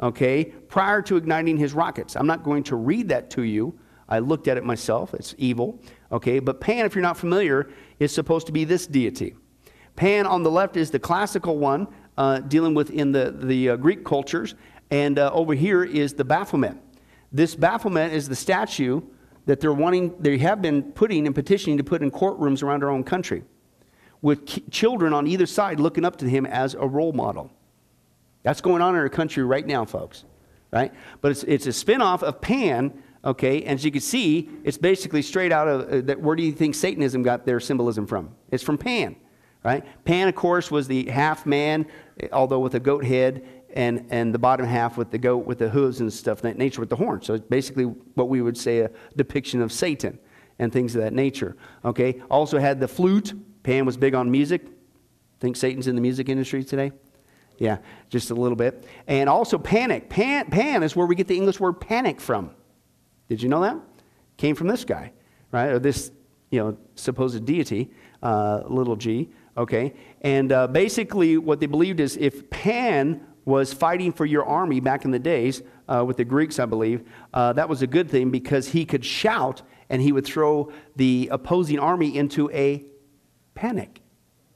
okay, 0.00 0.44
prior 0.44 1.02
to 1.02 1.16
igniting 1.16 1.56
his 1.56 1.72
rockets. 1.72 2.14
I'm 2.14 2.26
not 2.26 2.44
going 2.44 2.62
to 2.64 2.76
read 2.76 3.08
that 3.08 3.30
to 3.30 3.42
you. 3.42 3.76
I 4.08 4.18
looked 4.18 4.46
at 4.46 4.58
it 4.58 4.64
myself. 4.64 5.14
It's 5.14 5.34
evil, 5.38 5.80
okay? 6.12 6.38
But 6.38 6.60
Pan, 6.60 6.84
if 6.84 6.94
you're 6.94 7.02
not 7.02 7.16
familiar, 7.16 7.70
is 7.98 8.14
supposed 8.14 8.46
to 8.46 8.52
be 8.52 8.64
this 8.64 8.86
deity. 8.86 9.34
Pan 9.96 10.26
on 10.26 10.42
the 10.42 10.50
left 10.50 10.76
is 10.76 10.90
the 10.90 10.98
classical 10.98 11.56
one, 11.56 11.88
uh, 12.18 12.40
dealing 12.40 12.74
with 12.74 12.90
in 12.90 13.10
the, 13.10 13.34
the 13.38 13.70
uh, 13.70 13.76
Greek 13.76 14.04
cultures. 14.04 14.54
And 14.90 15.18
uh, 15.18 15.30
over 15.32 15.54
here 15.54 15.82
is 15.82 16.12
the 16.12 16.24
Baphomet. 16.24 16.76
This 17.32 17.54
Baphomet 17.54 18.12
is 18.12 18.28
the 18.28 18.36
statue 18.36 19.00
that 19.46 19.60
they're 19.60 19.72
wanting, 19.72 20.14
they 20.20 20.36
have 20.38 20.60
been 20.60 20.82
putting 20.92 21.26
and 21.26 21.34
petitioning 21.34 21.78
to 21.78 21.84
put 21.84 22.02
in 22.02 22.10
courtrooms 22.10 22.62
around 22.62 22.84
our 22.84 22.90
own 22.90 23.02
country, 23.02 23.42
with 24.22 24.70
children 24.70 25.12
on 25.12 25.26
either 25.26 25.46
side 25.46 25.80
looking 25.80 26.04
up 26.04 26.16
to 26.16 26.28
him 26.28 26.46
as 26.46 26.74
a 26.74 26.86
role 26.86 27.12
model. 27.12 27.50
That's 28.44 28.60
going 28.60 28.80
on 28.80 28.94
in 28.94 29.00
our 29.00 29.08
country 29.08 29.44
right 29.44 29.66
now, 29.66 29.84
folks. 29.84 30.24
Right? 30.72 30.92
But 31.20 31.32
it's, 31.32 31.42
it's 31.42 31.66
a 31.66 31.70
spinoff 31.70 32.22
of 32.22 32.40
Pan, 32.40 33.02
okay? 33.22 33.60
And 33.62 33.72
as 33.78 33.84
you 33.84 33.90
can 33.90 34.00
see, 34.00 34.48
it's 34.64 34.78
basically 34.78 35.20
straight 35.20 35.52
out 35.52 35.68
of 35.68 35.80
uh, 35.92 36.00
that. 36.06 36.20
Where 36.20 36.34
do 36.34 36.42
you 36.42 36.52
think 36.52 36.74
Satanism 36.74 37.22
got 37.22 37.44
their 37.44 37.60
symbolism 37.60 38.06
from? 38.06 38.30
It's 38.50 38.62
from 38.62 38.78
Pan, 38.78 39.16
right? 39.62 39.84
Pan, 40.06 40.28
of 40.28 40.34
course, 40.34 40.70
was 40.70 40.88
the 40.88 41.04
half 41.10 41.44
man, 41.44 41.86
although 42.32 42.60
with 42.60 42.74
a 42.74 42.80
goat 42.80 43.04
head, 43.04 43.46
and, 43.74 44.06
and 44.10 44.34
the 44.34 44.38
bottom 44.38 44.66
half 44.66 44.96
with 44.96 45.10
the 45.10 45.18
goat 45.18 45.46
with 45.46 45.58
the 45.58 45.68
hooves 45.68 46.00
and 46.00 46.12
stuff 46.12 46.40
that 46.42 46.56
nature 46.56 46.80
with 46.80 46.90
the 46.90 46.96
horns. 46.96 47.26
So 47.26 47.34
it's 47.34 47.46
basically 47.46 47.84
what 47.84 48.28
we 48.28 48.42
would 48.42 48.56
say 48.56 48.80
a 48.80 48.90
depiction 49.16 49.60
of 49.62 49.72
Satan 49.72 50.18
and 50.58 50.72
things 50.72 50.94
of 50.94 51.02
that 51.02 51.12
nature. 51.12 51.56
Okay. 51.84 52.22
Also 52.30 52.58
had 52.58 52.80
the 52.80 52.88
flute. 52.88 53.34
Pan 53.62 53.86
was 53.86 53.96
big 53.96 54.14
on 54.14 54.30
music. 54.30 54.66
Think 55.40 55.56
Satan's 55.56 55.86
in 55.86 55.94
the 55.94 56.00
music 56.00 56.28
industry 56.28 56.64
today? 56.64 56.92
Yeah, 57.58 57.78
just 58.08 58.30
a 58.30 58.34
little 58.34 58.56
bit. 58.56 58.86
And 59.06 59.28
also 59.28 59.58
panic. 59.58 60.08
Pan, 60.08 60.46
pan 60.46 60.82
is 60.82 60.96
where 60.96 61.06
we 61.06 61.14
get 61.14 61.28
the 61.28 61.36
English 61.36 61.60
word 61.60 61.74
panic 61.74 62.20
from. 62.20 62.50
Did 63.28 63.42
you 63.42 63.48
know 63.48 63.60
that? 63.60 63.76
Came 64.36 64.54
from 64.54 64.66
this 64.66 64.84
guy, 64.84 65.12
right? 65.52 65.68
Or 65.68 65.78
this, 65.78 66.10
you 66.50 66.58
know, 66.60 66.76
supposed 66.96 67.44
deity, 67.44 67.90
uh, 68.22 68.62
little 68.66 68.96
g. 68.96 69.30
Okay. 69.56 69.94
And 70.22 70.50
uh, 70.50 70.66
basically, 70.66 71.36
what 71.38 71.60
they 71.60 71.66
believed 71.66 72.00
is 72.00 72.16
if 72.16 72.48
Pan 72.50 73.26
was 73.44 73.72
fighting 73.72 74.12
for 74.12 74.24
your 74.24 74.44
army 74.44 74.80
back 74.80 75.04
in 75.04 75.10
the 75.10 75.18
days 75.18 75.62
uh, 75.88 76.04
with 76.06 76.16
the 76.16 76.24
Greeks, 76.24 76.58
I 76.58 76.66
believe, 76.66 77.08
uh, 77.34 77.52
that 77.54 77.68
was 77.68 77.82
a 77.82 77.86
good 77.86 78.10
thing 78.10 78.30
because 78.30 78.68
he 78.68 78.84
could 78.84 79.04
shout 79.04 79.62
and 79.90 80.00
he 80.00 80.12
would 80.12 80.24
throw 80.24 80.72
the 80.96 81.28
opposing 81.30 81.78
army 81.78 82.16
into 82.16 82.50
a 82.50 82.84
panic. 83.54 84.00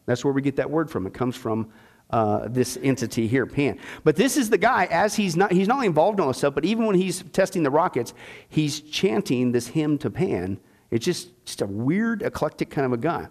That's 0.06 0.24
where 0.24 0.32
we 0.32 0.42
get 0.42 0.56
that 0.56 0.70
word 0.70 0.90
from. 0.90 1.06
It 1.06 1.14
comes 1.14 1.36
from 1.36 1.70
uh, 2.10 2.46
this 2.48 2.78
entity 2.82 3.26
here, 3.26 3.46
Pan. 3.46 3.78
But 4.04 4.16
this 4.16 4.36
is 4.36 4.48
the 4.48 4.58
guy, 4.58 4.86
as 4.86 5.16
he's 5.16 5.36
not, 5.36 5.50
he's 5.52 5.68
not 5.68 5.74
only 5.74 5.88
involved 5.88 6.18
in 6.18 6.22
all 6.22 6.28
this 6.28 6.38
stuff, 6.38 6.54
but 6.54 6.64
even 6.64 6.86
when 6.86 6.94
he's 6.94 7.22
testing 7.32 7.62
the 7.62 7.70
rockets, 7.70 8.14
he's 8.48 8.80
chanting 8.80 9.52
this 9.52 9.66
hymn 9.68 9.98
to 9.98 10.10
Pan. 10.10 10.58
It's 10.90 11.04
just, 11.04 11.44
just 11.44 11.62
a 11.62 11.66
weird, 11.66 12.22
eclectic 12.22 12.70
kind 12.70 12.86
of 12.86 12.92
a 12.92 12.96
guy. 12.96 13.28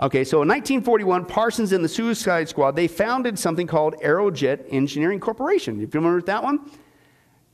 Okay, 0.00 0.24
so 0.24 0.42
in 0.42 0.48
1941, 0.48 1.24
Parsons 1.24 1.72
and 1.72 1.84
the 1.84 1.88
Suicide 1.88 2.48
Squad, 2.48 2.72
they 2.72 2.88
founded 2.88 3.38
something 3.38 3.66
called 3.66 3.94
Aerojet 4.02 4.66
Engineering 4.70 5.20
Corporation. 5.20 5.76
If 5.76 5.82
you 5.82 5.86
familiar 5.86 6.16
with 6.16 6.26
that 6.26 6.42
one? 6.42 6.70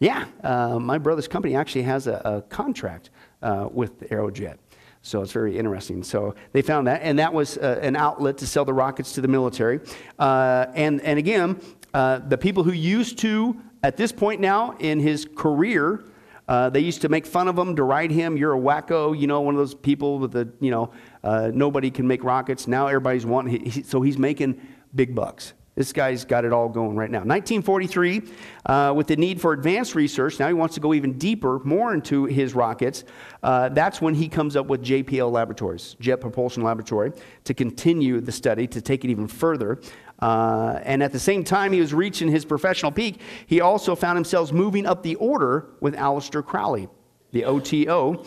Yeah, 0.00 0.24
uh, 0.42 0.80
my 0.80 0.98
brother's 0.98 1.28
company 1.28 1.54
actually 1.54 1.82
has 1.82 2.08
a, 2.08 2.20
a 2.24 2.42
contract 2.42 3.10
uh, 3.42 3.68
with 3.70 4.00
Aerojet. 4.10 4.56
So 5.02 5.20
it's 5.20 5.32
very 5.32 5.58
interesting. 5.58 6.04
So 6.04 6.34
they 6.52 6.62
found 6.62 6.86
that, 6.86 7.02
and 7.02 7.18
that 7.18 7.34
was 7.34 7.58
uh, 7.58 7.80
an 7.82 7.96
outlet 7.96 8.38
to 8.38 8.46
sell 8.46 8.64
the 8.64 8.72
rockets 8.72 9.12
to 9.14 9.20
the 9.20 9.28
military. 9.28 9.80
Uh, 10.18 10.66
and, 10.74 11.00
and 11.02 11.18
again, 11.18 11.60
uh, 11.92 12.18
the 12.18 12.38
people 12.38 12.62
who 12.62 12.72
used 12.72 13.18
to, 13.18 13.60
at 13.82 13.96
this 13.96 14.12
point 14.12 14.40
now 14.40 14.76
in 14.78 15.00
his 15.00 15.26
career, 15.34 16.04
uh, 16.48 16.70
they 16.70 16.80
used 16.80 17.02
to 17.02 17.08
make 17.08 17.26
fun 17.26 17.48
of 17.48 17.58
him, 17.58 17.74
deride 17.74 18.12
him. 18.12 18.36
You're 18.36 18.54
a 18.54 18.60
wacko, 18.60 19.18
you 19.18 19.26
know, 19.26 19.40
one 19.40 19.54
of 19.54 19.58
those 19.58 19.74
people 19.74 20.20
with 20.20 20.32
the, 20.32 20.48
you 20.60 20.70
know, 20.70 20.92
uh, 21.24 21.50
nobody 21.52 21.90
can 21.90 22.06
make 22.06 22.22
rockets. 22.22 22.68
Now 22.68 22.86
everybody's 22.86 23.26
wanting, 23.26 23.64
he, 23.64 23.82
so 23.82 24.02
he's 24.02 24.18
making 24.18 24.60
big 24.94 25.14
bucks. 25.14 25.52
This 25.74 25.90
guy's 25.90 26.26
got 26.26 26.44
it 26.44 26.52
all 26.52 26.68
going 26.68 26.96
right 26.96 27.10
now. 27.10 27.20
1943, 27.20 28.22
uh, 28.66 28.92
with 28.94 29.06
the 29.06 29.16
need 29.16 29.40
for 29.40 29.54
advanced 29.54 29.94
research, 29.94 30.38
now 30.38 30.46
he 30.46 30.52
wants 30.52 30.74
to 30.74 30.80
go 30.80 30.92
even 30.92 31.16
deeper, 31.16 31.60
more 31.60 31.94
into 31.94 32.26
his 32.26 32.54
rockets. 32.54 33.04
Uh, 33.42 33.70
that's 33.70 34.00
when 34.02 34.14
he 34.14 34.28
comes 34.28 34.54
up 34.54 34.66
with 34.66 34.84
JPL 34.84 35.32
Laboratories, 35.32 35.96
Jet 35.98 36.16
Propulsion 36.16 36.62
Laboratory, 36.62 37.12
to 37.44 37.54
continue 37.54 38.20
the 38.20 38.32
study, 38.32 38.66
to 38.66 38.82
take 38.82 39.02
it 39.04 39.10
even 39.10 39.26
further. 39.26 39.80
Uh, 40.18 40.78
and 40.82 41.02
at 41.02 41.10
the 41.10 41.18
same 41.18 41.42
time 41.42 41.72
he 41.72 41.80
was 41.80 41.94
reaching 41.94 42.28
his 42.28 42.44
professional 42.44 42.92
peak, 42.92 43.20
he 43.46 43.62
also 43.62 43.94
found 43.94 44.16
himself 44.16 44.52
moving 44.52 44.84
up 44.84 45.02
the 45.02 45.14
order 45.14 45.68
with 45.80 45.94
Aleister 45.96 46.44
Crowley, 46.44 46.86
the 47.32 47.46
OTO. 47.46 48.24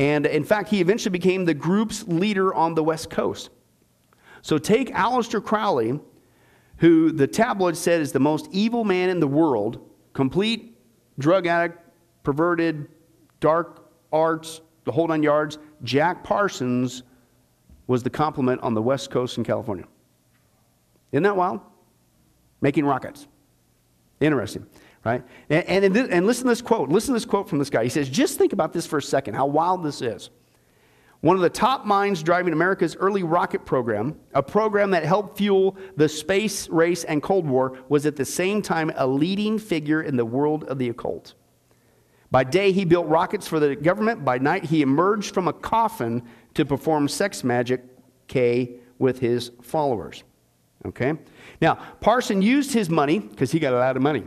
And 0.00 0.26
in 0.26 0.42
fact, 0.42 0.68
he 0.68 0.80
eventually 0.80 1.12
became 1.12 1.44
the 1.44 1.54
group's 1.54 2.06
leader 2.08 2.52
on 2.52 2.74
the 2.74 2.82
West 2.82 3.08
Coast. 3.08 3.50
So 4.42 4.58
take 4.58 4.90
Aleister 4.94 5.42
Crowley, 5.42 5.98
who 6.78 7.12
the 7.12 7.26
tabloid 7.26 7.76
said 7.76 8.00
is 8.00 8.12
the 8.12 8.20
most 8.20 8.48
evil 8.52 8.84
man 8.84 9.10
in 9.10 9.20
the 9.20 9.26
world, 9.26 9.88
complete 10.12 10.78
drug 11.18 11.46
addict, 11.46 11.78
perverted, 12.22 12.88
dark 13.40 13.90
arts, 14.12 14.60
the 14.84 14.92
whole 14.92 15.06
nine 15.06 15.22
yards. 15.22 15.58
Jack 15.82 16.24
Parsons 16.24 17.02
was 17.86 18.02
the 18.02 18.10
complement 18.10 18.60
on 18.62 18.74
the 18.74 18.82
West 18.82 19.10
Coast 19.10 19.38
in 19.38 19.44
California. 19.44 19.86
Isn't 21.12 21.22
that 21.22 21.36
wild? 21.36 21.60
Making 22.60 22.84
rockets. 22.84 23.26
Interesting, 24.20 24.66
right? 25.04 25.22
And, 25.48 25.84
and, 25.84 25.96
and 25.96 26.26
listen 26.26 26.44
to 26.44 26.50
this 26.50 26.62
quote. 26.62 26.90
Listen 26.90 27.08
to 27.08 27.14
this 27.14 27.24
quote 27.24 27.48
from 27.48 27.58
this 27.58 27.70
guy. 27.70 27.82
He 27.84 27.88
says, 27.88 28.08
just 28.08 28.36
think 28.38 28.52
about 28.52 28.72
this 28.72 28.86
for 28.86 28.98
a 28.98 29.02
second, 29.02 29.34
how 29.34 29.46
wild 29.46 29.82
this 29.82 30.02
is. 30.02 30.30
One 31.20 31.34
of 31.34 31.42
the 31.42 31.50
top 31.50 31.84
minds 31.84 32.22
driving 32.22 32.52
America's 32.52 32.94
early 32.94 33.24
rocket 33.24 33.64
program, 33.66 34.16
a 34.34 34.42
program 34.42 34.92
that 34.92 35.04
helped 35.04 35.36
fuel 35.36 35.76
the 35.96 36.08
space 36.08 36.68
race 36.68 37.02
and 37.02 37.20
Cold 37.20 37.44
War, 37.46 37.76
was 37.88 38.06
at 38.06 38.14
the 38.14 38.24
same 38.24 38.62
time 38.62 38.92
a 38.94 39.06
leading 39.06 39.58
figure 39.58 40.02
in 40.02 40.16
the 40.16 40.24
world 40.24 40.64
of 40.64 40.78
the 40.78 40.88
occult. 40.90 41.34
By 42.30 42.44
day, 42.44 42.70
he 42.70 42.84
built 42.84 43.06
rockets 43.08 43.48
for 43.48 43.58
the 43.58 43.74
government. 43.74 44.24
By 44.24 44.38
night, 44.38 44.64
he 44.64 44.82
emerged 44.82 45.34
from 45.34 45.48
a 45.48 45.52
coffin 45.52 46.22
to 46.54 46.64
perform 46.64 47.08
sex 47.08 47.42
magic 47.42 47.82
K 48.28 48.76
with 48.98 49.18
his 49.18 49.50
followers. 49.62 50.22
Okay? 50.86 51.14
Now, 51.60 51.76
Parson 52.00 52.42
used 52.42 52.72
his 52.72 52.88
money, 52.88 53.18
because 53.18 53.50
he 53.50 53.58
got 53.58 53.72
a 53.72 53.78
lot 53.78 53.96
of 53.96 54.02
money, 54.02 54.24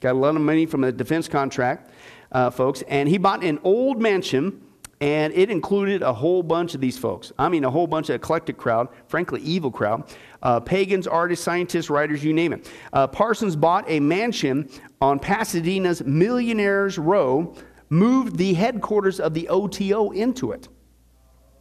got 0.00 0.12
a 0.12 0.18
lot 0.18 0.34
of 0.34 0.40
money 0.40 0.64
from 0.64 0.84
a 0.84 0.92
defense 0.92 1.28
contract, 1.28 1.90
uh, 2.30 2.48
folks, 2.48 2.82
and 2.88 3.06
he 3.08 3.18
bought 3.18 3.44
an 3.44 3.58
old 3.64 4.00
mansion 4.00 4.62
and 5.02 5.32
it 5.34 5.50
included 5.50 6.00
a 6.00 6.12
whole 6.12 6.44
bunch 6.44 6.76
of 6.76 6.80
these 6.80 6.96
folks. 6.96 7.32
I 7.36 7.48
mean, 7.48 7.64
a 7.64 7.70
whole 7.70 7.88
bunch 7.88 8.08
of 8.08 8.14
eclectic 8.14 8.56
crowd, 8.56 8.86
frankly, 9.08 9.40
evil 9.40 9.72
crowd. 9.72 10.04
Uh, 10.40 10.60
pagans, 10.60 11.08
artists, 11.08 11.44
scientists, 11.44 11.90
writers, 11.90 12.22
you 12.22 12.32
name 12.32 12.52
it. 12.52 12.70
Uh, 12.92 13.08
Parsons 13.08 13.56
bought 13.56 13.84
a 13.88 13.98
mansion 13.98 14.70
on 15.00 15.18
Pasadena's 15.18 16.04
Millionaires 16.04 16.98
Row, 16.98 17.52
moved 17.90 18.36
the 18.38 18.54
headquarters 18.54 19.18
of 19.18 19.34
the 19.34 19.48
OTO 19.48 20.12
into 20.12 20.52
it. 20.52 20.68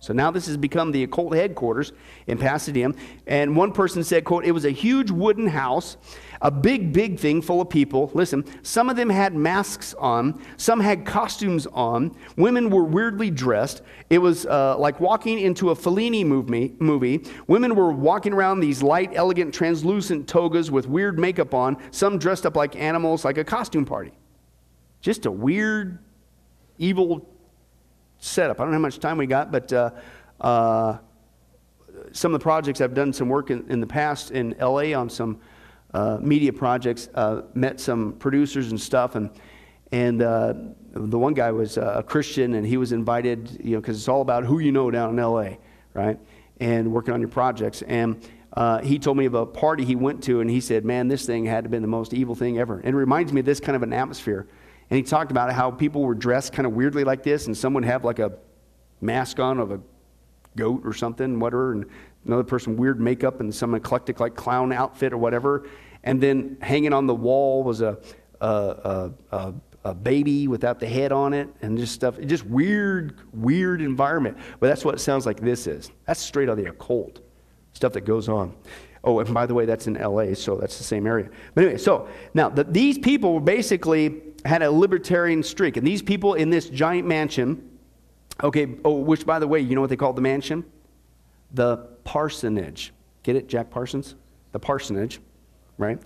So 0.02 0.14
now 0.14 0.30
this 0.30 0.46
has 0.46 0.58
become 0.58 0.92
the 0.92 1.04
occult 1.04 1.36
headquarters 1.36 1.94
in 2.28 2.38
Pasadena. 2.38 2.94
And 3.26 3.56
one 3.56 3.72
person 3.72 4.04
said, 4.04 4.24
quote, 4.24 4.46
it 4.46 4.52
was 4.52 4.66
a 4.66 4.72
huge 4.72 5.10
wooden 5.10 5.48
house, 5.48 5.98
a 6.42 6.50
big, 6.50 6.92
big 6.92 7.20
thing 7.20 7.42
full 7.42 7.62
of 7.62 7.70
people. 7.70 8.10
Listen, 8.14 8.44
some 8.64 8.90
of 8.90 8.96
them 8.96 9.10
had 9.10 9.36
masks 9.36 9.94
on, 9.96 10.42
some 10.58 10.80
had 10.80 11.06
costumes 11.06 11.68
on. 11.68 12.16
Women 12.36 12.70
were 12.70 12.84
weirdly 12.84 13.30
dressed. 13.30 13.84
It 14.10 14.18
was 14.18 14.46
uh, 14.48 14.78
like 14.78 15.00
walking 15.00 15.40
into 15.40 15.70
a 15.70 15.76
Fellini 15.76 16.26
movie, 16.26 16.74
movie. 16.80 17.24
Women 17.48 17.76
were 17.76 17.92
walking 17.92 18.34
around 18.34 18.60
these 18.60 18.82
light, 18.82 19.12
elegant, 19.14 19.54
translucent 19.54 20.28
togas 20.28 20.72
with 20.72 20.88
weird 20.88 21.20
makeup 21.20 21.54
on, 21.54 21.78
some 21.92 22.18
dressed 22.18 22.46
up 22.46 22.56
like 22.56 22.76
animals, 22.76 23.24
like 23.24 23.38
a 23.38 23.44
costume 23.44 23.86
party. 23.86 24.12
Just 25.02 25.26
a 25.26 25.32
weird, 25.32 26.00
evil 26.80 27.28
setup. 28.18 28.60
I 28.60 28.64
don't 28.64 28.72
know 28.72 28.78
how 28.78 28.82
much 28.82 29.00
time 29.00 29.18
we 29.18 29.28
got, 29.28 29.52
but 29.52 29.72
uh, 29.72 29.92
uh, 30.40 30.98
some 32.12 32.34
of 32.34 32.40
the 32.40 32.44
projects 32.44 32.82
I've 32.82 32.94
done 32.94 33.14
some 33.14 33.30
work 33.30 33.52
in, 33.52 33.70
in 33.70 33.80
the 33.80 33.88
past 33.88 34.32
in 34.32 34.56
LA 34.60 34.94
on 34.94 35.10
some 35.10 35.40
uh, 35.94 36.18
media 36.22 36.54
projects, 36.54 37.10
uh, 37.16 37.44
met 37.54 37.80
some 37.80 38.14
producers 38.14 38.72
and 38.72 38.80
stuff, 38.80 39.16
and 39.16 39.30
and 39.92 40.22
uh, 40.22 40.54
the 40.94 41.18
one 41.18 41.34
guy 41.34 41.52
was 41.52 41.78
a 41.78 42.04
Christian, 42.06 42.54
and 42.54 42.66
he 42.66 42.78
was 42.78 42.94
invited, 42.94 43.60
you 43.62 43.76
know, 43.76 43.82
because 43.82 43.98
it's 43.98 44.08
all 44.08 44.22
about 44.22 44.46
who 44.46 44.60
you 44.60 44.72
know 44.72 44.90
down 44.90 45.10
in 45.10 45.16
LA, 45.24 45.56
right? 45.94 46.18
And 46.60 46.92
working 46.92 47.14
on 47.14 47.20
your 47.20 47.30
projects, 47.30 47.82
and. 47.84 48.24
Uh, 48.54 48.82
he 48.82 49.00
told 49.00 49.16
me 49.16 49.26
of 49.26 49.34
a 49.34 49.46
party 49.46 49.86
he 49.86 49.96
went 49.96 50.22
to, 50.22 50.42
and 50.42 50.50
he 50.50 50.60
said, 50.60 50.84
"Man, 50.84 51.08
this 51.08 51.26
thing 51.26 51.46
had 51.46 51.64
to 51.64 51.70
been 51.70 51.82
the 51.82 51.88
most 51.88 52.14
evil 52.14 52.36
thing 52.36 52.60
ever." 52.60 52.80
And 52.80 52.90
it 52.90 52.98
reminds 52.98 53.32
me 53.32 53.40
of 53.40 53.46
this 53.46 53.62
kind 53.62 53.78
of 53.78 53.82
an 53.82 53.94
atmosphere. 53.94 54.46
And 54.90 54.98
he 54.98 55.04
talked 55.04 55.32
about 55.32 55.54
how 55.54 55.72
people 55.72 56.02
were 56.02 56.14
dressed 56.14 56.52
kind 56.52 56.66
of 56.66 56.74
weirdly 56.74 57.06
like 57.06 57.24
this, 57.24 57.48
and 57.48 57.56
someone 57.56 57.84
have 57.84 58.04
like 58.04 58.20
a 58.20 58.34
mask 59.00 59.40
on 59.40 59.58
of 59.58 59.72
a 59.72 59.80
goat 60.58 60.82
or 60.84 60.92
something, 60.92 61.40
whatever, 61.40 61.72
and 61.72 61.86
another 62.26 62.44
person 62.44 62.78
weird 62.78 63.00
makeup 63.00 63.40
and 63.40 63.54
some 63.54 63.74
eclectic 63.74 64.20
like 64.20 64.36
clown 64.36 64.72
outfit 64.72 65.14
or 65.14 65.18
whatever. 65.18 65.68
And 66.04 66.22
then 66.22 66.58
hanging 66.62 66.94
on 66.94 67.08
the 67.08 67.16
wall 67.16 67.64
was 67.64 67.82
a, 67.82 67.98
a, 68.40 69.12
a, 69.32 69.54
a 69.84 69.94
baby 69.94 70.48
without 70.48 70.80
the 70.80 70.88
head 70.88 71.12
on 71.12 71.34
it 71.34 71.50
and 71.62 71.78
just 71.78 71.94
stuff. 71.94 72.20
Just 72.20 72.46
weird, 72.46 73.20
weird 73.34 73.82
environment. 73.82 74.38
But 74.60 74.68
that's 74.68 74.86
what 74.86 74.96
it 74.96 75.00
sounds 75.00 75.26
like 75.26 75.40
this 75.40 75.68
is. 75.68 75.92
That's 76.06 76.20
straight 76.20 76.50
out 76.50 76.58
of 76.58 76.64
the 76.64 76.70
occult 76.70 77.22
stuff 77.74 77.94
that 77.94 78.02
goes 78.02 78.30
on. 78.30 78.56
Oh, 79.04 79.20
and 79.20 79.34
by 79.34 79.48
the 79.48 79.54
way, 79.54 79.66
that's 79.66 79.88
in 79.88 79.96
LA, 79.96 80.36
so 80.36 80.58
that's 80.58 80.78
the 80.78 80.84
same 80.84 81.08
area. 81.08 81.30
But 81.56 81.64
anyway, 81.64 81.80
so 81.80 82.08
now 82.36 82.50
the, 82.50 82.64
these 82.64 83.00
people 83.00 83.40
basically 83.40 84.22
had 84.46 84.62
a 84.62 84.70
libertarian 84.70 85.42
streak. 85.42 85.78
And 85.78 85.86
these 85.86 86.02
people 86.02 86.36
in 86.36 86.52
this 86.52 86.70
giant 86.70 87.08
mansion, 87.08 87.68
okay, 88.44 88.76
oh, 88.86 88.98
which 88.98 89.26
by 89.26 89.40
the 89.40 89.48
way, 89.48 89.60
you 89.60 89.74
know 89.74 89.82
what 89.82 89.90
they 89.90 89.96
called 89.96 90.16
the 90.16 90.22
mansion? 90.22 90.64
The 91.54 91.78
parsonage. 92.04 92.94
Get 93.24 93.36
it, 93.36 93.48
Jack 93.48 93.70
Parsons? 93.70 94.16
The 94.52 94.60
parsonage, 94.60 95.20
right? 95.78 96.00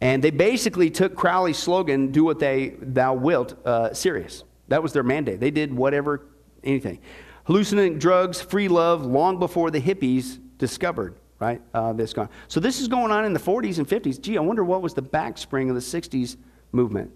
And 0.00 0.22
they 0.22 0.30
basically 0.30 0.90
took 0.90 1.14
Crowley's 1.14 1.58
slogan, 1.58 2.12
do 2.12 2.24
what 2.24 2.38
they 2.38 2.74
thou 2.80 3.14
wilt, 3.14 3.54
uh, 3.66 3.92
serious. 3.92 4.44
That 4.68 4.82
was 4.82 4.92
their 4.92 5.02
mandate. 5.02 5.40
They 5.40 5.50
did 5.50 5.74
whatever, 5.74 6.26
anything. 6.62 7.00
Hallucinant 7.44 7.98
drugs, 7.98 8.40
free 8.40 8.68
love, 8.68 9.04
long 9.04 9.38
before 9.38 9.70
the 9.70 9.80
hippies 9.80 10.38
discovered 10.58 11.16
right? 11.38 11.60
Uh, 11.72 11.92
this 11.92 12.12
gone. 12.12 12.28
So 12.48 12.60
this 12.60 12.80
is 12.80 12.88
going 12.88 13.12
on 13.12 13.24
in 13.24 13.32
the 13.32 13.40
40s 13.40 13.78
and 13.78 13.88
50s. 13.88 14.20
Gee, 14.20 14.36
I 14.36 14.40
wonder 14.40 14.64
what 14.64 14.82
was 14.82 14.94
the 14.94 15.02
backspring 15.02 15.68
of 15.68 15.74
the 15.74 15.80
60s 15.80 16.36
movement. 16.72 17.10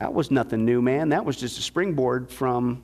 That 0.00 0.14
was 0.14 0.30
nothing 0.30 0.64
new, 0.64 0.80
man. 0.82 1.08
That 1.08 1.24
was 1.24 1.36
just 1.36 1.58
a 1.58 1.62
springboard 1.62 2.30
from 2.30 2.82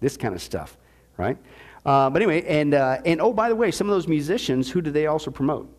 this 0.00 0.16
kind 0.16 0.34
of 0.34 0.42
stuff, 0.42 0.76
right? 1.16 1.36
Uh, 1.84 2.10
but 2.10 2.20
anyway, 2.22 2.44
and 2.46 2.74
uh, 2.74 2.98
and 3.04 3.20
oh, 3.20 3.32
by 3.32 3.48
the 3.48 3.56
way, 3.56 3.70
some 3.70 3.88
of 3.88 3.94
those 3.94 4.08
musicians, 4.08 4.70
who 4.70 4.80
do 4.80 4.90
they 4.90 5.06
also 5.06 5.30
promote? 5.30 5.74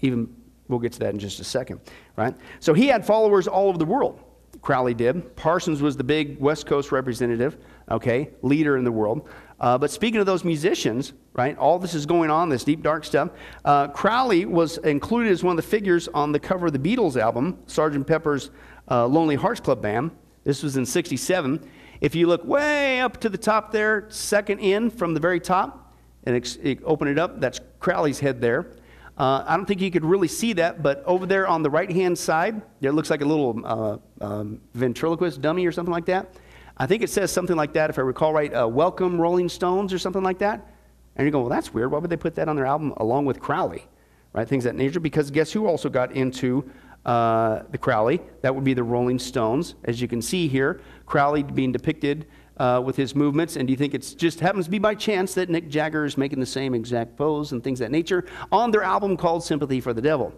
Even 0.00 0.34
we'll 0.68 0.78
get 0.78 0.92
to 0.92 0.98
that 1.00 1.14
in 1.14 1.18
just 1.18 1.40
a 1.40 1.44
second, 1.44 1.80
right? 2.16 2.34
So 2.60 2.74
he 2.74 2.86
had 2.86 3.06
followers 3.06 3.48
all 3.48 3.68
over 3.68 3.78
the 3.78 3.86
world. 3.86 4.20
Crowley 4.60 4.94
did. 4.94 5.36
Parsons 5.36 5.80
was 5.80 5.96
the 5.96 6.04
big 6.04 6.40
West 6.40 6.66
Coast 6.66 6.90
representative, 6.90 7.58
okay, 7.90 8.30
leader 8.42 8.76
in 8.76 8.84
the 8.84 8.92
world. 8.92 9.28
Uh, 9.60 9.78
but 9.78 9.90
speaking 9.90 10.20
of 10.20 10.26
those 10.26 10.44
musicians, 10.44 11.12
right, 11.32 11.56
all 11.58 11.78
this 11.78 11.94
is 11.94 12.06
going 12.06 12.30
on, 12.30 12.48
this 12.48 12.64
deep, 12.64 12.82
dark 12.82 13.04
stuff. 13.04 13.30
Uh, 13.64 13.88
Crowley 13.88 14.46
was 14.46 14.78
included 14.78 15.32
as 15.32 15.42
one 15.42 15.58
of 15.58 15.64
the 15.64 15.68
figures 15.68 16.08
on 16.08 16.32
the 16.32 16.40
cover 16.40 16.66
of 16.66 16.72
the 16.72 16.78
Beatles 16.78 17.20
album, 17.20 17.58
Sgt. 17.66 18.06
Pepper's 18.06 18.50
uh, 18.90 19.06
Lonely 19.06 19.36
Hearts 19.36 19.60
Club 19.60 19.82
Band. 19.82 20.10
This 20.44 20.62
was 20.62 20.76
in 20.76 20.86
67. 20.86 21.68
If 22.00 22.14
you 22.14 22.28
look 22.28 22.44
way 22.44 23.00
up 23.00 23.18
to 23.20 23.28
the 23.28 23.38
top 23.38 23.72
there, 23.72 24.06
second 24.08 24.60
in 24.60 24.90
from 24.90 25.14
the 25.14 25.20
very 25.20 25.40
top, 25.40 25.94
and 26.24 26.36
ex- 26.36 26.58
open 26.84 27.08
it 27.08 27.18
up, 27.18 27.40
that's 27.40 27.60
Crowley's 27.80 28.20
head 28.20 28.40
there. 28.40 28.70
Uh, 29.16 29.42
I 29.46 29.56
don't 29.56 29.66
think 29.66 29.80
you 29.80 29.90
could 29.90 30.04
really 30.04 30.28
see 30.28 30.52
that, 30.54 30.80
but 30.80 31.02
over 31.04 31.26
there 31.26 31.48
on 31.48 31.64
the 31.64 31.70
right 31.70 31.90
hand 31.90 32.16
side, 32.16 32.62
there 32.80 32.92
looks 32.92 33.10
like 33.10 33.20
a 33.20 33.24
little 33.24 33.60
uh, 33.64 34.24
um, 34.24 34.60
ventriloquist 34.74 35.40
dummy 35.40 35.66
or 35.66 35.72
something 35.72 35.92
like 35.92 36.06
that. 36.06 36.34
I 36.76 36.86
think 36.86 37.02
it 37.02 37.10
says 37.10 37.32
something 37.32 37.56
like 37.56 37.72
that, 37.72 37.90
if 37.90 37.98
I 37.98 38.02
recall 38.02 38.32
right, 38.32 38.54
uh, 38.54 38.68
Welcome 38.68 39.20
Rolling 39.20 39.48
Stones 39.48 39.92
or 39.92 39.98
something 39.98 40.22
like 40.22 40.38
that. 40.38 40.72
And 41.16 41.26
you 41.26 41.32
go, 41.32 41.40
well, 41.40 41.48
that's 41.48 41.74
weird. 41.74 41.90
Why 41.90 41.98
would 41.98 42.10
they 42.10 42.16
put 42.16 42.36
that 42.36 42.48
on 42.48 42.54
their 42.54 42.66
album 42.66 42.94
along 42.98 43.24
with 43.24 43.40
Crowley? 43.40 43.84
Right? 44.32 44.46
Things 44.46 44.62
that 44.62 44.76
nature. 44.76 45.00
Because 45.00 45.32
guess 45.32 45.50
who 45.50 45.66
also 45.66 45.88
got 45.88 46.12
into 46.12 46.70
uh, 47.04 47.62
the 47.70 47.78
Crowley? 47.78 48.20
That 48.42 48.54
would 48.54 48.62
be 48.62 48.74
the 48.74 48.84
Rolling 48.84 49.18
Stones. 49.18 49.74
As 49.82 50.00
you 50.00 50.06
can 50.06 50.22
see 50.22 50.46
here, 50.46 50.80
Crowley 51.08 51.42
being 51.42 51.72
depicted 51.72 52.26
uh, 52.58 52.82
with 52.84 52.96
his 52.96 53.14
movements. 53.14 53.56
And 53.56 53.66
do 53.66 53.72
you 53.72 53.76
think 53.76 53.94
it 53.94 54.14
just 54.16 54.40
happens 54.40 54.66
to 54.66 54.70
be 54.70 54.78
by 54.78 54.94
chance 54.94 55.34
that 55.34 55.48
Mick 55.48 55.68
Jagger 55.68 56.04
is 56.04 56.18
making 56.18 56.40
the 56.40 56.46
same 56.46 56.74
exact 56.74 57.16
pose 57.16 57.52
and 57.52 57.64
things 57.64 57.78
that 57.78 57.90
nature 57.90 58.26
on 58.52 58.70
their 58.70 58.82
album 58.82 59.16
called 59.16 59.42
Sympathy 59.42 59.80
for 59.80 59.92
the 59.92 60.02
Devil? 60.02 60.32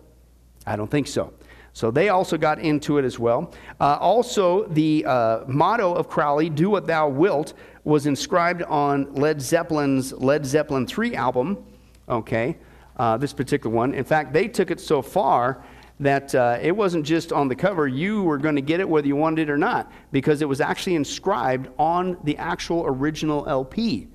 I 0.67 0.77
don't 0.77 0.91
think 0.91 1.07
so. 1.07 1.33
So 1.73 1.91
they 1.91 2.09
also 2.09 2.37
got 2.37 2.59
into 2.59 2.99
it 2.99 3.05
as 3.05 3.19
well. 3.19 3.53
Uh, 3.81 3.97
also, 4.01 4.67
the 4.69 5.05
uh, 5.07 5.41
motto 5.47 5.95
of 5.95 6.09
Crowley, 6.09 6.51
Do 6.51 6.71
What 6.71 6.87
Thou 6.87 7.09
Wilt, 7.09 7.55
was 7.85 8.07
inscribed 8.07 8.63
on 8.65 9.13
Led 9.15 9.41
Zeppelin's 9.41 10.13
Led 10.13 10.45
Zeppelin 10.45 10.87
3 10.87 11.15
album, 11.15 11.65
okay, 12.09 12.59
uh, 12.97 13.17
this 13.17 13.33
particular 13.33 13.75
one. 13.75 13.95
In 13.95 14.05
fact, 14.05 14.33
they 14.33 14.49
took 14.49 14.71
it 14.71 14.81
so 14.81 15.01
far 15.01 15.65
that 16.01 16.35
uh, 16.35 16.59
it 16.61 16.75
wasn't 16.75 17.05
just 17.05 17.31
on 17.31 17.47
the 17.47 17.55
cover, 17.55 17.87
you 17.87 18.23
were 18.23 18.39
going 18.39 18.57
to 18.57 18.63
get 18.63 18.81
it 18.81 18.89
whether 18.89 19.07
you 19.07 19.15
wanted 19.15 19.49
it 19.49 19.53
or 19.53 19.59
not, 19.59 19.93
because 20.11 20.41
it 20.41 20.49
was 20.49 20.61
actually 20.61 20.95
inscribed 20.97 21.69
on 21.79 22.17
the 22.25 22.37
actual 22.39 22.85
original 22.87 23.47
LP. 23.47 24.09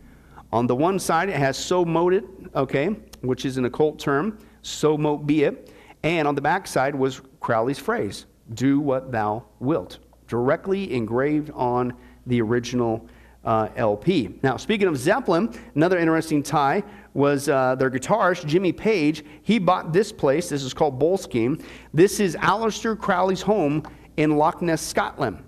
On 0.52 0.66
the 0.66 0.76
one 0.76 0.98
side, 0.98 1.30
it 1.30 1.36
has 1.36 1.58
so 1.58 1.86
mote 1.86 2.14
it, 2.14 2.26
okay, 2.56 2.88
which 3.22 3.46
is 3.46 3.58
an 3.58 3.66
occult 3.66 4.00
term, 4.00 4.40
so 4.64 4.98
mote 4.98 5.28
be 5.28 5.44
it. 5.44 5.72
And 6.02 6.28
on 6.28 6.34
the 6.34 6.42
back 6.42 6.66
side 6.66 6.96
was 6.96 7.22
Crowley's 7.40 7.80
phrase, 7.80 8.26
do 8.56 8.80
what 8.80 9.12
thou 9.12 9.46
wilt, 9.60 10.00
directly 10.28 10.92
engraved 10.92 11.52
on 11.52 11.94
the 12.26 12.42
original 12.42 13.08
uh, 13.44 13.70
LP. 13.76 14.40
Now, 14.42 14.58
speaking 14.58 14.88
of 14.88 14.98
Zeppelin, 14.98 15.54
another 15.76 16.00
interesting 16.00 16.42
tie 16.42 16.84
was 17.16 17.48
uh, 17.48 17.74
their 17.76 17.90
guitarist, 17.90 18.46
Jimmy 18.46 18.74
Page. 18.74 19.24
He 19.42 19.58
bought 19.58 19.94
this 19.94 20.12
place. 20.12 20.50
This 20.50 20.64
is 20.64 20.74
called 20.74 21.00
Boleskine. 21.00 21.64
This 21.94 22.20
is 22.20 22.36
Aleister 22.36 23.00
Crowley's 23.00 23.42
home 23.42 23.84
in 24.18 24.36
Loch 24.36 24.62
Ness, 24.62 24.82
Scotland. 24.82 25.42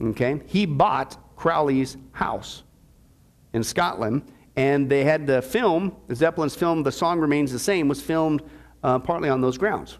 Okay? 0.00 0.40
He 0.46 0.64
bought 0.64 1.36
Crowley's 1.36 1.96
house 2.12 2.62
in 3.54 3.64
Scotland, 3.64 4.22
and 4.54 4.88
they 4.88 5.02
had 5.02 5.26
the 5.26 5.42
film, 5.42 5.96
Zeppelin's 6.12 6.54
film, 6.54 6.84
The 6.84 6.92
Song 6.92 7.18
Remains 7.18 7.50
the 7.50 7.58
Same, 7.58 7.88
was 7.88 8.00
filmed 8.00 8.42
uh, 8.84 9.00
partly 9.00 9.28
on 9.28 9.40
those 9.40 9.58
grounds, 9.58 9.98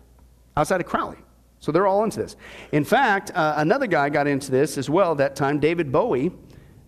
outside 0.56 0.80
of 0.80 0.86
Crowley. 0.86 1.18
So 1.58 1.72
they're 1.72 1.88
all 1.88 2.04
into 2.04 2.20
this. 2.20 2.36
In 2.70 2.84
fact, 2.84 3.32
uh, 3.34 3.54
another 3.56 3.88
guy 3.88 4.10
got 4.10 4.28
into 4.28 4.52
this 4.52 4.78
as 4.78 4.88
well 4.88 5.16
that 5.16 5.34
time, 5.34 5.58
David 5.58 5.90
Bowie. 5.90 6.30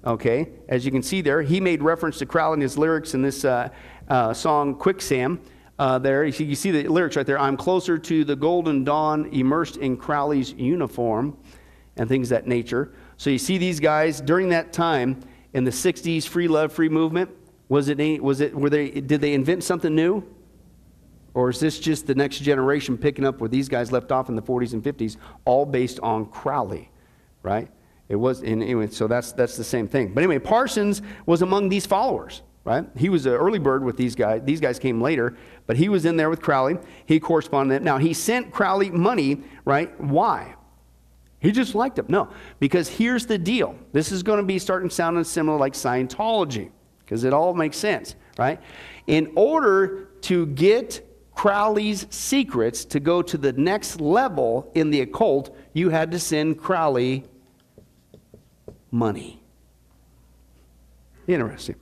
Okay, 0.07 0.51
as 0.69 0.85
you 0.85 0.93
can 0.93 1.03
see 1.03 1.21
there, 1.21 1.43
he 1.43 1.61
made 1.61 1.83
reference 1.83 2.19
to 2.19 2.27
Crowley 2.27 2.55
in 2.55 2.61
his 2.61 2.79
lyrics 2.79 3.15
in 3.15 3.23
this 3.23 3.45
uh, 3.45 3.71
uh 4.09 4.33
song 4.35 4.75
Quicksand. 4.75 5.41
Uh, 5.79 5.99
there, 5.99 6.25
you 6.25 6.55
see, 6.55 6.71
the 6.71 6.89
lyrics 6.89 7.17
right 7.17 7.27
there. 7.27 7.39
I'm 7.39 7.57
closer 7.57 7.99
to 7.99 8.25
the 8.25 8.35
golden 8.35 8.83
dawn, 8.83 9.27
immersed 9.27 9.77
in 9.77 9.99
Crowley's 9.99 10.53
uniform. 10.55 11.37
and 11.97 12.09
things 12.09 12.29
that 12.29 12.47
nature. 12.47 12.93
So 13.17 13.31
you 13.31 13.39
see 13.39 13.59
these 13.59 13.81
guys 13.81 14.21
during 14.21 14.51
that 14.51 14.73
time 14.73 15.21
in 15.55 15.65
the 15.65 15.71
60s 15.71 16.27
free 16.27 16.49
love, 16.49 16.73
free 16.73 16.89
movement. 16.89 17.31
Was 17.69 17.89
it, 17.89 18.23
was 18.23 18.41
it, 18.41 18.55
were 18.55 18.71
they, 18.71 18.91
did 18.91 19.21
they 19.21 19.35
invent 19.35 19.65
something 19.65 19.95
new? 19.95 20.23
Or 21.35 21.51
is 21.51 21.61
this 21.61 21.79
just 21.79 22.07
the 22.07 22.15
next 22.15 22.39
generation 22.39 22.97
picking 22.97 23.25
up 23.27 23.41
where 23.41 23.49
these 23.49 23.69
guys 23.69 23.93
left 23.93 24.13
off 24.13 24.29
in 24.29 24.37
the 24.37 24.43
40s 24.43 24.73
and 24.73 24.83
50s, 24.83 25.17
all 25.45 25.67
based 25.67 26.01
on 26.01 26.27
Crowley, 26.27 26.91
right? 27.43 27.69
It 28.09 28.17
was, 28.17 28.41
and 28.41 28.63
anyway, 28.63 28.87
so 28.89 29.07
that's, 29.07 29.33
that's 29.33 29.57
the 29.57 29.65
same 29.65 29.89
thing. 29.89 30.15
But 30.15 30.23
anyway, 30.23 30.39
Parsons 30.39 31.03
was 31.27 31.43
among 31.43 31.69
these 31.69 31.85
followers, 31.85 32.43
right? 32.67 32.85
He 32.97 33.09
was 33.09 33.27
an 33.27 33.33
early 33.33 33.61
bird 33.61 33.85
with 33.85 33.97
these 33.97 34.17
guys. 34.17 34.43
These 34.45 34.61
guys 34.61 34.81
came 34.81 35.01
later, 35.01 35.37
but 35.67 35.77
he 35.77 35.89
was 35.89 36.05
in 36.05 36.17
there 36.17 36.29
with 36.29 36.43
Crowley. 36.43 36.77
He 37.07 37.21
corresponded. 37.21 37.75
with 37.75 37.77
him. 37.79 37.85
Now, 37.85 37.99
he 37.99 38.13
sent 38.13 38.51
Crowley 38.51 38.91
money, 38.91 39.43
right? 39.65 39.99
Why? 40.01 40.57
He 41.39 41.53
just 41.53 41.77
liked 41.77 41.97
him. 41.97 42.07
No, 42.09 42.29
because 42.59 42.89
here's 42.89 43.25
the 43.25 43.39
deal. 43.39 43.77
This 43.93 44.11
is 44.11 44.25
going 44.25 44.39
to 44.39 44.45
be 44.45 44.59
starting 44.59 44.91
sounding 44.91 45.23
similar 45.23 45.57
like 45.57 45.75
Scientology, 45.75 46.71
because 47.05 47.23
it 47.23 47.33
all 47.33 47.55
makes 47.55 47.77
sense, 47.77 48.17
right? 48.37 48.61
In 49.07 49.33
order 49.37 50.09
to 50.23 50.47
get 50.47 51.07
Crowley's 51.37 52.09
secrets 52.11 52.85
to 52.87 52.99
go 52.99 53.23
to 53.23 53.39
the 53.39 53.53
next 53.53 54.01
level 54.01 54.73
in 54.75 54.91
the 54.91 55.03
occult, 55.03 55.55
you 55.73 55.91
had 55.91 56.11
to 56.11 56.19
send 56.19 56.59
Crowley 56.59 57.25
money. 58.91 59.41
Interesting, 61.29 61.77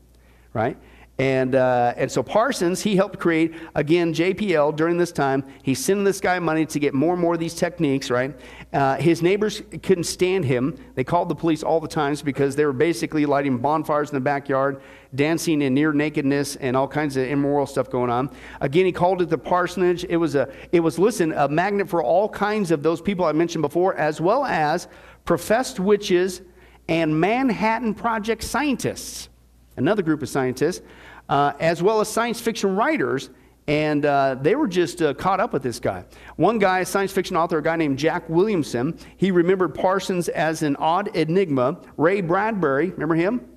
right? 0.55 0.79
And, 1.17 1.55
uh, 1.55 1.95
and 1.97 2.11
so 2.11 2.25
Parsons, 2.25 2.83
he 2.83 2.97
helped 2.97 3.21
create, 3.21 3.55
again, 3.77 4.13
JPL 4.13 4.75
during 4.75 4.99
this 4.99 5.13
time. 5.13 5.45
He's 5.63 5.85
sending 5.85 6.03
this 6.03 6.21
guy 6.21 6.41
money 6.41 6.67
to 6.67 6.81
get 6.81 6.93
more 6.93 7.13
and 7.13 7.23
more 7.23 7.35
of 7.35 7.41
these 7.41 7.55
techniques, 7.55 8.11
right? 8.11 8.35
Uh, 8.73 8.97
his 8.97 9.23
neighbors 9.23 9.63
couldn't 9.85 10.05
stand 10.05 10.45
him. 10.45 10.77
They 10.97 11.05
called 11.05 11.29
the 11.29 11.37
police 11.37 11.63
all 11.63 11.79
the 11.79 11.87
times 11.87 12.21
because 12.21 12.57
they 12.57 12.65
were 12.65 12.73
basically 12.73 13.27
lighting 13.27 13.59
bonfires 13.59 14.11
in 14.11 14.17
the 14.17 14.21
backyard, 14.21 14.83
dancing 15.15 15.63
in 15.63 15.73
near 15.73 15.93
nakedness, 15.93 16.57
and 16.57 16.77
all 16.77 16.89
kinds 16.89 17.17
of 17.17 17.29
immoral 17.29 17.67
stuff 17.67 17.89
going 17.89 18.11
on. 18.11 18.29
Again, 18.61 18.85
he 18.85 18.91
called 18.91 19.23
it 19.23 19.31
the 19.31 19.39
parsonage. 19.39 20.05
It 20.09 20.17
was, 20.17 20.35
a, 20.35 20.53
it 20.73 20.81
was 20.81 20.99
listen, 20.99 21.33
a 21.33 21.49
magnet 21.49 21.89
for 21.89 22.03
all 22.03 22.29
kinds 22.29 22.73
of 22.73 22.83
those 22.83 23.01
people 23.01 23.25
I 23.25 23.31
mentioned 23.31 23.63
before, 23.63 23.95
as 23.95 24.21
well 24.21 24.45
as 24.45 24.89
professed 25.25 25.79
witches 25.79 26.43
and 26.89 27.19
Manhattan 27.19 27.95
Project 27.95 28.43
scientists, 28.43 29.29
another 29.77 30.03
group 30.03 30.23
of 30.23 30.29
scientists, 30.29 30.83
uh, 31.29 31.53
as 31.61 31.83
well 31.83 32.01
as 32.01 32.09
science 32.09 32.41
fiction 32.41 32.77
writers. 32.77 33.31
And 33.67 34.05
uh, 34.05 34.37
they 34.41 34.57
were 34.57 34.69
just 34.69 35.01
uh, 35.01 35.15
caught 35.15 35.41
up 35.41 35.55
with 35.55 35.63
this 35.63 35.81
guy. 35.81 36.05
One 36.37 36.59
guy, 36.59 36.81
a 36.81 36.85
science 36.85 37.13
fiction 37.13 37.35
author, 37.35 37.59
a 37.59 37.63
guy 37.63 37.77
named 37.77 37.99
Jack 37.99 38.29
Williamson, 38.29 38.99
he 39.17 39.31
remembered 39.31 39.75
Parsons 39.75 40.29
as 40.29 40.63
an 40.63 40.77
odd 40.77 41.17
enigma. 41.17 41.81
Ray 41.97 42.21
Bradbury, 42.21 42.91
remember 42.91 43.15
him? 43.15 43.49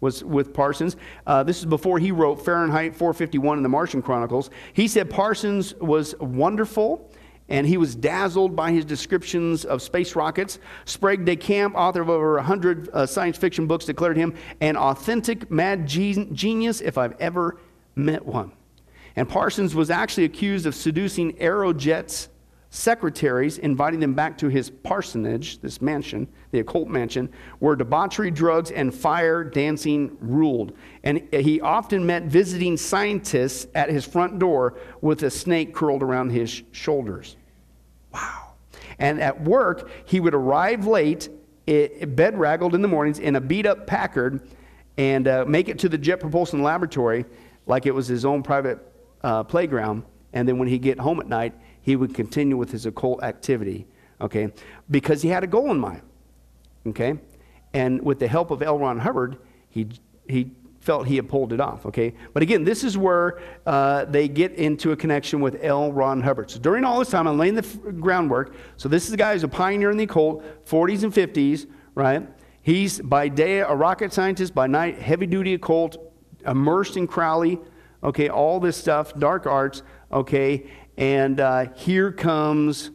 Was 0.00 0.22
with 0.22 0.52
Parsons. 0.52 0.96
Uh, 1.26 1.42
this 1.42 1.58
is 1.58 1.64
before 1.64 1.98
he 1.98 2.12
wrote 2.12 2.44
Fahrenheit 2.44 2.94
451 2.94 3.56
in 3.56 3.62
the 3.62 3.68
Martian 3.70 4.02
Chronicles. 4.02 4.50
He 4.74 4.86
said 4.86 5.08
Parsons 5.08 5.74
was 5.76 6.14
wonderful 6.20 7.10
and 7.48 7.66
he 7.66 7.76
was 7.76 7.94
dazzled 7.94 8.56
by 8.56 8.72
his 8.72 8.84
descriptions 8.84 9.64
of 9.64 9.82
space 9.82 10.16
rockets. 10.16 10.58
Sprague 10.86 11.24
de 11.24 11.36
Camp, 11.36 11.74
author 11.76 12.00
of 12.00 12.08
over 12.08 12.34
100 12.34 12.88
uh, 12.88 13.06
science 13.06 13.36
fiction 13.36 13.66
books, 13.66 13.84
declared 13.84 14.16
him 14.16 14.34
an 14.60 14.76
authentic 14.76 15.50
mad 15.50 15.86
genius 15.86 16.80
if 16.80 16.96
I've 16.96 17.14
ever 17.20 17.58
met 17.94 18.24
one. 18.24 18.52
And 19.16 19.28
Parsons 19.28 19.74
was 19.74 19.90
actually 19.90 20.24
accused 20.24 20.66
of 20.66 20.74
seducing 20.74 21.32
Aerojet's 21.34 22.28
secretaries, 22.70 23.58
inviting 23.58 24.00
them 24.00 24.14
back 24.14 24.36
to 24.38 24.48
his 24.48 24.70
parsonage, 24.70 25.60
this 25.60 25.80
mansion, 25.80 26.26
the 26.54 26.60
occult 26.60 26.88
mansion, 26.88 27.28
where 27.58 27.74
debauchery, 27.74 28.30
drugs, 28.30 28.70
and 28.70 28.94
fire 28.94 29.42
dancing 29.42 30.16
ruled. 30.20 30.72
And 31.02 31.20
he 31.32 31.60
often 31.60 32.06
met 32.06 32.22
visiting 32.22 32.76
scientists 32.76 33.66
at 33.74 33.90
his 33.90 34.04
front 34.04 34.38
door 34.38 34.78
with 35.00 35.24
a 35.24 35.30
snake 35.30 35.74
curled 35.74 36.02
around 36.02 36.30
his 36.30 36.62
shoulders. 36.70 37.36
Wow. 38.12 38.52
And 39.00 39.20
at 39.20 39.42
work, 39.42 39.90
he 40.04 40.20
would 40.20 40.34
arrive 40.34 40.86
late, 40.86 41.28
bed 41.66 42.38
raggled 42.38 42.76
in 42.76 42.82
the 42.82 42.88
mornings, 42.88 43.18
in 43.18 43.34
a 43.34 43.40
beat 43.40 43.66
up 43.66 43.88
Packard, 43.88 44.48
and 44.96 45.26
uh, 45.26 45.44
make 45.48 45.68
it 45.68 45.80
to 45.80 45.88
the 45.88 45.98
Jet 45.98 46.20
Propulsion 46.20 46.62
Laboratory 46.62 47.24
like 47.66 47.86
it 47.86 47.90
was 47.90 48.06
his 48.06 48.24
own 48.24 48.44
private 48.44 48.78
uh, 49.24 49.42
playground. 49.42 50.04
And 50.32 50.46
then 50.48 50.58
when 50.58 50.68
he 50.68 50.78
get 50.78 51.00
home 51.00 51.18
at 51.18 51.26
night, 51.26 51.54
he 51.82 51.96
would 51.96 52.14
continue 52.14 52.56
with 52.56 52.70
his 52.70 52.86
occult 52.86 53.24
activity, 53.24 53.88
okay? 54.20 54.52
Because 54.88 55.20
he 55.20 55.28
had 55.28 55.42
a 55.42 55.48
goal 55.48 55.72
in 55.72 55.78
mind, 55.78 56.02
okay? 56.86 57.18
And 57.72 58.02
with 58.02 58.18
the 58.18 58.28
help 58.28 58.50
of 58.50 58.62
L. 58.62 58.78
Ron 58.78 58.98
Hubbard, 58.98 59.38
he, 59.68 59.88
he 60.28 60.52
felt 60.84 61.06
he 61.06 61.16
had 61.16 61.28
pulled 61.28 61.52
it 61.52 61.60
off, 61.60 61.86
okay? 61.86 62.14
But 62.34 62.42
again, 62.42 62.62
this 62.62 62.84
is 62.84 62.98
where 62.98 63.40
uh, 63.66 64.04
they 64.04 64.28
get 64.28 64.52
into 64.52 64.92
a 64.92 64.96
connection 64.96 65.40
with 65.40 65.58
L. 65.62 65.92
Ron 65.92 66.20
Hubbard. 66.20 66.50
So 66.50 66.58
during 66.58 66.84
all 66.84 66.98
this 66.98 67.10
time, 67.10 67.26
I'm 67.26 67.38
laying 67.38 67.54
the 67.54 67.64
f- 67.64 67.78
groundwork. 68.00 68.54
So 68.76 68.88
this 68.88 69.04
is 69.04 69.10
the 69.10 69.16
guy 69.16 69.32
who's 69.32 69.44
a 69.44 69.48
pioneer 69.48 69.90
in 69.90 69.96
the 69.96 70.04
occult, 70.04 70.44
40s 70.66 71.02
and 71.02 71.12
50s, 71.12 71.66
right? 71.94 72.28
He's 72.60 73.00
by 73.00 73.28
day 73.28 73.60
a 73.60 73.74
rocket 73.74 74.12
scientist, 74.12 74.54
by 74.54 74.66
night 74.66 74.98
heavy 74.98 75.26
duty 75.26 75.54
occult, 75.54 75.96
immersed 76.46 76.96
in 76.96 77.06
Crowley, 77.06 77.58
okay, 78.02 78.28
all 78.28 78.60
this 78.60 78.76
stuff, 78.76 79.14
dark 79.18 79.46
arts, 79.46 79.82
okay? 80.12 80.66
And 80.98 81.40
uh, 81.40 81.66
here 81.74 82.12
comes, 82.12 82.90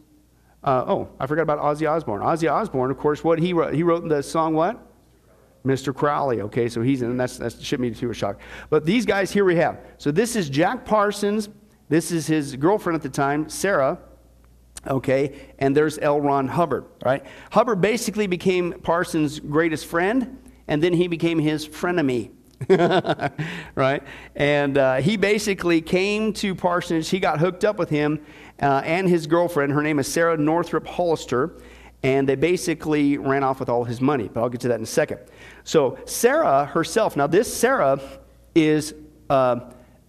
uh, 0.64 0.84
oh, 0.88 1.10
I 1.20 1.28
forgot 1.28 1.44
about 1.44 1.60
Ozzy 1.60 1.90
Osbourne. 1.90 2.22
Ozzy 2.22 2.52
Osbourne, 2.52 2.92
of 2.92 2.98
course, 2.98 3.24
what 3.24 3.40
he 3.40 3.54
wrote, 3.54 3.74
he 3.74 3.84
wrote 3.84 4.08
the 4.08 4.22
song 4.22 4.54
what? 4.54 4.86
Mr. 5.66 5.94
Crowley. 5.94 6.42
Okay, 6.42 6.70
so 6.70 6.82
he's 6.82 7.02
in, 7.02 7.18
that's, 7.18 7.38
that 7.38 7.62
should 7.62 7.82
be 7.82 7.92
too 7.92 8.10
a 8.10 8.14
shock. 8.14 8.40
But 8.70 8.86
these 8.86 9.06
guys 9.06 9.32
here 9.32 9.46
we 9.46 9.56
have. 9.56 9.80
So 9.98 10.12
this 10.12 10.36
is 10.36 10.50
Jack 10.50 10.86
Parsons. 10.86 11.50
This 11.88 12.12
is 12.12 12.28
his 12.28 12.56
girlfriend 12.56 12.96
at 12.96 13.02
the 13.02 13.10
time, 13.10 13.50
Sarah. 13.50 14.00
Okay, 14.88 15.34
and 15.60 15.76
there's 15.76 15.98
L. 16.00 16.22
Ron 16.22 16.48
Hubbard, 16.48 16.86
right? 17.04 17.26
Hubbard 17.52 17.82
basically 17.82 18.28
became 18.28 18.74
Parsons' 18.82 19.40
greatest 19.40 19.86
friend, 19.86 20.38
and 20.70 20.82
then 20.82 20.94
he 20.94 21.08
became 21.08 21.40
his 21.40 21.68
frenemy. 21.68 22.32
right? 23.76 24.04
And 24.36 24.78
uh, 24.78 24.96
he 24.98 25.18
basically 25.18 25.82
came 25.82 26.34
to 26.34 26.56
Parsons. 26.56 27.10
He 27.10 27.20
got 27.20 27.40
hooked 27.40 27.64
up 27.64 27.78
with 27.78 27.90
him 27.90 28.22
uh, 28.62 28.82
and 28.86 29.08
his 29.08 29.28
girlfriend. 29.28 29.72
Her 29.72 29.82
name 29.82 30.00
is 30.00 30.12
Sarah 30.12 30.38
Northrup 30.38 30.88
Hollister. 30.88 31.62
And 32.02 32.30
they 32.30 32.36
basically 32.36 33.18
ran 33.18 33.44
off 33.44 33.60
with 33.60 33.68
all 33.68 33.84
his 33.84 34.00
money. 34.00 34.30
But 34.34 34.42
I'll 34.42 34.50
get 34.50 34.62
to 34.62 34.70
that 34.70 34.76
in 34.76 34.84
a 34.84 34.86
second. 34.86 35.20
So, 35.66 36.00
Sarah 36.06 36.66
herself, 36.66 37.18
now, 37.18 37.28
this 37.28 37.54
Sarah 37.54 38.00
is 38.56 38.94
uh, 39.30 39.60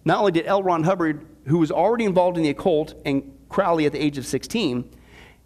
not 0.05 0.19
only 0.19 0.31
did 0.31 0.45
L. 0.45 0.63
Ron 0.63 0.83
Hubbard, 0.83 1.25
who 1.47 1.57
was 1.57 1.71
already 1.71 2.05
involved 2.05 2.37
in 2.37 2.43
the 2.43 2.49
occult 2.49 2.93
and 3.05 3.37
Crowley 3.49 3.85
at 3.85 3.91
the 3.91 4.01
age 4.01 4.17
of 4.17 4.25
16, 4.25 4.89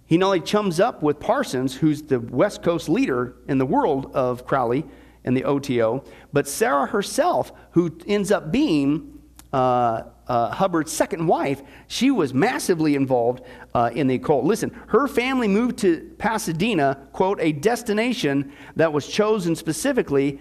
he 0.05 0.17
not 0.17 0.27
only 0.27 0.39
chums 0.41 0.79
up 0.79 1.01
with 1.01 1.19
Parsons, 1.19 1.75
who's 1.75 2.03
the 2.03 2.19
West 2.19 2.61
Coast 2.61 2.89
leader 2.89 3.35
in 3.47 3.57
the 3.57 3.65
world 3.65 4.11
of 4.13 4.45
Crowley, 4.45 4.85
and 5.23 5.35
the 5.35 5.43
OTO. 5.43 6.03
But 6.31 6.47
Sarah 6.47 6.85
herself, 6.85 7.51
who 7.71 7.97
ends 8.05 8.31
up 8.31 8.51
being 8.51 9.19
uh, 9.51 10.03
uh, 10.27 10.51
Hubbard's 10.51 10.91
second 10.91 11.27
wife, 11.27 11.61
she 11.87 12.11
was 12.11 12.33
massively 12.33 12.95
involved 12.95 13.41
uh, 13.73 13.91
in 13.93 14.07
the 14.07 14.15
occult. 14.15 14.45
Listen, 14.45 14.71
her 14.87 15.07
family 15.07 15.47
moved 15.47 15.77
to 15.79 16.13
Pasadena, 16.17 17.07
quote, 17.13 17.39
a 17.41 17.51
destination 17.51 18.51
that 18.75 18.91
was 18.91 19.07
chosen 19.07 19.55
specifically 19.55 20.39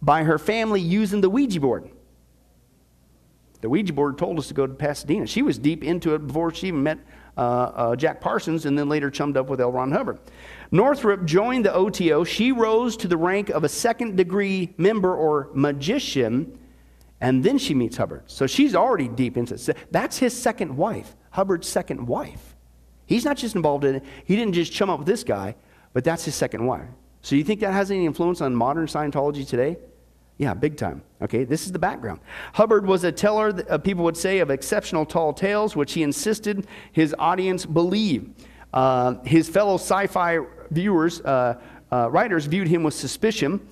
by 0.00 0.24
her 0.24 0.38
family 0.38 0.80
using 0.80 1.20
the 1.20 1.30
Ouija 1.30 1.60
board. 1.60 1.90
The 3.62 3.68
Ouija 3.68 3.92
board 3.92 4.18
told 4.18 4.38
us 4.38 4.48
to 4.48 4.54
go 4.54 4.66
to 4.66 4.74
Pasadena. 4.74 5.26
She 5.26 5.40
was 5.40 5.56
deep 5.56 5.84
into 5.84 6.14
it 6.14 6.26
before 6.26 6.52
she 6.52 6.66
even 6.66 6.82
met 6.82 6.98
uh, 7.36 7.40
uh, 7.40 7.96
Jack 7.96 8.20
Parsons 8.20 8.66
and 8.66 8.76
then 8.76 8.88
later 8.88 9.08
chummed 9.08 9.36
up 9.36 9.48
with 9.48 9.60
L. 9.60 9.70
Ron 9.70 9.92
Hubbard. 9.92 10.18
Northrup 10.72 11.24
joined 11.24 11.64
the 11.64 11.72
OTO. 11.72 12.24
She 12.24 12.50
rose 12.50 12.96
to 12.98 13.08
the 13.08 13.16
rank 13.16 13.50
of 13.50 13.62
a 13.62 13.68
second 13.68 14.16
degree 14.16 14.74
member 14.76 15.14
or 15.14 15.48
magician, 15.54 16.58
and 17.22 17.44
then 17.44 17.56
she 17.56 17.72
meets 17.72 17.96
Hubbard. 17.96 18.24
So 18.26 18.48
she's 18.48 18.74
already 18.74 19.06
deep 19.06 19.36
into 19.36 19.54
it. 19.54 19.76
That's 19.92 20.18
his 20.18 20.36
second 20.36 20.76
wife, 20.76 21.14
Hubbard's 21.30 21.68
second 21.68 22.06
wife. 22.06 22.56
He's 23.06 23.24
not 23.24 23.36
just 23.36 23.54
involved 23.54 23.84
in 23.84 23.96
it, 23.96 24.04
he 24.24 24.36
didn't 24.36 24.54
just 24.54 24.72
chum 24.72 24.90
up 24.90 24.98
with 24.98 25.06
this 25.06 25.22
guy, 25.22 25.54
but 25.92 26.02
that's 26.02 26.24
his 26.24 26.34
second 26.34 26.66
wife. 26.66 26.88
So 27.22 27.36
you 27.36 27.44
think 27.44 27.60
that 27.60 27.72
has 27.72 27.92
any 27.92 28.06
influence 28.06 28.40
on 28.40 28.54
modern 28.54 28.86
Scientology 28.86 29.46
today? 29.48 29.76
Yeah, 30.36 30.54
big 30.54 30.76
time. 30.76 31.02
Okay, 31.20 31.44
this 31.44 31.66
is 31.66 31.70
the 31.70 31.78
background. 31.78 32.18
Hubbard 32.54 32.84
was 32.84 33.04
a 33.04 33.12
teller, 33.12 33.52
uh, 33.70 33.78
people 33.78 34.02
would 34.02 34.16
say, 34.16 34.40
of 34.40 34.50
exceptional 34.50 35.06
tall 35.06 35.32
tales, 35.32 35.76
which 35.76 35.92
he 35.92 36.02
insisted 36.02 36.66
his 36.90 37.14
audience 37.20 37.64
believe. 37.64 38.30
Uh, 38.74 39.22
his 39.22 39.48
fellow 39.48 39.76
sci 39.76 40.08
fi 40.08 40.40
viewers, 40.72 41.20
uh, 41.20 41.60
uh, 41.92 42.10
writers 42.10 42.46
viewed 42.46 42.66
him 42.66 42.82
with 42.82 42.94
suspicion. 42.94 43.64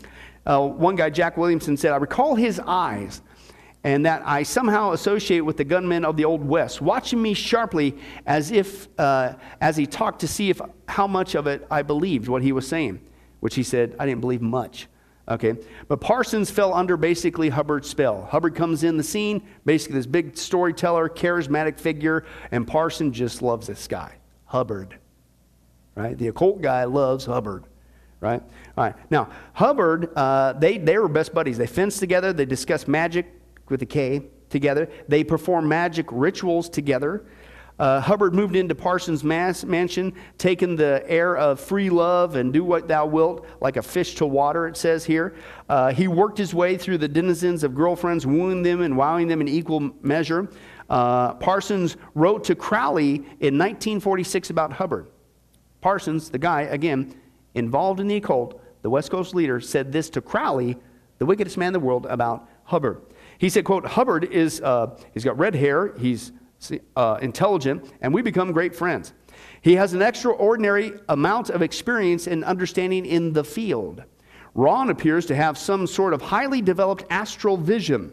Uh, 0.46 0.68
one 0.68 0.94
guy, 0.94 1.10
Jack 1.10 1.36
Williamson, 1.36 1.76
said, 1.76 1.92
I 1.92 1.96
recall 1.96 2.36
his 2.36 2.60
eyes 2.64 3.22
and 3.82 4.04
that 4.04 4.22
I 4.26 4.42
somehow 4.42 4.92
associate 4.92 5.40
with 5.40 5.56
the 5.56 5.64
gunmen 5.64 6.04
of 6.04 6.16
the 6.16 6.24
Old 6.24 6.44
West, 6.44 6.82
watching 6.82 7.20
me 7.20 7.32
sharply 7.34 7.96
as 8.26 8.50
if, 8.50 8.88
uh, 8.98 9.34
as 9.60 9.76
he 9.76 9.86
talked 9.86 10.20
to 10.20 10.28
see 10.28 10.50
if 10.50 10.60
how 10.86 11.06
much 11.06 11.34
of 11.34 11.46
it 11.46 11.66
I 11.70 11.82
believed 11.82 12.28
what 12.28 12.42
he 12.42 12.52
was 12.52 12.68
saying, 12.68 13.00
which 13.40 13.54
he 13.54 13.62
said, 13.62 13.96
I 13.98 14.06
didn't 14.06 14.20
believe 14.20 14.42
much. 14.42 14.86
Okay, 15.28 15.54
but 15.86 16.00
Parsons 16.00 16.50
fell 16.50 16.74
under 16.74 16.96
basically 16.96 17.50
Hubbard's 17.50 17.88
spell. 17.88 18.26
Hubbard 18.30 18.54
comes 18.54 18.82
in 18.82 18.96
the 18.96 19.02
scene, 19.02 19.46
basically 19.64 19.96
this 19.96 20.06
big 20.06 20.36
storyteller, 20.36 21.08
charismatic 21.08 21.78
figure, 21.78 22.24
and 22.50 22.66
Parsons 22.66 23.16
just 23.16 23.40
loves 23.40 23.68
this 23.68 23.86
guy, 23.86 24.14
Hubbard. 24.46 24.96
Right? 25.94 26.18
The 26.18 26.28
occult 26.28 26.60
guy 26.60 26.84
loves 26.84 27.24
Hubbard 27.24 27.64
right? 28.20 28.42
All 28.76 28.84
right. 28.84 28.94
Now, 29.10 29.30
Hubbard, 29.54 30.10
uh, 30.14 30.52
they, 30.52 30.76
they 30.76 30.98
were 30.98 31.08
best 31.08 31.32
buddies. 31.32 31.56
They 31.56 31.66
fenced 31.66 32.00
together, 32.00 32.34
they 32.34 32.44
discussed 32.44 32.86
magic 32.86 33.39
with 33.70 33.82
a 33.82 33.86
K 33.86 34.22
together, 34.48 34.88
they 35.08 35.24
perform 35.24 35.68
magic 35.68 36.06
rituals 36.10 36.68
together. 36.68 37.24
Uh, 37.80 37.98
Hubbard 37.98 38.34
moved 38.34 38.56
into 38.56 38.74
Parsons' 38.74 39.24
mass, 39.24 39.64
mansion, 39.64 40.12
taking 40.36 40.76
the 40.76 41.02
air 41.06 41.34
of 41.38 41.58
free 41.58 41.88
love 41.88 42.36
and 42.36 42.52
do 42.52 42.62
what 42.62 42.88
thou 42.88 43.06
wilt, 43.06 43.46
like 43.62 43.78
a 43.78 43.82
fish 43.82 44.16
to 44.16 44.26
water, 44.26 44.66
it 44.66 44.76
says 44.76 45.02
here. 45.02 45.34
Uh, 45.66 45.90
he 45.90 46.06
worked 46.06 46.36
his 46.36 46.52
way 46.52 46.76
through 46.76 46.98
the 46.98 47.08
denizens 47.08 47.64
of 47.64 47.74
girlfriends, 47.74 48.26
wooing 48.26 48.62
them 48.62 48.82
and 48.82 48.94
wowing 48.98 49.28
them 49.28 49.40
in 49.40 49.48
equal 49.48 49.80
measure. 50.02 50.50
Uh, 50.90 51.32
Parsons 51.34 51.96
wrote 52.14 52.44
to 52.44 52.54
Crowley 52.54 53.14
in 53.14 53.56
1946 53.56 54.50
about 54.50 54.74
Hubbard. 54.74 55.06
Parsons, 55.80 56.28
the 56.28 56.38
guy, 56.38 56.62
again, 56.62 57.14
involved 57.54 58.00
in 58.00 58.08
the 58.08 58.16
occult, 58.16 58.60
the 58.82 58.90
West 58.90 59.10
Coast 59.10 59.34
leader, 59.34 59.58
said 59.58 59.90
this 59.90 60.10
to 60.10 60.20
Crowley, 60.20 60.76
the 61.16 61.24
wickedest 61.24 61.56
man 61.56 61.68
in 61.68 61.72
the 61.72 61.80
world, 61.80 62.04
about 62.06 62.46
Hubbard. 62.64 63.00
He 63.40 63.48
said, 63.48 63.64
quote, 63.64 63.86
Hubbard 63.86 64.24
is, 64.24 64.60
uh, 64.60 64.98
he's 65.14 65.24
got 65.24 65.38
red 65.38 65.54
hair, 65.54 65.94
he's 65.98 66.32
uh, 66.94 67.18
intelligent, 67.22 67.90
and 68.02 68.12
we 68.12 68.20
become 68.20 68.52
great 68.52 68.76
friends. 68.76 69.14
He 69.62 69.76
has 69.76 69.94
an 69.94 70.02
extraordinary 70.02 70.92
amount 71.08 71.48
of 71.48 71.62
experience 71.62 72.26
and 72.26 72.44
understanding 72.44 73.06
in 73.06 73.32
the 73.32 73.42
field. 73.42 74.04
Ron 74.54 74.90
appears 74.90 75.24
to 75.24 75.34
have 75.34 75.56
some 75.56 75.86
sort 75.86 76.12
of 76.12 76.20
highly 76.20 76.60
developed 76.60 77.04
astral 77.08 77.56
vision. 77.56 78.12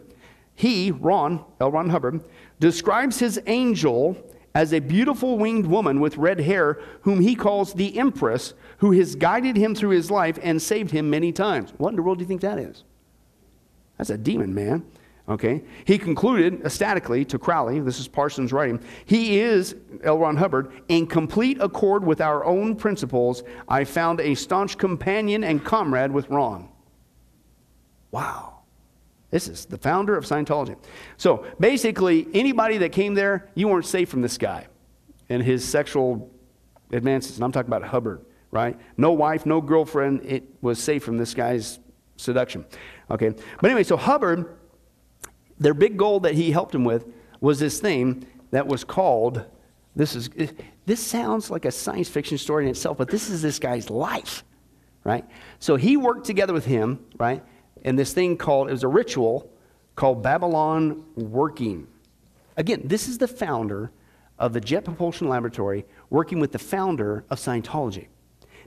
He, 0.54 0.92
Ron, 0.92 1.44
L. 1.60 1.72
Ron 1.72 1.90
Hubbard, 1.90 2.24
describes 2.58 3.18
his 3.18 3.38
angel 3.46 4.16
as 4.54 4.72
a 4.72 4.78
beautiful 4.78 5.36
winged 5.36 5.66
woman 5.66 6.00
with 6.00 6.16
red 6.16 6.40
hair, 6.40 6.80
whom 7.02 7.20
he 7.20 7.34
calls 7.34 7.74
the 7.74 7.98
Empress, 7.98 8.54
who 8.78 8.92
has 8.92 9.14
guided 9.14 9.58
him 9.58 9.74
through 9.74 9.90
his 9.90 10.10
life 10.10 10.38
and 10.42 10.62
saved 10.62 10.90
him 10.90 11.10
many 11.10 11.32
times. 11.32 11.74
What 11.76 11.90
in 11.90 11.96
the 11.96 12.02
world 12.02 12.16
do 12.16 12.22
you 12.22 12.28
think 12.28 12.40
that 12.40 12.58
is? 12.58 12.84
That's 13.98 14.08
a 14.08 14.16
demon, 14.16 14.54
man. 14.54 14.86
Okay. 15.28 15.62
He 15.84 15.98
concluded 15.98 16.62
ecstatically 16.64 17.24
to 17.26 17.38
Crowley, 17.38 17.80
this 17.80 18.00
is 18.00 18.08
Parsons 18.08 18.50
writing, 18.52 18.80
he 19.04 19.40
is, 19.40 19.76
L. 20.02 20.18
Ron 20.18 20.36
Hubbard, 20.36 20.72
in 20.88 21.06
complete 21.06 21.58
accord 21.60 22.04
with 22.04 22.20
our 22.22 22.44
own 22.44 22.74
principles. 22.74 23.42
I 23.68 23.84
found 23.84 24.20
a 24.20 24.34
staunch 24.34 24.78
companion 24.78 25.44
and 25.44 25.62
comrade 25.62 26.12
with 26.12 26.30
Ron. 26.30 26.68
Wow. 28.10 28.60
This 29.30 29.48
is 29.48 29.66
the 29.66 29.76
founder 29.76 30.16
of 30.16 30.24
Scientology. 30.24 30.78
So 31.18 31.44
basically, 31.60 32.26
anybody 32.32 32.78
that 32.78 32.92
came 32.92 33.12
there, 33.12 33.50
you 33.54 33.68
weren't 33.68 33.84
safe 33.84 34.08
from 34.08 34.22
this 34.22 34.38
guy 34.38 34.66
and 35.28 35.42
his 35.42 35.62
sexual 35.62 36.30
advances. 36.90 37.36
And 37.36 37.44
I'm 37.44 37.52
talking 37.52 37.68
about 37.68 37.82
Hubbard, 37.82 38.24
right? 38.50 38.78
No 38.96 39.12
wife, 39.12 39.44
no 39.44 39.60
girlfriend. 39.60 40.22
It 40.24 40.44
was 40.62 40.82
safe 40.82 41.04
from 41.04 41.18
this 41.18 41.34
guy's 41.34 41.78
seduction. 42.16 42.64
Okay. 43.10 43.34
But 43.60 43.70
anyway, 43.70 43.84
so 43.84 43.98
Hubbard, 43.98 44.57
their 45.58 45.74
big 45.74 45.96
goal 45.96 46.20
that 46.20 46.34
he 46.34 46.50
helped 46.50 46.74
him 46.74 46.84
with 46.84 47.06
was 47.40 47.58
this 47.58 47.80
thing 47.80 48.26
that 48.50 48.66
was 48.66 48.84
called 48.84 49.44
this 49.96 50.14
is 50.14 50.30
this 50.86 51.04
sounds 51.04 51.50
like 51.50 51.64
a 51.64 51.72
science 51.72 52.08
fiction 52.08 52.38
story 52.38 52.64
in 52.64 52.70
itself, 52.70 52.96
but 52.96 53.08
this 53.08 53.28
is 53.28 53.42
this 53.42 53.58
guy's 53.58 53.90
life, 53.90 54.44
right? 55.02 55.24
So 55.58 55.76
he 55.76 55.96
worked 55.96 56.24
together 56.24 56.52
with 56.52 56.64
him, 56.64 57.04
right? 57.18 57.42
and 57.84 57.98
this 57.98 58.12
thing 58.12 58.36
called, 58.36 58.68
it 58.68 58.72
was 58.72 58.84
a 58.84 58.88
ritual 58.88 59.50
called 59.94 60.22
Babalon 60.22 61.02
Working. 61.16 61.86
Again, 62.56 62.82
this 62.84 63.08
is 63.08 63.18
the 63.18 63.28
founder 63.28 63.90
of 64.38 64.52
the 64.52 64.60
Jet 64.60 64.84
Propulsion 64.84 65.28
Laboratory 65.28 65.84
working 66.10 66.40
with 66.40 66.52
the 66.52 66.58
founder 66.58 67.24
of 67.30 67.38
Scientology. 67.38 68.06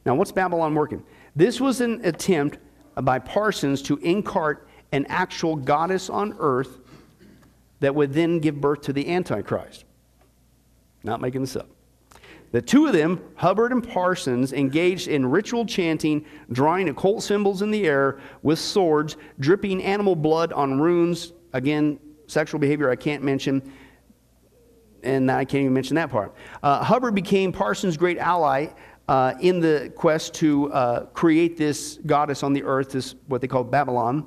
Now, 0.05 0.15
what's 0.15 0.31
Babalon 0.31 0.73
Working? 0.73 1.03
This 1.35 1.61
was 1.61 1.81
an 1.81 2.03
attempt 2.03 2.57
by 2.95 3.19
Parsons 3.19 3.81
to 3.83 3.97
incarnate 3.97 4.63
an 4.91 5.05
actual 5.07 5.55
goddess 5.55 6.09
on 6.09 6.35
earth 6.39 6.79
that 7.79 7.93
would 7.95 8.13
then 8.13 8.39
give 8.39 8.59
birth 8.61 8.81
to 8.81 8.93
the 8.93 9.11
Antichrist. 9.11 9.85
Not 11.03 11.21
making 11.21 11.41
this 11.41 11.55
up. 11.55 11.67
The 12.51 12.61
two 12.61 12.85
of 12.85 12.93
them, 12.93 13.21
Hubbard 13.35 13.71
and 13.71 13.87
Parsons, 13.87 14.51
engaged 14.51 15.07
in 15.07 15.25
ritual 15.25 15.65
chanting, 15.65 16.25
drawing 16.51 16.89
occult 16.89 17.23
symbols 17.23 17.61
in 17.61 17.71
the 17.71 17.85
air 17.85 18.19
with 18.43 18.59
swords, 18.59 19.15
dripping 19.39 19.81
animal 19.81 20.15
blood 20.15 20.51
on 20.51 20.79
runes. 20.79 21.31
Again, 21.53 21.97
sexual 22.27 22.59
behavior 22.59 22.89
I 22.89 22.97
can't 22.97 23.23
mention, 23.23 23.71
and 25.01 25.31
I 25.31 25.45
can't 25.45 25.61
even 25.61 25.73
mention 25.73 25.95
that 25.95 26.09
part. 26.09 26.35
Uh, 26.61 26.83
Hubbard 26.83 27.15
became 27.15 27.53
Parsons' 27.53 27.95
great 27.95 28.17
ally 28.17 28.67
uh, 29.07 29.33
in 29.39 29.61
the 29.61 29.91
quest 29.95 30.33
to 30.35 30.71
uh, 30.73 31.05
create 31.07 31.57
this 31.57 31.99
goddess 32.05 32.43
on 32.43 32.51
the 32.51 32.63
earth, 32.63 32.91
this 32.91 33.15
what 33.27 33.39
they 33.39 33.47
call 33.47 33.63
Babalon. 33.63 34.25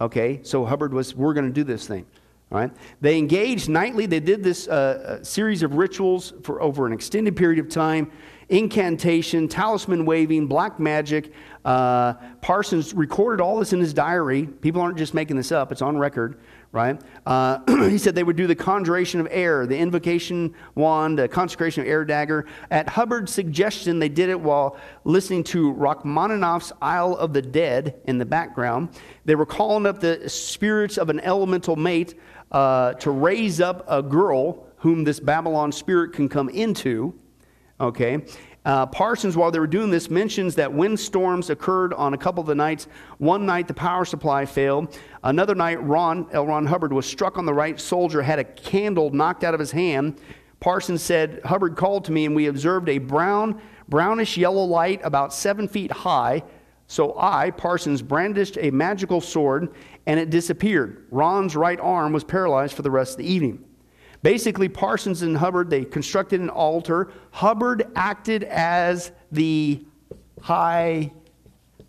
Okay, 0.00 0.40
so 0.42 0.64
Hubbard 0.64 0.92
was, 0.92 1.14
we're 1.14 1.34
going 1.34 1.46
to 1.46 1.52
do 1.52 1.64
this 1.64 1.86
thing. 1.86 2.06
All 2.52 2.58
right? 2.58 2.70
They 3.00 3.18
engaged 3.18 3.68
nightly. 3.68 4.06
They 4.06 4.20
did 4.20 4.42
this 4.42 4.68
uh, 4.68 5.18
uh, 5.20 5.24
series 5.24 5.62
of 5.62 5.74
rituals 5.74 6.32
for 6.42 6.62
over 6.62 6.86
an 6.86 6.92
extended 6.92 7.36
period 7.36 7.58
of 7.58 7.68
time 7.68 8.10
incantation, 8.48 9.48
talisman 9.48 10.06
waving, 10.06 10.46
black 10.46 10.78
magic. 10.78 11.32
Uh, 11.64 12.12
Parsons 12.40 12.94
recorded 12.94 13.42
all 13.42 13.58
this 13.58 13.72
in 13.72 13.80
his 13.80 13.92
diary. 13.92 14.46
People 14.46 14.80
aren't 14.80 14.96
just 14.96 15.14
making 15.14 15.36
this 15.36 15.50
up, 15.50 15.72
it's 15.72 15.82
on 15.82 15.98
record, 15.98 16.38
right? 16.76 17.00
Uh, 17.24 17.58
he 17.88 17.96
said 17.96 18.14
they 18.14 18.22
would 18.22 18.36
do 18.36 18.46
the 18.46 18.54
conjuration 18.54 19.18
of 19.18 19.26
air, 19.30 19.66
the 19.66 19.76
invocation 19.76 20.54
wand, 20.74 21.18
the 21.18 21.26
consecration 21.26 21.82
of 21.82 21.88
air 21.88 22.04
dagger. 22.04 22.44
At 22.70 22.86
Hubbard's 22.86 23.32
suggestion, 23.32 23.98
they 23.98 24.10
did 24.10 24.28
it 24.28 24.38
while 24.38 24.76
listening 25.04 25.42
to 25.44 25.72
Rachmaninoff's 25.72 26.72
Isle 26.82 27.16
of 27.16 27.32
the 27.32 27.40
Dead 27.40 27.98
in 28.04 28.18
the 28.18 28.26
background. 28.26 28.90
They 29.24 29.34
were 29.34 29.46
calling 29.46 29.86
up 29.86 30.00
the 30.00 30.28
spirits 30.28 30.98
of 30.98 31.08
an 31.08 31.18
elemental 31.20 31.76
mate 31.76 32.14
uh, 32.52 32.92
to 32.94 33.10
raise 33.10 33.58
up 33.58 33.86
a 33.88 34.02
girl 34.02 34.66
whom 34.76 35.02
this 35.02 35.18
Babalon 35.18 35.72
spirit 35.72 36.12
can 36.12 36.28
come 36.28 36.50
into. 36.50 37.18
Okay. 37.80 38.22
Uh, 38.66 38.84
Parsons, 38.84 39.36
while 39.36 39.52
they 39.52 39.60
were 39.60 39.66
doing 39.68 39.90
this, 39.90 40.10
mentions 40.10 40.56
that 40.56 40.72
windstorms 40.72 41.50
occurred 41.50 41.94
on 41.94 42.14
a 42.14 42.18
couple 42.18 42.40
of 42.40 42.48
the 42.48 42.54
nights. 42.54 42.88
One 43.18 43.46
night, 43.46 43.68
the 43.68 43.74
power 43.74 44.04
supply 44.04 44.44
failed. 44.44 44.98
Another 45.22 45.54
night, 45.54 45.80
Ron, 45.84 46.26
L. 46.32 46.48
Ron 46.48 46.66
Hubbard, 46.66 46.92
was 46.92 47.06
struck 47.06 47.38
on 47.38 47.46
the 47.46 47.54
right 47.54 47.80
shoulder, 47.80 48.20
had 48.22 48.40
a 48.40 48.44
candle 48.44 49.10
knocked 49.10 49.44
out 49.44 49.54
of 49.54 49.60
his 49.60 49.70
hand. 49.70 50.20
Parsons 50.58 51.00
said, 51.00 51.40
Hubbard 51.44 51.76
called 51.76 52.06
to 52.06 52.12
me, 52.12 52.26
and 52.26 52.34
we 52.34 52.48
observed 52.48 52.88
a 52.88 52.98
brown, 52.98 53.62
brownish 53.88 54.36
yellow 54.36 54.64
light 54.64 55.00
about 55.04 55.32
seven 55.32 55.68
feet 55.68 55.92
high. 55.92 56.42
So 56.88 57.16
I, 57.16 57.52
Parsons, 57.52 58.02
brandished 58.02 58.58
a 58.60 58.72
magical 58.72 59.20
sword 59.20 59.74
and 60.06 60.18
it 60.18 60.30
disappeared. 60.30 61.06
Ron's 61.12 61.54
right 61.54 61.78
arm 61.78 62.12
was 62.12 62.24
paralyzed 62.24 62.74
for 62.74 62.82
the 62.82 62.90
rest 62.90 63.12
of 63.12 63.18
the 63.18 63.32
evening. 63.32 63.65
Basically, 64.22 64.68
Parsons 64.68 65.22
and 65.22 65.36
Hubbard, 65.36 65.70
they 65.70 65.84
constructed 65.84 66.40
an 66.40 66.48
altar. 66.48 67.10
Hubbard 67.30 67.90
acted 67.94 68.44
as 68.44 69.12
the 69.30 69.84
high 70.40 71.12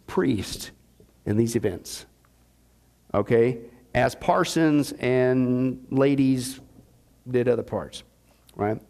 priest 0.05 0.71
in 1.25 1.37
these 1.37 1.55
events. 1.55 2.05
Okay? 3.13 3.59
As 3.93 4.15
Parsons 4.15 4.91
and 4.93 5.85
ladies 5.89 6.59
did 7.29 7.47
other 7.47 7.63
parts, 7.63 8.03
right? 8.55 8.81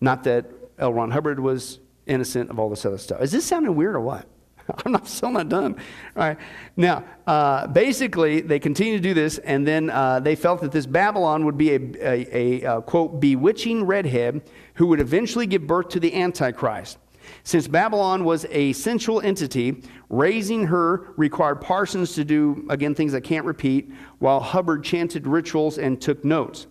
Not 0.00 0.24
that 0.24 0.46
L. 0.78 0.92
Ron 0.92 1.10
Hubbard 1.10 1.40
was 1.40 1.80
innocent 2.06 2.50
of 2.50 2.58
all 2.58 2.70
this 2.70 2.84
other 2.84 2.98
stuff. 2.98 3.20
Is 3.20 3.32
this 3.32 3.44
sounding 3.44 3.74
weird 3.74 3.94
or 3.94 4.00
what? 4.00 4.26
I'm 4.84 4.92
not 4.92 5.06
still 5.06 5.30
not 5.30 5.48
done. 5.48 5.74
All 6.16 6.22
right. 6.22 6.38
Now, 6.76 7.04
uh, 7.26 7.66
basically, 7.68 8.40
they 8.40 8.58
continued 8.58 9.02
to 9.02 9.08
do 9.08 9.14
this, 9.14 9.38
and 9.38 9.66
then 9.66 9.90
uh, 9.90 10.20
they 10.20 10.36
felt 10.36 10.60
that 10.60 10.72
this 10.72 10.86
Babalon 10.86 11.44
would 11.44 11.58
be 11.58 11.72
a, 11.72 11.80
a, 12.00 12.36
a, 12.36 12.76
a, 12.76 12.82
quote 12.82 13.20
bewitching 13.20 13.84
redhead 13.84 14.42
who 14.74 14.86
would 14.86 15.00
eventually 15.00 15.46
give 15.46 15.66
birth 15.66 15.88
to 15.90 16.00
the 16.00 16.14
Antichrist. 16.14 16.98
Since 17.42 17.68
Babalon 17.68 18.24
was 18.24 18.46
a 18.50 18.72
sensual 18.72 19.20
entity, 19.20 19.82
raising 20.08 20.66
her 20.66 21.12
required 21.16 21.60
Parsons 21.60 22.14
to 22.14 22.24
do 22.24 22.66
again 22.70 22.94
things 22.94 23.14
I 23.14 23.20
can't 23.20 23.44
repeat, 23.44 23.90
while 24.18 24.40
Hubbard 24.40 24.82
chanted 24.82 25.26
rituals 25.26 25.78
and 25.78 26.00
took 26.00 26.24
notes 26.24 26.66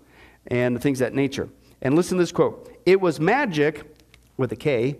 and 0.48 0.82
things 0.82 1.00
that 1.00 1.14
nature. 1.14 1.50
And 1.82 1.95
listen 1.95 2.18
to 2.18 2.24
this 2.24 2.32
quote: 2.32 2.72
"It 2.86 3.00
was 3.00 3.20
magic 3.20 3.95
with 4.38 4.52
a 4.52 4.56
K, 4.56 4.98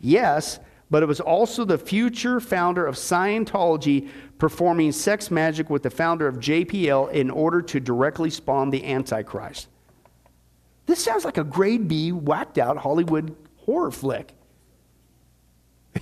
yes." 0.00 0.60
But 0.90 1.02
it 1.02 1.06
was 1.06 1.20
also 1.20 1.64
the 1.64 1.78
future 1.78 2.40
founder 2.40 2.84
of 2.84 2.96
Scientology 2.96 4.08
performing 4.38 4.90
sex 4.90 5.30
magic 5.30 5.70
with 5.70 5.84
the 5.84 5.90
founder 5.90 6.26
of 6.26 6.36
JPL 6.36 7.12
in 7.12 7.30
order 7.30 7.62
to 7.62 7.78
directly 7.78 8.30
spawn 8.30 8.70
the 8.70 8.84
Antichrist. 8.84 9.68
This 10.86 11.02
sounds 11.02 11.24
like 11.24 11.38
a 11.38 11.44
grade 11.44 11.86
B, 11.86 12.10
whacked 12.10 12.58
out 12.58 12.76
Hollywood 12.76 13.36
horror 13.58 13.92
flick. 13.92 14.32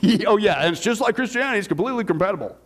oh, 0.26 0.39
yeah, 0.39 0.62
and 0.62 0.72
it's 0.72 0.82
just 0.82 1.01
like 1.01 1.14
Christianity, 1.14 1.59
it's 1.59 1.68
completely 1.68 2.05
compatible. 2.05 2.57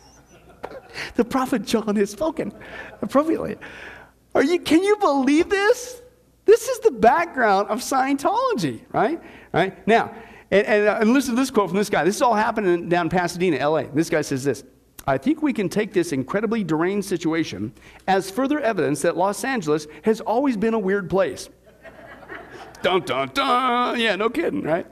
the 1.14 1.24
prophet 1.24 1.64
John 1.64 1.96
has 1.96 2.10
spoken 2.10 2.52
appropriately. 3.00 3.56
Are 4.34 4.42
you, 4.42 4.58
can 4.58 4.82
you 4.82 4.96
believe 4.96 5.48
this? 5.48 6.02
This 6.44 6.68
is 6.68 6.80
the 6.80 6.90
background 6.90 7.68
of 7.68 7.80
Scientology, 7.80 8.80
right? 8.92 9.20
Right? 9.52 9.86
Now, 9.86 10.14
and, 10.52 10.66
and, 10.66 10.88
uh, 10.88 10.98
and 11.00 11.12
listen 11.14 11.34
to 11.34 11.40
this 11.40 11.50
quote 11.50 11.70
from 11.70 11.78
this 11.78 11.88
guy. 11.88 12.04
This 12.04 12.16
is 12.16 12.22
all 12.22 12.34
happening 12.34 12.88
down 12.88 13.06
in 13.06 13.10
Pasadena, 13.10 13.66
LA. 13.68 13.84
This 13.84 14.10
guy 14.10 14.20
says 14.20 14.44
this 14.44 14.62
I 15.06 15.18
think 15.18 15.42
we 15.42 15.52
can 15.52 15.68
take 15.68 15.92
this 15.92 16.12
incredibly 16.12 16.62
deranged 16.62 17.08
situation 17.08 17.72
as 18.06 18.30
further 18.30 18.60
evidence 18.60 19.02
that 19.02 19.16
Los 19.16 19.42
Angeles 19.44 19.86
has 20.02 20.20
always 20.20 20.56
been 20.56 20.74
a 20.74 20.78
weird 20.78 21.08
place. 21.08 21.48
dun, 22.82 23.00
dun, 23.00 23.30
dun. 23.32 23.98
Yeah, 23.98 24.14
no 24.14 24.28
kidding, 24.28 24.62
right? 24.62 24.86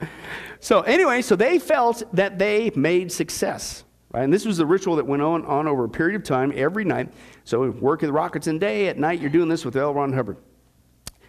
So, 0.59 0.81
anyway, 0.81 1.21
so 1.21 1.35
they 1.35 1.59
felt 1.59 2.03
that 2.13 2.39
they 2.39 2.71
made 2.75 3.11
success. 3.11 3.83
Right? 4.11 4.23
And 4.23 4.33
this 4.33 4.45
was 4.45 4.57
the 4.57 4.65
ritual 4.65 4.97
that 4.97 5.05
went 5.05 5.21
on, 5.21 5.45
on 5.45 5.67
over 5.67 5.85
a 5.85 5.89
period 5.89 6.19
of 6.19 6.23
time 6.23 6.51
every 6.55 6.83
night. 6.83 7.13
So, 7.43 7.69
work 7.69 8.01
with 8.01 8.09
rockets 8.09 8.47
in 8.47 8.57
day, 8.57 8.87
at 8.87 8.97
night, 8.97 9.21
you're 9.21 9.29
doing 9.29 9.47
this 9.47 9.63
with 9.63 9.77
L. 9.77 9.93
Ron 9.93 10.11
Hubbard. 10.11 10.37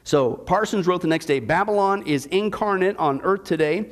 So, 0.05 0.35
Parsons 0.35 0.87
wrote 0.87 1.03
the 1.03 1.09
next 1.09 1.27
day 1.27 1.41
Babalon 1.41 2.07
is 2.07 2.27
incarnate 2.27 2.97
on 2.97 3.21
earth 3.23 3.45
today 3.45 3.91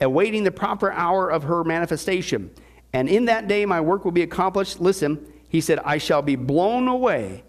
awaiting 0.00 0.44
the 0.44 0.50
proper 0.50 0.92
hour 0.92 1.30
of 1.30 1.42
her 1.44 1.64
manifestation. 1.64 2.50
And 2.92 3.08
in 3.08 3.26
that 3.26 3.48
day 3.48 3.66
my 3.66 3.80
work 3.80 4.04
will 4.04 4.12
be 4.12 4.22
accomplished. 4.22 4.80
Listen, 4.80 5.26
he 5.48 5.60
said, 5.60 5.78
I 5.80 5.98
shall 5.98 6.22
be 6.22 6.36
blown 6.36 6.88
away, 6.88 7.44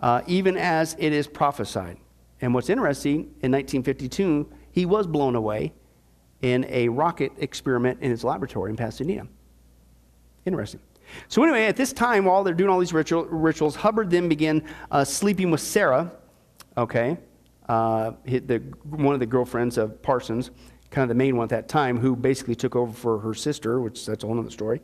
uh, 0.00 0.22
even 0.26 0.56
as 0.56 0.96
it 0.98 1.12
is 1.12 1.26
prophesied. 1.26 1.98
And 2.40 2.54
what's 2.54 2.70
interesting, 2.70 3.34
in 3.42 3.52
1952, 3.52 4.48
he 4.72 4.86
was 4.86 5.06
blown 5.06 5.34
away 5.36 5.72
in 6.42 6.64
a 6.68 6.88
rocket 6.88 7.32
experiment 7.38 7.98
in 8.00 8.10
his 8.10 8.24
laboratory 8.24 8.70
in 8.70 8.76
Pasadena. 8.76 9.26
Interesting. 10.46 10.80
So, 11.28 11.42
anyway, 11.42 11.66
at 11.66 11.76
this 11.76 11.92
time, 11.92 12.24
while 12.24 12.44
they're 12.44 12.54
doing 12.54 12.70
all 12.70 12.78
these 12.78 12.92
ritual, 12.92 13.24
rituals, 13.24 13.74
Hubbard 13.74 14.10
then 14.10 14.28
began 14.28 14.62
uh, 14.90 15.04
sleeping 15.04 15.50
with 15.50 15.60
Sarah, 15.60 16.10
okay, 16.76 17.18
uh, 17.68 18.12
the, 18.24 18.62
one 18.84 19.14
of 19.14 19.20
the 19.20 19.26
girlfriends 19.26 19.76
of 19.76 20.00
Parsons 20.02 20.50
kind 20.90 21.04
of 21.04 21.08
the 21.08 21.14
main 21.14 21.36
one 21.36 21.44
at 21.44 21.50
that 21.50 21.68
time, 21.68 21.98
who 21.98 22.16
basically 22.16 22.54
took 22.54 22.74
over 22.74 22.92
for 22.92 23.18
her 23.20 23.32
sister, 23.32 23.80
which 23.80 24.04
that's 24.04 24.24
a 24.24 24.26
whole 24.26 24.38
other 24.38 24.50
story. 24.50 24.82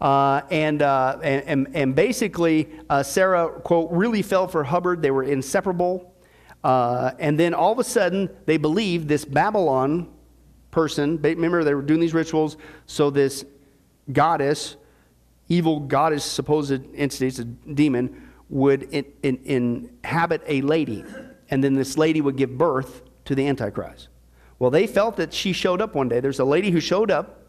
Uh, 0.00 0.42
and, 0.50 0.82
uh, 0.82 1.18
and, 1.22 1.68
and, 1.74 1.94
basically, 1.94 2.68
uh, 2.90 3.02
Sarah, 3.02 3.48
quote, 3.48 3.90
really 3.90 4.20
fell 4.20 4.46
for 4.46 4.62
Hubbard. 4.64 5.00
They 5.00 5.10
were 5.10 5.24
inseparable. 5.24 6.14
Uh, 6.62 7.12
and 7.18 7.40
then 7.40 7.54
all 7.54 7.72
of 7.72 7.78
a 7.78 7.84
sudden, 7.84 8.28
they 8.44 8.58
believed 8.58 9.08
this 9.08 9.24
Babalon 9.24 10.08
person, 10.70 11.18
remember, 11.22 11.64
they 11.64 11.74
were 11.74 11.80
doing 11.80 12.00
these 12.00 12.12
rituals, 12.12 12.58
so 12.84 13.08
this 13.08 13.46
goddess, 14.12 14.76
evil 15.48 15.80
goddess, 15.80 16.22
supposed 16.22 16.72
entity, 16.94 17.28
it's 17.28 17.38
a 17.38 17.44
demon, 17.44 18.30
would 18.50 18.82
in, 18.92 19.06
in, 19.22 19.40
inhabit 19.44 20.42
a 20.46 20.60
lady. 20.60 21.02
And 21.48 21.64
then 21.64 21.74
this 21.74 21.96
lady 21.96 22.20
would 22.20 22.36
give 22.36 22.58
birth 22.58 23.02
to 23.24 23.34
the 23.34 23.46
Antichrist. 23.48 24.08
Well, 24.58 24.70
they 24.70 24.86
felt 24.86 25.16
that 25.16 25.34
she 25.34 25.52
showed 25.52 25.82
up 25.82 25.94
one 25.94 26.08
day. 26.08 26.20
There's 26.20 26.40
a 26.40 26.44
lady 26.44 26.70
who 26.70 26.80
showed 26.80 27.10
up 27.10 27.42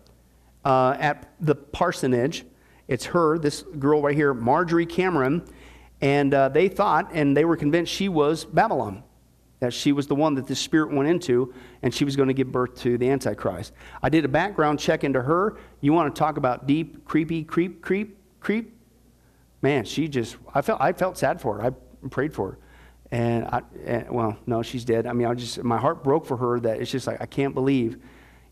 uh, 0.66 0.98
at 1.00 1.34
the 1.40 1.56
parsonage. 1.56 2.46
It's 2.88 3.06
her, 3.06 3.38
this 3.38 3.64
girl 3.80 4.02
right 4.02 4.16
here, 4.16 4.34
Marjorie 4.34 4.86
Cameron. 4.86 5.46
And 6.02 6.34
uh, 6.34 6.50
they 6.50 6.68
thought, 6.68 7.10
and 7.14 7.36
they 7.36 7.46
were 7.46 7.58
convinced 7.58 7.92
she 7.92 8.10
was 8.10 8.46
Babalon, 8.46 9.04
that 9.60 9.74
she 9.74 9.92
was 9.92 10.08
the 10.08 10.16
one 10.16 10.36
that 10.36 10.48
the 10.48 10.56
Spirit 10.56 10.92
went 10.94 11.10
into, 11.10 11.54
and 11.82 11.94
she 11.94 12.06
was 12.06 12.16
going 12.16 12.28
to 12.28 12.34
give 12.34 12.52
birth 12.52 12.76
to 12.82 12.98
the 12.98 13.10
Antichrist. 13.10 13.74
I 14.04 14.10
did 14.10 14.24
a 14.24 14.28
background 14.28 14.80
check 14.80 15.04
into 15.04 15.22
her. 15.22 15.58
You 15.82 15.94
want 15.94 16.14
to 16.14 16.20
talk 16.20 16.38
about 16.38 16.68
deep, 16.68 17.06
creepy, 17.06 17.44
creep, 17.44 17.82
creep, 17.82 18.18
creep? 18.40 18.74
Man, 19.62 19.86
she 19.86 20.08
just, 20.08 20.38
I 20.54 20.62
felt, 20.62 20.80
I 20.82 20.94
felt 20.94 21.18
sad 21.18 21.42
for 21.42 21.56
her. 21.56 21.64
I 21.64 22.08
prayed 22.10 22.34
for 22.34 22.52
her. 22.52 22.58
And, 23.12 23.46
I, 23.46 23.62
and, 23.86 24.10
well, 24.10 24.38
no, 24.46 24.62
she's 24.62 24.84
dead. 24.84 25.08
I 25.08 25.14
mean, 25.14 25.28
I 25.28 25.34
just 25.34 25.64
my 25.64 25.78
heart 25.78 26.04
broke 26.04 26.26
for 26.26 26.38
her. 26.38 26.60
That 26.60 26.82
it's 26.82 26.92
just 26.92 27.08
like 27.08 27.22
I 27.22 27.26
can't 27.26 27.54
believe, 27.54 27.98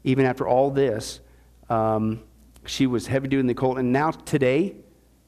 even 0.03 0.25
after 0.25 0.47
all 0.47 0.71
this, 0.71 1.19
um, 1.69 2.21
she 2.65 2.87
was 2.87 3.05
heavy 3.05 3.27
duty 3.27 3.41
in 3.41 3.47
the 3.47 3.53
cult. 3.53 3.77
And 3.77 3.91
now 3.91 4.11
today, 4.11 4.75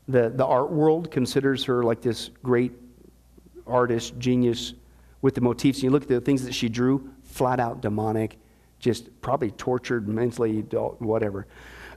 the 0.07 0.29
the 0.29 0.45
art 0.45 0.71
world 0.71 1.11
considers 1.11 1.65
her 1.65 1.83
like 1.83 2.01
this 2.01 2.29
great 2.41 2.71
artist, 3.65 4.17
genius 4.17 4.73
with 5.21 5.35
the 5.35 5.41
motifs. 5.41 5.79
And 5.79 5.83
you 5.83 5.89
look 5.89 6.03
at 6.03 6.09
the 6.09 6.21
things 6.21 6.45
that 6.45 6.53
she 6.53 6.69
drew, 6.69 7.11
flat 7.23 7.59
out 7.59 7.81
demonic, 7.81 8.37
just 8.79 9.09
probably 9.21 9.51
tortured 9.51 10.07
mentally, 10.07 10.61
whatever. 10.99 11.47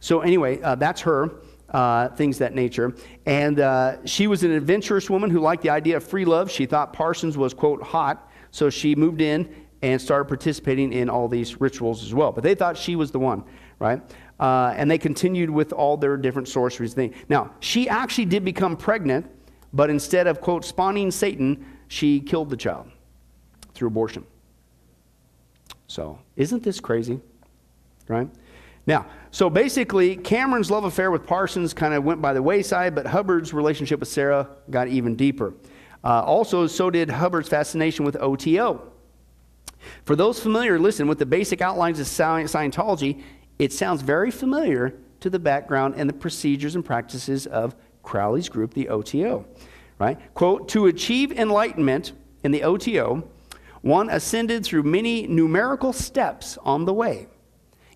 So 0.00 0.20
anyway, 0.20 0.60
uh, 0.62 0.74
that's 0.74 1.00
her 1.02 1.30
uh, 1.70 2.08
things 2.08 2.38
that 2.38 2.54
nature. 2.54 2.94
And 3.26 3.60
uh, 3.60 4.04
she 4.04 4.26
was 4.26 4.42
an 4.42 4.50
adventurous 4.50 5.08
woman 5.08 5.30
who 5.30 5.40
liked 5.40 5.62
the 5.62 5.70
idea 5.70 5.96
of 5.96 6.04
free 6.04 6.24
love. 6.24 6.50
She 6.50 6.66
thought 6.66 6.92
Parsons 6.92 7.36
was, 7.36 7.54
quote, 7.54 7.82
hot. 7.82 8.30
So 8.50 8.70
she 8.70 8.94
moved 8.94 9.20
in 9.20 9.54
and 9.82 10.00
started 10.00 10.26
participating 10.26 10.92
in 10.92 11.08
all 11.08 11.28
these 11.28 11.60
rituals 11.60 12.02
as 12.02 12.12
well. 12.12 12.32
But 12.32 12.44
they 12.44 12.54
thought 12.54 12.76
she 12.76 12.96
was 12.96 13.10
the 13.10 13.18
one, 13.18 13.44
right? 13.78 14.02
Uh, 14.38 14.74
and 14.76 14.90
they 14.90 14.98
continued 14.98 15.50
with 15.50 15.72
all 15.72 15.96
their 15.96 16.16
different 16.16 16.48
sorceries. 16.48 16.94
Thing. 16.94 17.14
Now, 17.28 17.52
she 17.60 17.88
actually 17.88 18.26
did 18.26 18.44
become 18.44 18.76
pregnant, 18.76 19.26
but 19.72 19.90
instead 19.90 20.26
of, 20.26 20.40
quote, 20.40 20.64
spawning 20.64 21.10
Satan, 21.10 21.64
she 21.88 22.20
killed 22.20 22.50
the 22.50 22.56
child 22.56 22.90
through 23.74 23.88
abortion. 23.88 24.24
So, 25.86 26.18
isn't 26.36 26.62
this 26.62 26.80
crazy? 26.80 27.20
Right? 28.08 28.28
Now, 28.86 29.06
so 29.32 29.48
basically, 29.48 30.16
Cameron's 30.16 30.70
love 30.70 30.84
affair 30.84 31.10
with 31.10 31.26
Parsons 31.26 31.72
kind 31.72 31.94
of 31.94 32.04
went 32.04 32.20
by 32.20 32.32
the 32.32 32.42
wayside, 32.42 32.94
but 32.94 33.06
Hubbard's 33.06 33.54
relationship 33.54 34.00
with 34.00 34.08
Sarah 34.08 34.48
got 34.70 34.88
even 34.88 35.14
deeper. 35.14 35.54
Uh, 36.02 36.22
also, 36.22 36.66
so 36.66 36.90
did 36.90 37.10
Hubbard's 37.10 37.48
fascination 37.48 38.04
with 38.04 38.16
OTO. 38.16 38.90
For 40.04 40.16
those 40.16 40.40
familiar, 40.40 40.78
listen, 40.78 41.06
with 41.06 41.18
the 41.18 41.26
basic 41.26 41.60
outlines 41.60 42.00
of 42.00 42.06
Scientology, 42.06 43.22
it 43.58 43.72
sounds 43.72 44.02
very 44.02 44.30
familiar 44.30 44.94
to 45.20 45.30
the 45.30 45.38
background 45.38 45.94
and 45.96 46.08
the 46.08 46.14
procedures 46.14 46.74
and 46.74 46.84
practices 46.84 47.46
of 47.46 47.76
Crowley's 48.02 48.48
group, 48.48 48.74
the 48.74 48.88
OTO. 48.88 49.46
Right? 49.98 50.18
Quote, 50.34 50.68
to 50.70 50.86
achieve 50.86 51.30
enlightenment 51.30 52.12
in 52.42 52.52
the 52.52 52.62
OTO, 52.62 53.28
one 53.82 54.10
ascended 54.10 54.64
through 54.64 54.82
many 54.82 55.26
numerical 55.26 55.92
steps 55.92 56.58
on 56.64 56.84
the 56.84 56.94
way 56.94 57.28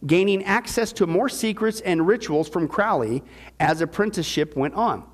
gaining 0.07 0.45
access 0.45 0.93
to 0.93 1.07
more 1.07 1.29
secrets 1.29 1.81
and 1.81 2.07
rituals 2.07 2.49
from 2.49 2.69
Crowley 2.69 3.23
as 3.61 3.81
apprenticeship 3.81 4.57
went 4.57 4.75
on. 4.75 5.05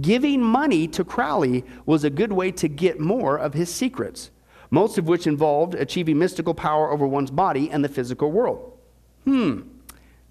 Giving 0.00 0.42
money 0.42 0.86
to 0.88 1.04
Crowley 1.04 1.64
was 1.86 2.04
a 2.04 2.10
good 2.10 2.32
way 2.32 2.52
to 2.52 2.68
get 2.68 3.00
more 3.00 3.38
of 3.38 3.54
his 3.54 3.72
secrets, 3.72 4.30
most 4.70 4.98
of 4.98 5.08
which 5.08 5.26
involved 5.26 5.74
achieving 5.74 6.18
mystical 6.18 6.54
power 6.54 6.90
over 6.90 7.06
one's 7.06 7.30
body 7.30 7.70
and 7.70 7.84
the 7.84 7.88
physical 7.88 8.30
world. 8.30 8.78
Hmm. 9.24 9.62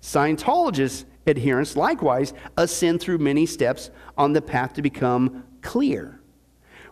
Scientologists' 0.01 1.03
adherents 1.27 1.75
likewise 1.75 2.33
ascend 2.57 3.01
through 3.01 3.17
many 3.17 3.45
steps 3.45 3.91
on 4.17 4.31
the 4.31 4.41
path 4.41 4.73
to 4.73 4.81
become 4.81 5.43
clear, 5.61 6.21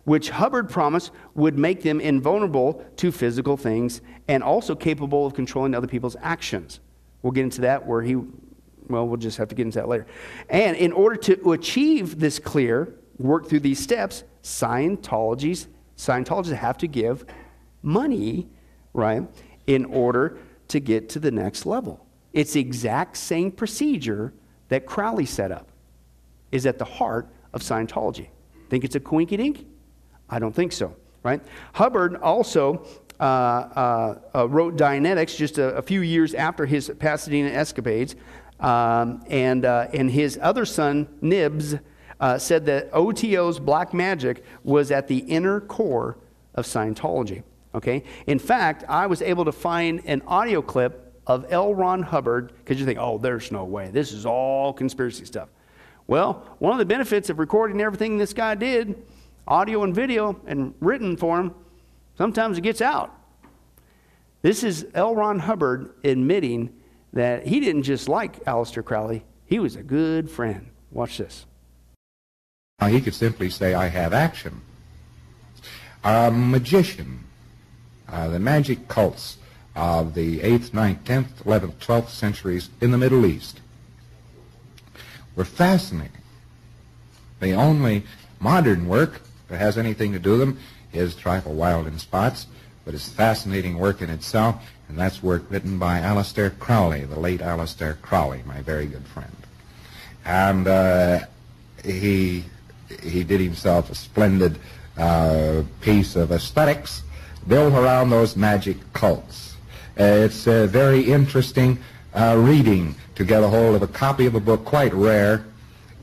which 0.04 0.30
Hubbard 0.30 0.70
promised 0.70 1.12
would 1.36 1.58
make 1.58 1.84
them 1.84 2.02
invulnerable 2.02 2.86
to 2.98 3.12
physical 3.14 3.56
things 3.56 4.02
and 4.28 4.44
also 4.44 4.76
capable 4.76 5.26
of 5.26 5.34
controlling 5.34 5.74
other 5.74 5.88
people's 5.88 6.18
actions. 6.22 6.82
We'll 7.22 7.32
get 7.32 7.44
into 7.44 7.62
that 7.62 7.86
where 7.86 8.02
he, 8.02 8.16
well, 8.16 9.08
we'll 9.08 9.18
just 9.18 9.38
have 9.38 9.48
to 9.50 9.56
get 9.56 9.66
into 9.66 9.80
that 9.80 9.88
later. 9.88 10.06
And 10.50 10.78
in 10.78 10.92
order 10.92 11.16
to 11.16 11.52
achieve 11.52 12.20
this 12.20 12.40
clear, 12.40 12.94
work 13.18 13.48
through 13.48 13.62
these 13.62 13.80
steps, 13.80 14.24
Scientologies, 14.44 15.68
Scientologists 15.98 16.56
have 16.56 16.78
to 16.78 16.88
give 16.88 17.26
money, 17.82 18.48
right, 18.94 19.24
in 19.66 19.86
order 19.86 20.38
to 20.70 20.80
get 20.80 21.10
to 21.10 21.20
the 21.20 21.32
next 21.32 21.66
level. 21.66 22.06
It's 22.34 22.54
the 22.54 22.62
exact 22.62 23.18
same 23.18 23.52
procedure 23.52 24.34
that 24.70 24.86
Crowley 24.86 25.26
set 25.26 25.52
up, 25.52 25.70
is 26.52 26.66
at 26.66 26.78
the 26.78 26.86
heart 26.86 27.30
of 27.54 27.62
Scientology. 27.62 28.28
Think 28.70 28.84
it's 28.84 28.96
a 28.96 29.00
coinky 29.00 29.38
dink? 29.38 29.66
I 30.30 30.40
don't 30.40 30.54
think 30.54 30.72
so, 30.72 30.96
right? 31.24 31.42
Hubbard 31.74 32.18
also 32.18 32.86
wrote 33.20 34.78
Dianetics 34.78 35.36
just 35.38 35.58
a, 35.58 35.76
a, 35.76 35.82
few 35.82 36.02
years 36.02 36.34
after 36.34 36.66
his 36.66 36.92
Pasadena 37.00 37.50
escapades. 37.50 38.16
Um, 38.60 39.24
and, 39.30 39.66
uh, 39.66 39.88
and 39.94 40.10
his 40.10 40.40
other 40.42 40.66
son, 40.66 41.08
Nibs, 41.22 41.76
uh, 42.20 42.38
said 42.38 42.66
that 42.66 42.92
OTO's 42.92 43.60
black 43.60 43.94
magic 43.94 44.44
was 44.64 44.92
at 44.92 45.08
the 45.08 45.20
inner 45.20 45.62
core 45.62 46.18
of 46.56 46.66
Scientology. 46.66 47.44
Okay? 47.76 48.04
In 48.26 48.40
fact, 48.40 48.84
I 48.90 49.08
was 49.08 49.22
able 49.22 49.46
to 49.46 49.52
find 49.52 50.02
an 50.06 50.24
audio 50.28 50.62
clip 50.62 51.04
of 51.28 51.46
L. 51.50 51.76
Ron 51.76 52.02
Hubbard, 52.02 52.54
because 52.58 52.80
you 52.80 52.86
think, 52.86 53.00
oh, 53.00 53.18
there's 53.18 53.52
no 53.52 53.66
way. 53.66 53.90
This 53.92 54.12
is 54.12 54.26
all 54.26 54.74
conspiracy 54.74 55.26
stuff. 55.26 55.50
Well, 56.08 56.56
one 56.60 56.72
of 56.72 56.80
the 56.80 56.86
benefits 56.86 57.30
of 57.30 57.38
recording 57.38 57.82
everything 57.82 58.18
this 58.18 58.34
guy 58.34 58.56
did, 58.56 59.04
audio 59.46 59.84
and 59.84 59.94
video, 59.94 60.40
and 60.48 60.74
written 60.80 61.18
for 61.18 61.38
him, 61.40 61.54
sometimes 62.18 62.58
it 62.58 62.62
gets 62.62 62.82
out. 62.82 63.14
This 64.42 64.64
is 64.64 64.86
L. 64.94 65.16
Ron 65.16 65.40
Hubbard 65.40 65.94
admitting 66.04 66.74
that 67.14 67.48
he 67.48 67.60
didn't 67.60 67.84
just 67.84 68.08
like 68.08 68.44
Aleister 68.46 68.84
Crowley, 68.84 69.24
he 69.46 69.60
was 69.60 69.76
a 69.76 69.84
good 69.84 70.30
friend. 70.30 70.70
Watch 70.92 71.18
this. 71.18 71.46
Now, 72.80 72.88
he 72.88 73.02
could 73.02 73.16
simply 73.16 73.50
say, 73.50 73.74
I 73.74 73.88
have 73.88 74.14
action. 74.14 74.62
A 76.04 76.30
magician, 76.32 77.24
uh, 78.08 78.28
the 78.28 78.40
magic 78.40 78.88
cults 78.88 79.38
of 79.76 80.14
the 80.14 80.40
8th, 80.40 80.70
9th, 80.70 81.04
10th, 81.04 81.44
11th, 81.44 81.76
12th 81.76 82.10
centuries 82.10 82.70
in 82.80 82.92
the 82.92 82.98
Middle 82.98 83.26
East 83.26 83.62
were 85.36 85.46
fascinating. 85.46 86.12
The 87.40 87.54
only 87.54 88.04
modern 88.40 88.88
work 88.88 89.22
that 89.48 89.58
has 89.58 89.78
anything 89.78 90.14
to 90.14 90.20
do 90.20 90.32
with 90.32 90.40
them 90.40 90.60
is 90.98 91.16
trifle 91.16 91.54
wild 91.54 91.88
in 91.88 91.98
spots, 92.00 92.48
but 92.84 92.94
it's 92.94 93.08
fascinating 93.08 93.78
work 93.78 94.02
in 94.02 94.10
itself, 94.10 94.56
and 94.90 94.98
that's 94.98 95.22
work 95.22 95.44
written 95.50 95.78
by 95.78 96.00
Aleister 96.00 96.58
Crowley, 96.60 97.04
the 97.04 97.20
late 97.20 97.42
Aleister 97.42 98.02
Crowley, 98.02 98.44
my 98.46 98.62
very 98.62 98.86
good 98.86 99.06
friend. 99.08 99.36
And 100.26 100.68
uh, 100.68 101.20
he, 101.84 102.44
he 103.02 103.24
did 103.24 103.40
himself 103.40 103.90
a 103.90 103.96
splendid 103.96 104.60
uh, 104.98 105.64
piece 105.82 106.16
of 106.16 106.32
aesthetics 106.32 107.04
built 107.48 107.74
around 107.74 108.10
those 108.10 108.36
magic 108.36 108.78
cults. 108.94 109.56
Uh, 110.00 110.04
it's 110.04 110.48
a 110.48 110.68
very 110.68 111.02
interesting 111.02 111.78
uh, 112.14 112.36
reading 112.38 112.96
to 113.16 113.24
get 113.24 113.44
a 113.44 113.48
hold 113.48 113.76
of 113.76 113.82
a 113.82 113.88
copy 113.88 114.26
of 114.26 114.36
a 114.36 114.40
book, 114.40 114.66
quite 114.66 114.94
rare, 114.94 115.46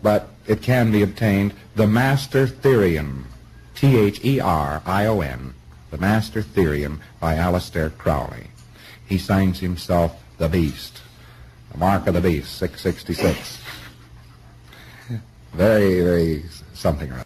but 0.02 0.30
it 0.46 0.62
can 0.62 0.92
be 0.92 1.02
obtained, 1.02 1.54
The 1.76 1.86
Master 1.86 2.46
Therion, 2.46 3.24
T-H-E-R-I-O-N, 3.84 5.54
The 5.90 5.98
Master 5.98 6.40
Therion 6.40 7.00
by 7.20 7.34
Aleister 7.34 7.94
Crowley. 7.98 8.46
He 9.06 9.18
signs 9.18 9.60
himself 9.60 10.24
The 10.38 10.48
Beast, 10.48 11.02
the 11.70 11.76
mark 11.76 12.06
of 12.06 12.14
the 12.14 12.22
beast, 12.22 12.56
666. 12.56 13.58
very, 15.52 16.00
very 16.00 16.44
something 16.72 17.10
or 17.10 17.16
other. 17.16 17.24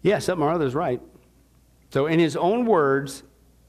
Yeah, 0.00 0.20
something 0.20 0.42
or 0.42 0.52
other 0.52 0.64
is 0.64 0.74
right. 0.74 1.02
So, 1.90 2.06
in 2.06 2.18
his 2.18 2.34
own 2.34 2.64
words, 2.64 3.24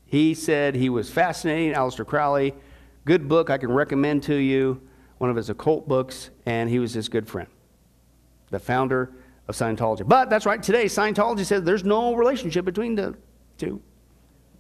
he 0.06 0.34
said 0.34 0.76
he 0.76 0.88
was 0.88 1.10
fascinating, 1.10 1.74
Aleister 1.74 2.08
Crowley, 2.08 2.56
good 3.04 3.28
book 3.28 3.50
I 3.50 3.58
can 3.58 3.74
recommend 3.74 4.24
to 4.24 4.36
you, 4.36 4.82
one 5.18 5.30
of 5.30 5.36
his 5.36 5.50
occult 5.50 5.86
books, 5.86 6.30
and 6.46 6.70
he 6.70 6.80
was 6.80 6.94
his 6.94 7.10
good 7.10 7.28
friend, 7.28 7.50
the 8.52 8.60
founder 8.60 9.12
of 9.48 9.56
Scientology. 9.56 10.08
But 10.08 10.30
that's 10.30 10.46
right, 10.46 10.62
today 10.62 10.86
Scientology 10.86 11.46
says 11.46 11.64
there's 11.64 11.84
no 11.84 12.16
relationship 12.16 12.66
between 12.66 12.96
the 12.96 13.16
two. 13.58 13.82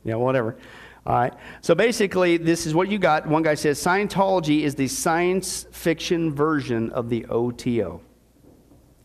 Yeah, 0.03 0.15
whatever. 0.15 0.57
All 1.05 1.15
right. 1.15 1.33
So 1.61 1.75
basically, 1.75 2.37
this 2.37 2.65
is 2.65 2.73
what 2.73 2.89
you 2.89 2.97
got. 2.97 3.27
One 3.27 3.43
guy 3.43 3.53
says 3.53 3.79
Scientology 3.83 4.61
is 4.61 4.73
the 4.73 4.87
science 4.87 5.67
fiction 5.71 6.33
version 6.33 6.91
of 6.91 7.09
the 7.09 7.25
OTO 7.25 8.01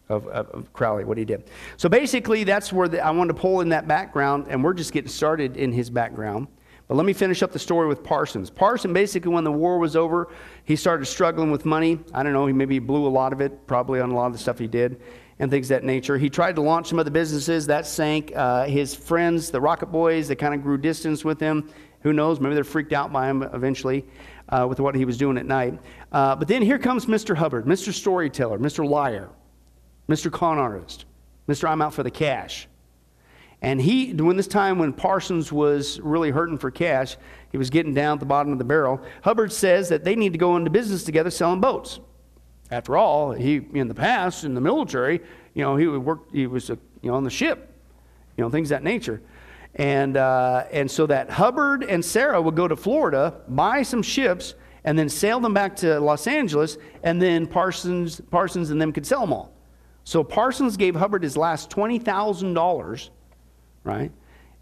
of, 0.09 0.27
of, 0.27 0.73
Crowley, 0.73 1.05
what 1.05 1.19
he 1.19 1.25
did. 1.25 1.45
So 1.77 1.89
basically, 1.89 2.43
that's 2.45 2.73
where 2.73 2.89
the, 2.89 3.05
I 3.05 3.11
want 3.11 3.29
to 3.29 3.35
pull 3.35 3.61
in 3.61 3.69
that 3.69 3.87
background, 3.87 4.47
and 4.49 4.65
we're 4.65 4.75
just 4.75 4.93
getting 4.93 5.11
started 5.11 5.57
in 5.57 5.73
his 5.73 5.89
background. 5.89 6.49
But 6.89 6.97
let 6.97 7.07
me 7.07 7.13
finish 7.13 7.43
up 7.43 7.53
the 7.53 7.59
story 7.59 7.87
with 7.87 8.03
Parsons. 8.03 8.51
Parson, 8.51 8.93
basically, 8.93 9.33
when 9.33 9.45
the 9.45 9.53
war 9.53 9.79
was 9.79 9.95
over, 9.95 10.33
he 10.65 10.75
started 10.75 11.05
struggling 11.05 11.53
with 11.53 11.65
money. 11.65 12.01
I 12.13 12.25
don't 12.25 12.33
know, 12.33 12.47
he 12.47 12.53
maybe 12.53 12.81
blew 12.81 13.07
a 13.07 13.09
lot 13.09 13.33
of 13.33 13.41
it, 13.41 13.67
probably 13.69 14.01
on 14.01 14.11
a 14.11 14.15
lot 14.15 14.27
of 14.27 14.33
the 14.33 14.39
stuff 14.39 14.59
he 14.59 14.67
did 14.67 15.01
and 15.41 15.51
things 15.51 15.67
that 15.69 15.83
nature. 15.83 16.17
He 16.17 16.31
tried 16.31 16.55
to 16.57 16.63
launch 16.63 16.89
some 16.89 17.01
of 17.01 17.05
the 17.05 17.11
businesses 17.11 17.67
that 17.67 17.87
sank. 17.87 18.33
Uh, 18.37 18.67
his 18.67 18.95
friends, 18.95 19.51
the 19.51 19.61
Rocket 19.61 19.87
Boys, 19.87 20.29
they 20.29 20.37
kind 20.37 20.55
of 20.55 20.63
grew 20.63 20.79
distance 20.79 21.25
with 21.25 21.41
him. 21.41 21.69
Who 22.03 22.13
knows? 22.13 22.39
Maybe 22.39 22.55
they're 22.55 22.63
freaked 22.63 22.93
out 22.93 23.13
by 23.13 23.29
him 23.29 23.43
eventually 23.43 24.05
uh, 24.51 24.67
with 24.69 24.79
what 24.79 24.95
he 24.95 25.05
was 25.05 25.19
doing 25.19 25.37
at 25.37 25.47
night. 25.47 25.79
Uh, 26.13 26.37
but 26.37 26.47
then 26.47 26.63
here 26.63 26.79
comes 26.79 27.07
Mr. 27.07 27.37
Hubbard, 27.37 27.67
Mr. 27.67 27.93
Storyteller, 27.93 28.59
Mr. 28.59 28.89
Liar. 28.89 29.31
Mr. 30.11 30.31
Con 30.31 30.59
Artist, 30.59 31.05
Mr. 31.49 31.69
I'm 31.69 31.81
out 31.81 31.95
for 31.95 32.03
the 32.03 32.11
cash. 32.11 32.67
And 33.63 33.81
he, 33.81 34.13
during 34.13 34.37
this 34.37 34.49
time 34.49 34.79
when 34.79 34.93
Parsons 34.93 35.53
was 35.53 36.01
really 36.01 36.31
hurting 36.31 36.59
for 36.59 36.71
cash, 36.71 37.17
he 37.53 37.59
was 37.59 37.71
getting 37.71 37.95
down 37.95 38.15
at 38.15 38.21
the 38.21 38.27
bottom 38.27 38.53
of 38.53 38.59
the 38.59 38.65
barrel. 38.65 39.01
Hubbard 39.23 39.53
says 39.53 39.89
that 39.91 40.03
they 40.03 40.17
need 40.17 40.33
to 40.33 40.39
go 40.39 40.57
into 40.57 40.71
business 40.71 41.05
together 41.05 41.31
selling 41.31 41.61
boats. 41.61 42.01
After 42.71 42.97
all, 42.97 43.33
he 43.33 43.61
in 43.75 43.89
the 43.89 43.95
past 43.95 44.45
in 44.45 44.55
the 44.55 44.61
military, 44.61 45.21
you 45.55 45.63
know, 45.63 45.77
he 45.77 45.87
worked, 45.87 46.33
he 46.35 46.47
was 46.47 46.71
a, 46.71 46.79
you 47.03 47.11
know 47.11 47.17
on 47.17 47.25
the 47.25 47.31
ship, 47.31 47.75
you 48.37 48.45
know, 48.45 48.51
things 48.51 48.69
that 48.69 48.83
nature. 48.83 49.21
And, 49.75 50.17
uh, 50.17 50.65
and 50.73 50.91
so 50.91 51.07
that 51.07 51.31
Hubbard 51.31 51.85
and 51.85 52.05
Sarah 52.05 52.41
would 52.43 52.57
go 52.57 52.67
to 52.67 52.77
Florida, 52.77 53.41
buy 53.49 53.83
some 53.83 54.03
ships, 54.03 54.55
and 54.85 54.99
then 54.99 55.09
sail 55.09 55.41
them 55.41 55.55
back 55.55 55.77
to 55.77 56.01
Los 56.01 56.27
Angeles, 56.27 56.79
and 57.03 57.21
then 57.21 57.47
Parsons, 57.47 58.21
Parsons 58.31 58.71
and 58.71 58.81
them 58.81 58.93
could 58.93 59.07
sell 59.07 59.21
them 59.21 59.33
all. 59.33 59.53
So 60.05 60.25
Parsons 60.25 60.77
gave 60.77 60.97
Hubbard 60.97 61.23
his 61.23 61.37
last 61.37 61.71
$20,000, 61.71 63.11
right? 63.85 64.11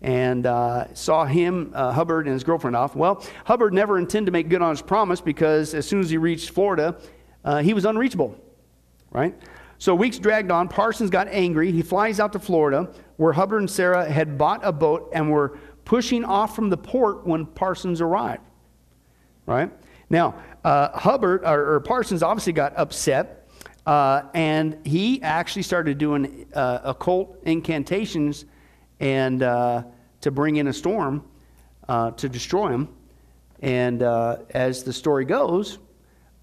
And 0.03 0.47
uh, 0.47 0.93
saw 0.95 1.25
him, 1.25 1.73
uh, 1.75 1.93
Hubbard, 1.93 2.27
and 2.27 2.35
his 2.35 2.45
girlfriend 2.45 2.77
off. 2.77 2.95
Well, 2.95 3.25
Hubbard 3.45 3.73
never 3.73 3.99
intended 3.99 4.27
to 4.27 4.33
make 4.33 4.49
good 4.49 4.63
on 4.63 4.71
his 4.71 4.83
promise 4.83 5.21
because 5.21 5.75
as 5.75 5.87
soon 5.87 6.01
as 6.01 6.11
he 6.11 6.19
reached 6.19 6.51
Florida, 6.51 6.97
uh, 7.49 7.63
he 7.63 7.73
was 7.73 7.87
unreachable, 7.87 8.39
right? 9.11 9.35
So 9.79 9.95
weeks 9.95 10.19
dragged 10.19 10.51
on. 10.51 10.69
Parsons 10.69 11.09
got 11.09 11.29
angry. 11.29 11.73
He 11.73 11.81
flies 11.81 12.21
out 12.21 12.31
to 12.35 12.39
Florida, 12.39 12.93
where 13.17 13.33
Hubbard 13.33 13.61
and 13.61 13.71
Sarah 13.71 14.07
had 14.07 14.37
bought 14.37 14.61
a 14.63 14.71
boat 14.71 15.09
and 15.15 15.31
were 15.31 15.59
pushing 15.87 16.27
off 16.27 16.55
from 16.55 16.69
the 16.69 16.77
port 16.77 17.27
when 17.27 17.47
Parsons 17.47 18.03
arrived, 18.03 18.43
right? 19.47 19.73
Now, 20.11 20.35
uh, 20.63 20.91
Hubbard, 20.91 21.43
or, 21.43 21.77
or 21.77 21.81
Parsons 21.81 22.23
obviously 22.23 22.53
got 22.53 22.77
upset 22.77 23.49
uh, 23.87 24.25
and 24.35 24.87
he 24.87 25.23
actually 25.23 25.63
started 25.63 25.97
doing 25.97 26.45
uh, 26.53 26.81
occult 26.85 27.39
incantations 27.47 28.45
and 29.01 29.43
uh, 29.43 29.85
to 30.21 30.31
bring 30.31 30.57
in 30.57 30.67
a 30.67 30.73
storm 30.75 31.25
uh, 31.89 32.11
to 32.11 32.29
destroy 32.29 32.69
him. 32.69 32.91
And 33.63 34.03
uh, 34.03 34.41
as 34.51 34.85
the 34.85 34.93
story 34.93 35.25
goes, 35.25 35.79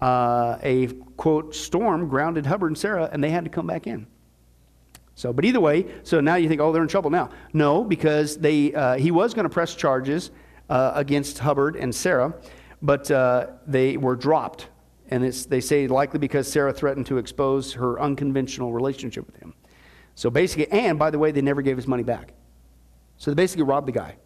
uh, 0.00 0.58
a 0.62 0.88
quote 1.16 1.54
storm 1.54 2.08
grounded 2.08 2.46
Hubbard 2.46 2.70
and 2.70 2.78
Sarah, 2.78 3.08
and 3.12 3.22
they 3.22 3.30
had 3.30 3.44
to 3.44 3.50
come 3.50 3.66
back 3.66 3.86
in. 3.86 4.06
So, 5.14 5.32
but 5.32 5.44
either 5.44 5.60
way, 5.60 5.86
so 6.02 6.20
now 6.20 6.34
you 6.34 6.48
think, 6.48 6.60
oh, 6.60 6.72
they're 6.72 6.82
in 6.82 6.88
trouble 6.88 7.10
now. 7.10 7.30
No, 7.54 7.82
because 7.82 8.36
they 8.36 8.74
uh, 8.74 8.96
he 8.96 9.10
was 9.10 9.32
going 9.32 9.44
to 9.44 9.50
press 9.50 9.74
charges 9.74 10.30
uh, 10.68 10.92
against 10.94 11.38
Hubbard 11.38 11.76
and 11.76 11.94
Sarah, 11.94 12.34
but 12.82 13.10
uh, 13.10 13.48
they 13.66 13.96
were 13.96 14.16
dropped 14.16 14.68
and 15.08 15.24
they 15.24 15.60
say 15.60 15.86
likely 15.86 16.18
because 16.18 16.50
Sarah 16.50 16.72
threatened 16.72 17.06
to 17.06 17.18
expose 17.18 17.72
her 17.74 18.00
unconventional 18.00 18.72
relationship 18.72 19.26
with 19.26 19.36
him. 19.36 19.54
So 20.14 20.30
basically, 20.30 20.70
and 20.70 20.98
by 20.98 21.10
the 21.10 21.18
way, 21.18 21.30
they 21.30 21.42
never 21.42 21.62
gave 21.62 21.76
his 21.76 21.86
money 21.86 22.02
back. 22.02 22.32
So 23.16 23.30
they 23.30 23.34
basically 23.34 23.64
robbed 23.64 23.86
the 23.86 23.92
guy. 23.92 24.16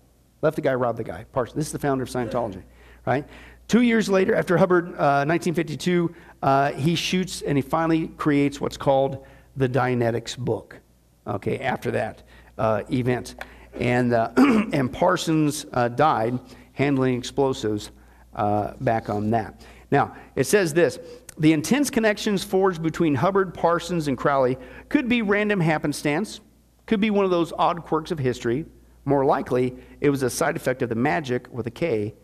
Left 0.43 0.57
the 0.57 0.62
guy, 0.62 0.75
robbed 0.75 0.99
the 0.99 1.05
guy. 1.05 1.27
This 1.55 1.66
is 1.66 1.73
the 1.73 1.79
founder 1.79 2.03
of 2.03 2.09
Scientology, 2.09 2.62
right? 3.07 3.27
Two 3.71 3.83
years 3.83 4.09
later, 4.09 4.35
after 4.35 4.59
Hubbard, 4.59 4.87
uh, 4.87 5.23
1952, 5.23 6.12
uh, 6.43 6.73
he 6.73 6.97
shoots 6.97 7.41
and 7.41 7.57
he 7.57 7.62
finally 7.62 8.09
creates 8.09 8.61
what's 8.61 8.77
called 8.77 9.25
the 9.57 9.68
Dianetics 9.68 10.37
book. 10.37 10.81
Okay, 11.25 11.61
after 11.61 11.93
that 11.93 12.25
uh, 12.59 12.83
event. 12.91 13.37
And, 13.75 14.12
uh, 14.12 14.33
and 14.37 14.93
Parsons 14.93 15.66
uh, 15.73 15.87
died 15.87 16.41
handling 16.73 17.16
explosives 17.16 17.93
uh, 18.35 18.73
back 18.81 19.09
on 19.09 19.31
that. 19.31 19.64
Now, 19.93 20.16
it 20.35 20.49
says 20.49 20.75
this 20.75 20.99
the 21.39 21.53
intense 21.53 21.91
connections 21.91 22.43
forged 22.43 22.83
between 22.83 23.14
Hubbard, 23.14 23.55
Parsons, 23.55 24.09
and 24.09 24.18
Crowley 24.18 24.59
could 24.89 25.09
be 25.09 25.23
random 25.23 25.61
happenstance, 25.61 26.41
could 26.87 27.01
be 27.01 27.11
one 27.11 27.25
of 27.25 27.31
those 27.31 27.53
odd 27.57 27.85
quirks 27.85 28.11
of 28.11 28.18
history. 28.18 28.66
More 29.05 29.25
likely, 29.25 29.77
it 30.01 30.11
was 30.11 30.25
a 30.25 30.31
side 30.31 30.57
effect 30.57 30.83
of 30.83 30.89
the 30.89 30.97
magic 30.97 31.47
with 31.53 31.68
a 31.68 31.71
K 31.71 32.14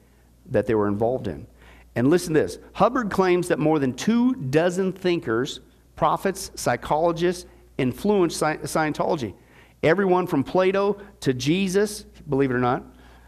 that 0.51 0.66
they 0.66 0.74
were 0.74 0.88
involved 0.88 1.28
in. 1.28 1.47
And 1.94 2.09
listen 2.09 2.34
to 2.34 2.40
this 2.40 2.59
Hubbard 2.74 3.11
claims 3.11 3.49
that 3.49 3.59
more 3.59 3.78
than 3.78 3.94
two 3.94 4.34
dozen 4.34 4.92
thinkers, 4.92 5.61
prophets, 5.97 6.51
psychologists, 6.55 7.47
influenced 7.78 8.40
Scientology. 8.40 9.34
Everyone 9.82 10.26
from 10.26 10.42
Plato 10.42 10.99
to 11.20 11.34
Jesus, 11.34 12.05
believe 12.28 12.51
it 12.51 12.55
or 12.55 12.59
not, 12.59 12.84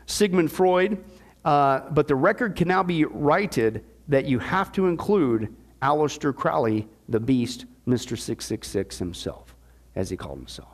Sigmund 0.07 0.51
Freud. 0.51 1.03
Uh, 1.45 1.89
but 1.91 2.09
the 2.09 2.15
record 2.15 2.57
can 2.57 2.69
now 2.69 2.83
be 2.83 3.05
righted 3.05 3.85
that 4.09 4.27
you 4.27 4.39
have 4.39 4.73
to 4.73 4.87
include 4.87 5.55
Aleister 5.83 6.35
Crowley, 6.35 6.89
the 7.09 7.21
beast, 7.21 7.65
Mr. 7.87 8.19
666 8.19 8.99
himself, 8.99 9.55
as 9.95 10.11
he 10.11 10.17
called 10.17 10.39
himself. 10.39 10.69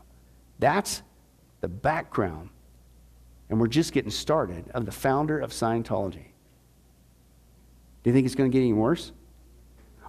That's 0.58 1.02
the 1.60 1.68
background, 1.68 2.50
and 3.50 3.60
we're 3.60 3.68
just 3.68 3.92
getting 3.92 4.10
started, 4.10 4.68
of 4.70 4.86
the 4.86 4.92
founder 4.92 5.38
of 5.38 5.50
Scientology. 5.50 6.33
Do 8.04 8.10
you 8.10 8.14
think 8.14 8.26
it's 8.26 8.34
going 8.34 8.50
to 8.50 8.52
get 8.52 8.60
any 8.60 8.74
worse? 8.74 9.12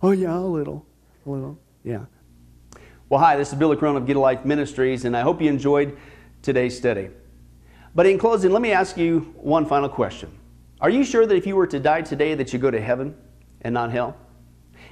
Oh, 0.04 0.12
yeah, 0.12 0.38
a 0.38 0.40
little. 0.40 0.86
A 1.26 1.30
little. 1.30 1.58
Yeah. 1.86 2.06
Well, 3.08 3.22
hi, 3.22 3.38
this 3.38 3.54
is 3.54 3.56
Billy 3.58 3.78
Crone 3.78 3.96
of 3.96 4.06
Get 4.06 4.18
a 4.18 4.20
Life 4.20 4.44
Ministries, 4.44 5.06
and 5.06 5.16
I 5.16 5.22
hope 5.22 5.42
you 5.42 5.50
enjoyed 5.50 5.98
today's 6.42 6.76
study. 6.76 7.10
But 7.96 8.06
in 8.06 8.18
closing, 8.18 8.52
let 8.52 8.62
me 8.62 8.74
ask 8.74 8.98
you 8.98 9.34
one 9.38 9.66
final 9.66 9.88
question. 9.88 10.38
Are 10.82 10.90
you 10.90 11.06
sure 11.06 11.26
that 11.26 11.36
if 11.36 11.48
you 11.48 11.56
were 11.56 11.68
to 11.68 11.80
die 11.80 12.02
today 12.02 12.36
that 12.36 12.52
you 12.52 12.60
go 12.60 12.70
to 12.70 12.82
heaven 12.82 13.16
and 13.62 13.74
not 13.74 13.92
hell? 13.92 14.18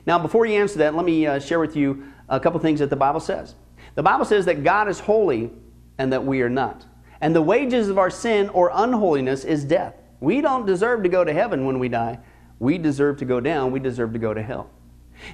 Now, 0.06 0.18
before 0.18 0.45
you 0.45 0.54
answer 0.62 0.80
that, 0.80 0.95
let 0.95 1.04
me 1.04 1.28
uh, 1.28 1.39
share 1.39 1.60
with 1.60 1.76
you 1.76 2.06
a 2.30 2.39
couple 2.39 2.58
things 2.62 2.80
that 2.80 2.89
the 2.89 2.95
Bible 2.95 3.20
says. 3.20 3.56
The 3.95 4.04
Bible 4.04 4.24
says 4.24 4.45
that 4.45 4.64
God 4.64 4.88
is 4.88 5.01
holy 5.01 5.51
and 5.97 6.14
that 6.14 6.24
we 6.24 6.41
are 6.41 6.49
not. 6.49 6.86
And 7.20 7.36
the 7.36 7.41
wages 7.41 7.89
of 7.89 7.97
our 7.97 8.10
sin 8.10 8.47
or 8.49 8.72
unholiness 8.74 9.43
is 9.43 9.66
death. 9.66 9.95
We 10.22 10.39
don't 10.39 10.66
deserve 10.66 11.04
to 11.04 11.10
go 11.10 11.26
to 11.26 11.34
heaven 11.34 11.66
when 11.66 11.80
we 11.80 11.89
die. 11.89 12.20
We 12.64 12.78
deserve 12.78 13.18
to 13.18 13.26
go 13.26 13.41
down. 13.41 13.74
We 13.74 13.82
deserve 13.82 14.14
to 14.14 14.20
go 14.20 14.34
to 14.34 14.41
hell. 14.41 14.70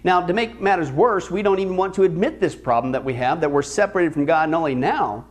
Now, 0.04 0.26
to 0.26 0.34
make 0.34 0.60
matters 0.60 0.92
worse, 0.92 1.30
we 1.30 1.44
don't 1.44 1.60
even 1.60 1.78
want 1.78 1.94
to 1.94 2.04
admit 2.04 2.40
this 2.40 2.56
problem 2.56 2.92
that 2.94 3.06
we 3.06 3.14
have, 3.14 3.40
that 3.42 3.52
we're 3.52 3.62
separated 3.62 4.14
from 4.14 4.26
God 4.26 4.50
not 4.50 4.58
only 4.58 4.74
now, 4.74 5.28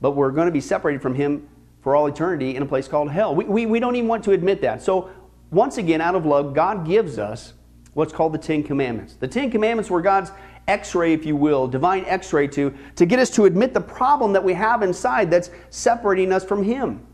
but 0.00 0.10
we're 0.10 0.32
going 0.32 0.46
to 0.46 0.52
be 0.52 0.60
separated 0.60 1.00
from 1.00 1.14
Him 1.14 1.48
for 1.82 1.94
all 1.94 2.08
eternity 2.08 2.56
in 2.56 2.64
a 2.64 2.66
place 2.66 2.88
called 2.88 3.12
hell. 3.12 3.32
We, 3.32 3.44
we, 3.44 3.64
we 3.64 3.78
don't 3.78 3.94
even 3.94 4.08
want 4.08 4.24
to 4.24 4.32
admit 4.32 4.60
that. 4.62 4.82
So, 4.82 5.08
once 5.52 5.78
again, 5.78 6.00
out 6.00 6.16
of 6.16 6.26
love, 6.26 6.52
God 6.52 6.84
gives 6.84 7.16
us 7.16 7.52
what's 7.92 8.12
called 8.12 8.34
the 8.34 8.38
Ten 8.38 8.64
Commandments. 8.64 9.14
The 9.14 9.28
Ten 9.28 9.52
Commandments 9.52 9.90
were 9.90 10.02
God's 10.02 10.32
x 10.66 10.96
ray, 10.96 11.12
if 11.12 11.24
you 11.24 11.36
will, 11.36 11.68
divine 11.68 12.04
x 12.06 12.32
ray 12.32 12.48
to, 12.48 12.74
to 12.96 13.06
get 13.06 13.20
us 13.20 13.30
to 13.30 13.44
admit 13.44 13.72
the 13.72 13.80
problem 13.80 14.32
that 14.32 14.42
we 14.42 14.52
have 14.54 14.82
inside 14.82 15.30
that's 15.30 15.50
separating 15.70 16.32
us 16.32 16.44
from 16.44 16.64
Him. 16.64 17.06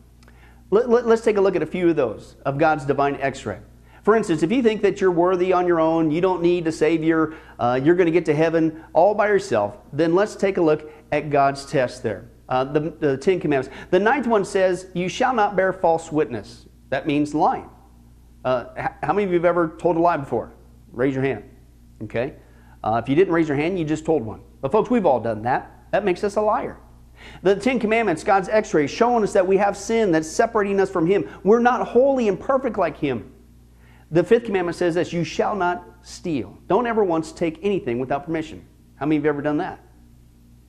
Let, 0.71 0.89
let, 0.89 1.07
let's 1.07 1.23
take 1.23 1.37
a 1.37 1.41
look 1.43 1.55
at 1.55 1.63
a 1.63 1.67
few 1.67 1.91
of 1.91 1.97
those 1.97 2.37
of 2.47 2.57
God's 2.57 2.87
divine 2.87 3.17
x 3.17 3.45
ray. 3.45 3.59
For 4.03 4.17
instance, 4.17 4.43
if 4.43 4.51
you 4.51 4.63
think 4.63 4.83
that 4.83 5.01
you're 5.01 5.11
worthy 5.11 5.53
on 5.53 5.67
your 5.67 5.81
own, 5.81 6.11
you 6.11 6.21
don't 6.21 6.43
need 6.43 6.67
a 6.67 6.73
Savior, 6.73 7.35
uh, 7.59 7.79
you're 7.83 7.95
going 7.95 8.07
to 8.07 8.13
get 8.13 8.25
to 8.27 8.35
heaven 8.35 8.83
all 8.93 9.15
by 9.15 9.29
yourself, 9.29 9.79
then 9.93 10.15
let's 10.15 10.37
take 10.37 10.57
a 10.57 10.63
look 10.63 10.91
at 11.13 11.31
God's 11.31 11.67
test 11.67 12.03
there. 12.03 12.31
Uh, 12.49 12.65
the, 12.65 12.81
the 12.99 13.17
Ten 13.17 13.39
Commandments. 13.39 13.77
The 13.91 13.99
ninth 13.99 14.27
one 14.27 14.45
says, 14.45 14.89
You 14.95 15.09
shall 15.09 15.35
not 15.35 15.55
bear 15.55 15.73
false 15.73 16.11
witness. 16.11 16.67
That 16.89 17.07
means 17.07 17.35
lying. 17.35 17.69
Uh, 18.45 18.89
how 19.03 19.13
many 19.13 19.25
of 19.25 19.31
you 19.31 19.37
have 19.37 19.45
ever 19.45 19.77
told 19.79 19.97
a 19.97 20.01
lie 20.01 20.17
before? 20.17 20.53
Raise 20.93 21.15
your 21.15 21.23
hand. 21.23 21.45
Okay? 22.03 22.35
Uh, 22.83 23.01
if 23.03 23.09
you 23.09 23.15
didn't 23.15 23.33
raise 23.33 23.47
your 23.47 23.57
hand, 23.57 23.79
you 23.79 23.85
just 23.85 24.05
told 24.05 24.25
one. 24.25 24.41
But, 24.61 24.73
folks, 24.73 24.91
we've 24.91 25.07
all 25.07 25.21
done 25.21 25.43
that. 25.43 25.71
That 25.93 26.05
makes 26.05 26.25
us 26.25 26.37
a 26.37 26.41
liar. 26.41 26.79
The 27.43 27.55
Ten 27.55 27.79
Commandments, 27.79 28.25
God's 28.25 28.49
x 28.49 28.73
ray, 28.73 28.87
showing 28.87 29.23
us 29.23 29.33
that 29.35 29.47
we 29.47 29.59
have 29.59 29.77
sin 29.77 30.11
that's 30.11 30.29
separating 30.29 30.81
us 30.81 30.91
from 30.91 31.07
Him. 31.07 31.29
We're 31.45 31.61
not 31.61 31.87
holy 31.87 32.29
and 32.29 32.41
perfect 32.41 32.79
like 32.79 32.97
Him. 32.97 33.30
The 34.11 34.25
fifth 34.25 34.45
commandment 34.45 34.77
says 34.77 34.95
this 34.95 35.13
you 35.13 35.25
shall 35.25 35.55
not 35.55 35.85
steal. 36.03 36.59
Don't 36.67 36.87
ever 36.87 37.05
once 37.05 37.33
take 37.33 37.59
anything 37.63 37.99
without 37.99 38.27
permission. 38.27 38.65
How 38.97 39.07
many 39.07 39.17
of 39.17 39.25
you 39.25 39.31
ever 39.31 39.43
done 39.43 39.59
that? 39.59 39.81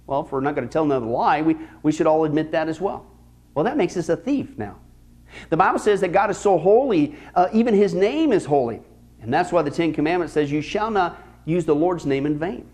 Well, 0.07 0.25
if 0.25 0.31
we're 0.31 0.41
not 0.41 0.55
going 0.55 0.67
to 0.67 0.71
tell 0.71 0.83
another 0.83 1.05
lie, 1.05 1.41
we, 1.41 1.55
we 1.83 1.91
should 1.91 2.07
all 2.07 2.25
admit 2.25 2.51
that 2.51 2.67
as 2.67 2.81
well. 2.81 3.05
Well, 3.53 3.65
that 3.65 3.77
makes 3.77 3.97
us 3.97 4.09
a 4.09 4.15
thief 4.15 4.57
now. 4.57 4.77
The 5.49 5.57
Bible 5.57 5.79
says 5.79 6.01
that 6.01 6.11
God 6.11 6.29
is 6.29 6.37
so 6.37 6.57
holy, 6.57 7.15
uh, 7.35 7.47
even 7.53 7.73
His 7.73 7.93
name 7.93 8.31
is 8.31 8.45
holy. 8.45 8.81
And 9.21 9.33
that's 9.33 9.51
why 9.51 9.61
the 9.61 9.71
Ten 9.71 9.93
Commandments 9.93 10.33
says, 10.33 10.51
You 10.51 10.61
shall 10.61 10.91
not 10.91 11.21
use 11.45 11.65
the 11.65 11.75
Lord's 11.75 12.05
name 12.05 12.25
in 12.25 12.37
vain. 12.37 12.69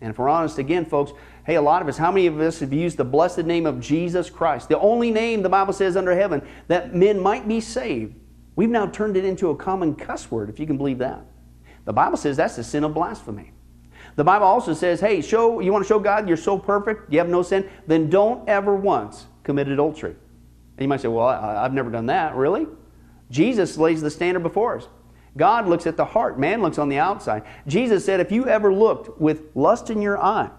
And 0.00 0.10
if 0.10 0.18
we're 0.18 0.28
honest 0.28 0.58
again, 0.58 0.84
folks, 0.84 1.12
hey, 1.46 1.54
a 1.54 1.62
lot 1.62 1.82
of 1.82 1.88
us, 1.88 1.96
how 1.96 2.10
many 2.10 2.26
of 2.26 2.40
us 2.40 2.60
have 2.60 2.72
used 2.72 2.96
the 2.96 3.04
blessed 3.04 3.44
name 3.44 3.66
of 3.66 3.80
Jesus 3.80 4.28
Christ, 4.28 4.68
the 4.68 4.78
only 4.78 5.10
name 5.10 5.42
the 5.42 5.48
Bible 5.48 5.72
says 5.72 5.96
under 5.96 6.14
heaven 6.14 6.46
that 6.68 6.94
men 6.94 7.20
might 7.20 7.46
be 7.46 7.60
saved? 7.60 8.14
We've 8.56 8.70
now 8.70 8.86
turned 8.86 9.16
it 9.16 9.24
into 9.24 9.50
a 9.50 9.56
common 9.56 9.94
cuss 9.94 10.30
word, 10.30 10.48
if 10.48 10.60
you 10.60 10.66
can 10.66 10.76
believe 10.76 10.98
that. 10.98 11.24
The 11.84 11.92
Bible 11.92 12.16
says 12.16 12.36
that's 12.36 12.56
the 12.56 12.64
sin 12.64 12.84
of 12.84 12.94
blasphemy. 12.94 13.52
The 14.16 14.24
Bible 14.24 14.46
also 14.46 14.74
says, 14.74 15.00
hey, 15.00 15.20
show 15.20 15.60
you 15.60 15.72
want 15.72 15.84
to 15.84 15.88
show 15.88 15.98
God 15.98 16.28
you're 16.28 16.36
so 16.36 16.58
perfect, 16.58 17.12
you 17.12 17.18
have 17.18 17.28
no 17.28 17.42
sin, 17.42 17.68
then 17.86 18.08
don't 18.08 18.48
ever 18.48 18.74
once 18.74 19.26
commit 19.42 19.68
adultery. 19.68 20.12
And 20.76 20.80
you 20.80 20.88
might 20.88 21.00
say, 21.00 21.08
well, 21.08 21.26
I, 21.26 21.62
have 21.62 21.72
never 21.72 21.90
done 21.90 22.06
that. 22.06 22.34
Really? 22.34 22.66
Jesus 23.30 23.76
lays 23.76 24.00
the 24.00 24.10
standard 24.10 24.42
before 24.42 24.76
us. 24.76 24.88
God 25.36 25.66
looks 25.66 25.86
at 25.86 25.96
the 25.96 26.04
heart, 26.04 26.38
man 26.38 26.62
looks 26.62 26.78
on 26.78 26.88
the 26.88 26.98
outside. 26.98 27.42
Jesus 27.66 28.04
said, 28.04 28.20
if 28.20 28.30
you 28.30 28.46
ever 28.46 28.72
looked 28.72 29.20
with 29.20 29.48
lust 29.56 29.90
in 29.90 30.00
your 30.00 30.22
eye 30.22 30.50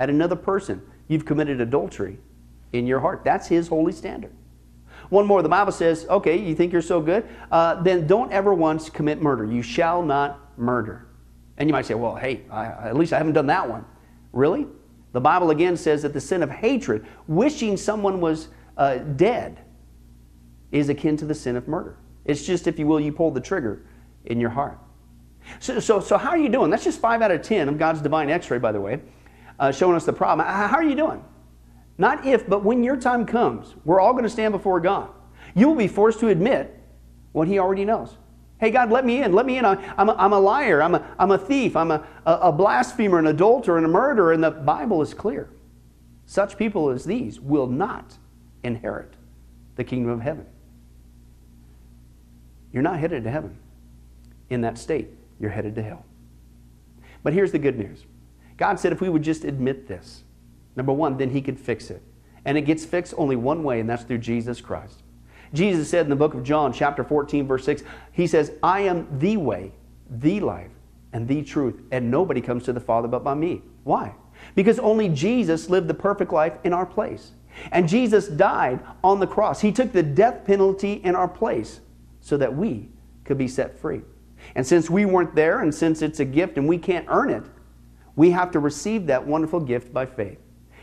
at 0.00 0.08
another 0.08 0.36
person, 0.36 0.80
you've 1.08 1.26
committed 1.26 1.60
adultery 1.60 2.18
in 2.72 2.86
your 2.86 3.00
heart. 3.00 3.22
That's 3.24 3.46
his 3.48 3.68
holy 3.68 3.92
standard. 3.92 4.32
One 5.08 5.26
more, 5.26 5.42
the 5.42 5.48
Bible 5.48 5.72
says, 5.72 6.06
okay, 6.08 6.36
you 6.36 6.54
think 6.54 6.72
you're 6.72 6.82
so 6.82 7.00
good? 7.00 7.26
Uh, 7.50 7.82
then 7.82 8.06
don't 8.06 8.32
ever 8.32 8.52
once 8.52 8.90
commit 8.90 9.22
murder. 9.22 9.44
You 9.44 9.62
shall 9.62 10.02
not 10.02 10.58
murder. 10.58 11.06
And 11.58 11.68
you 11.68 11.72
might 11.72 11.86
say, 11.86 11.94
well, 11.94 12.16
hey, 12.16 12.42
I, 12.50 12.66
at 12.88 12.96
least 12.96 13.12
I 13.12 13.18
haven't 13.18 13.34
done 13.34 13.46
that 13.46 13.68
one. 13.68 13.84
Really? 14.32 14.66
The 15.12 15.20
Bible 15.20 15.50
again 15.50 15.76
says 15.76 16.02
that 16.02 16.12
the 16.12 16.20
sin 16.20 16.42
of 16.42 16.50
hatred, 16.50 17.06
wishing 17.26 17.76
someone 17.76 18.20
was 18.20 18.48
uh, 18.76 18.96
dead, 18.96 19.60
is 20.72 20.88
akin 20.88 21.16
to 21.16 21.24
the 21.24 21.34
sin 21.34 21.56
of 21.56 21.68
murder. 21.68 21.96
It's 22.24 22.44
just, 22.44 22.66
if 22.66 22.78
you 22.78 22.86
will, 22.86 23.00
you 23.00 23.12
pull 23.12 23.30
the 23.30 23.40
trigger 23.40 23.86
in 24.24 24.40
your 24.40 24.50
heart. 24.50 24.78
So, 25.60 25.78
so, 25.78 26.00
so 26.00 26.18
how 26.18 26.30
are 26.30 26.38
you 26.38 26.48
doing? 26.48 26.70
That's 26.70 26.84
just 26.84 27.00
five 27.00 27.22
out 27.22 27.30
of 27.30 27.40
ten 27.40 27.68
of 27.68 27.78
God's 27.78 28.02
divine 28.02 28.28
x 28.28 28.50
ray, 28.50 28.58
by 28.58 28.72
the 28.72 28.80
way, 28.80 29.00
uh, 29.58 29.70
showing 29.70 29.94
us 29.94 30.04
the 30.04 30.12
problem. 30.12 30.46
How 30.46 30.76
are 30.76 30.82
you 30.84 30.96
doing? 30.96 31.24
Not 31.98 32.26
if, 32.26 32.48
but 32.48 32.64
when 32.64 32.82
your 32.82 32.96
time 32.96 33.24
comes, 33.24 33.74
we're 33.84 34.00
all 34.00 34.12
going 34.12 34.24
to 34.24 34.30
stand 34.30 34.52
before 34.52 34.80
God. 34.80 35.10
You 35.54 35.68
will 35.68 35.76
be 35.76 35.88
forced 35.88 36.20
to 36.20 36.28
admit 36.28 36.78
what 37.32 37.48
He 37.48 37.58
already 37.58 37.84
knows. 37.84 38.16
Hey, 38.58 38.70
God, 38.70 38.90
let 38.90 39.04
me 39.04 39.22
in. 39.22 39.32
Let 39.32 39.44
me 39.46 39.58
in. 39.58 39.64
I'm 39.64 40.08
a, 40.08 40.14
I'm 40.14 40.32
a 40.32 40.40
liar. 40.40 40.82
I'm 40.82 40.94
a, 40.94 41.14
I'm 41.18 41.30
a 41.30 41.38
thief. 41.38 41.76
I'm 41.76 41.90
a, 41.90 42.06
a 42.24 42.52
blasphemer, 42.52 43.18
an 43.18 43.26
adulterer, 43.26 43.76
and 43.76 43.84
a 43.84 43.88
murderer. 43.88 44.32
And 44.32 44.42
the 44.42 44.50
Bible 44.50 45.02
is 45.02 45.12
clear. 45.12 45.50
Such 46.24 46.56
people 46.56 46.88
as 46.90 47.04
these 47.04 47.38
will 47.38 47.66
not 47.66 48.16
inherit 48.62 49.14
the 49.76 49.84
kingdom 49.84 50.10
of 50.10 50.20
heaven. 50.20 50.46
You're 52.72 52.82
not 52.82 52.98
headed 52.98 53.24
to 53.24 53.30
heaven 53.30 53.56
in 54.50 54.62
that 54.62 54.78
state. 54.78 55.08
You're 55.38 55.50
headed 55.50 55.74
to 55.76 55.82
hell. 55.82 56.04
But 57.22 57.32
here's 57.32 57.52
the 57.52 57.58
good 57.58 57.78
news 57.78 58.04
God 58.56 58.80
said 58.80 58.92
if 58.92 59.00
we 59.00 59.08
would 59.08 59.22
just 59.22 59.44
admit 59.44 59.86
this, 59.86 60.24
Number 60.76 60.92
one, 60.92 61.16
then 61.16 61.30
he 61.30 61.42
could 61.42 61.58
fix 61.58 61.90
it. 61.90 62.02
And 62.44 62.56
it 62.56 62.62
gets 62.62 62.84
fixed 62.84 63.14
only 63.16 63.34
one 63.34 63.64
way, 63.64 63.80
and 63.80 63.90
that's 63.90 64.04
through 64.04 64.18
Jesus 64.18 64.60
Christ. 64.60 65.02
Jesus 65.52 65.88
said 65.88 66.06
in 66.06 66.10
the 66.10 66.16
book 66.16 66.34
of 66.34 66.44
John, 66.44 66.72
chapter 66.72 67.02
14, 67.02 67.46
verse 67.46 67.64
6, 67.64 67.82
He 68.12 68.26
says, 68.26 68.52
I 68.62 68.80
am 68.80 69.18
the 69.18 69.36
way, 69.36 69.72
the 70.08 70.40
life, 70.40 70.70
and 71.12 71.26
the 71.26 71.42
truth, 71.42 71.80
and 71.90 72.10
nobody 72.10 72.40
comes 72.40 72.64
to 72.64 72.72
the 72.72 72.80
Father 72.80 73.08
but 73.08 73.24
by 73.24 73.34
me. 73.34 73.62
Why? 73.84 74.14
Because 74.54 74.78
only 74.78 75.08
Jesus 75.08 75.70
lived 75.70 75.88
the 75.88 75.94
perfect 75.94 76.32
life 76.32 76.54
in 76.62 76.72
our 76.72 76.86
place. 76.86 77.32
And 77.72 77.88
Jesus 77.88 78.28
died 78.28 78.80
on 79.02 79.18
the 79.18 79.26
cross. 79.26 79.60
He 79.60 79.72
took 79.72 79.92
the 79.92 80.02
death 80.02 80.44
penalty 80.44 80.94
in 80.94 81.16
our 81.16 81.28
place 81.28 81.80
so 82.20 82.36
that 82.36 82.54
we 82.54 82.90
could 83.24 83.38
be 83.38 83.48
set 83.48 83.78
free. 83.78 84.02
And 84.54 84.66
since 84.66 84.90
we 84.90 85.04
weren't 85.06 85.34
there, 85.34 85.60
and 85.60 85.74
since 85.74 86.02
it's 86.02 86.20
a 86.20 86.24
gift 86.24 86.58
and 86.58 86.68
we 86.68 86.78
can't 86.78 87.06
earn 87.08 87.30
it, 87.30 87.44
we 88.14 88.30
have 88.30 88.50
to 88.52 88.58
receive 88.58 89.06
that 89.06 89.26
wonderful 89.26 89.60
gift 89.60 89.92
by 89.92 90.06
faith. 90.06 90.38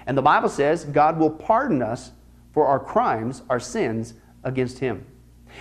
And 0.05 0.17
the 0.17 0.21
Bible 0.21 0.49
says 0.49 0.85
God 0.85 1.17
will 1.17 1.29
pardon 1.29 1.81
us 1.81 2.11
for 2.53 2.67
our 2.67 2.79
crimes, 2.79 3.41
our 3.49 3.59
sins 3.59 4.13
against 4.43 4.79
Him. 4.79 5.05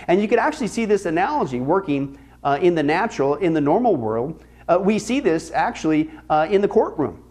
And 0.07 0.21
you 0.21 0.27
could 0.27 0.39
actually 0.39 0.67
see 0.67 0.85
this 0.85 1.05
analogy 1.05 1.59
working 1.59 2.17
uh, 2.43 2.59
in 2.61 2.75
the 2.75 2.83
natural, 2.83 3.35
in 3.35 3.53
the 3.53 3.61
normal 3.61 3.95
world. 3.95 4.43
Uh, 4.67 4.79
we 4.81 4.99
see 4.99 5.19
this 5.19 5.51
actually 5.51 6.09
uh, 6.29 6.47
in 6.49 6.61
the 6.61 6.67
courtroom. 6.67 7.23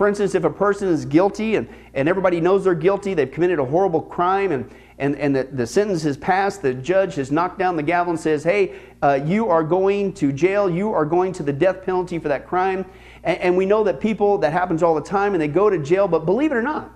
For 0.00 0.08
instance, 0.08 0.34
if 0.34 0.44
a 0.44 0.50
person 0.50 0.88
is 0.88 1.04
guilty 1.04 1.56
and, 1.56 1.68
and 1.92 2.08
everybody 2.08 2.40
knows 2.40 2.64
they're 2.64 2.74
guilty, 2.74 3.12
they've 3.12 3.30
committed 3.30 3.58
a 3.58 3.64
horrible 3.64 4.00
crime, 4.00 4.50
and, 4.50 4.70
and, 4.98 5.14
and 5.16 5.36
the, 5.36 5.44
the 5.44 5.66
sentence 5.66 6.02
has 6.04 6.16
passed, 6.16 6.62
the 6.62 6.72
judge 6.72 7.16
has 7.16 7.30
knocked 7.30 7.58
down 7.58 7.76
the 7.76 7.82
gavel 7.82 8.12
and 8.12 8.18
says, 8.18 8.42
Hey, 8.42 8.76
uh, 9.02 9.20
you 9.22 9.50
are 9.50 9.62
going 9.62 10.14
to 10.14 10.32
jail, 10.32 10.70
you 10.70 10.90
are 10.92 11.04
going 11.04 11.32
to 11.34 11.42
the 11.42 11.52
death 11.52 11.84
penalty 11.84 12.18
for 12.18 12.28
that 12.28 12.46
crime. 12.46 12.86
And, 13.24 13.38
and 13.40 13.56
we 13.56 13.66
know 13.66 13.84
that 13.84 14.00
people, 14.00 14.38
that 14.38 14.52
happens 14.52 14.82
all 14.82 14.94
the 14.94 15.00
time, 15.00 15.34
and 15.34 15.40
they 15.40 15.48
go 15.48 15.70
to 15.70 15.78
jail. 15.78 16.08
But 16.08 16.24
believe 16.24 16.52
it 16.52 16.56
or 16.56 16.62
not, 16.62 16.92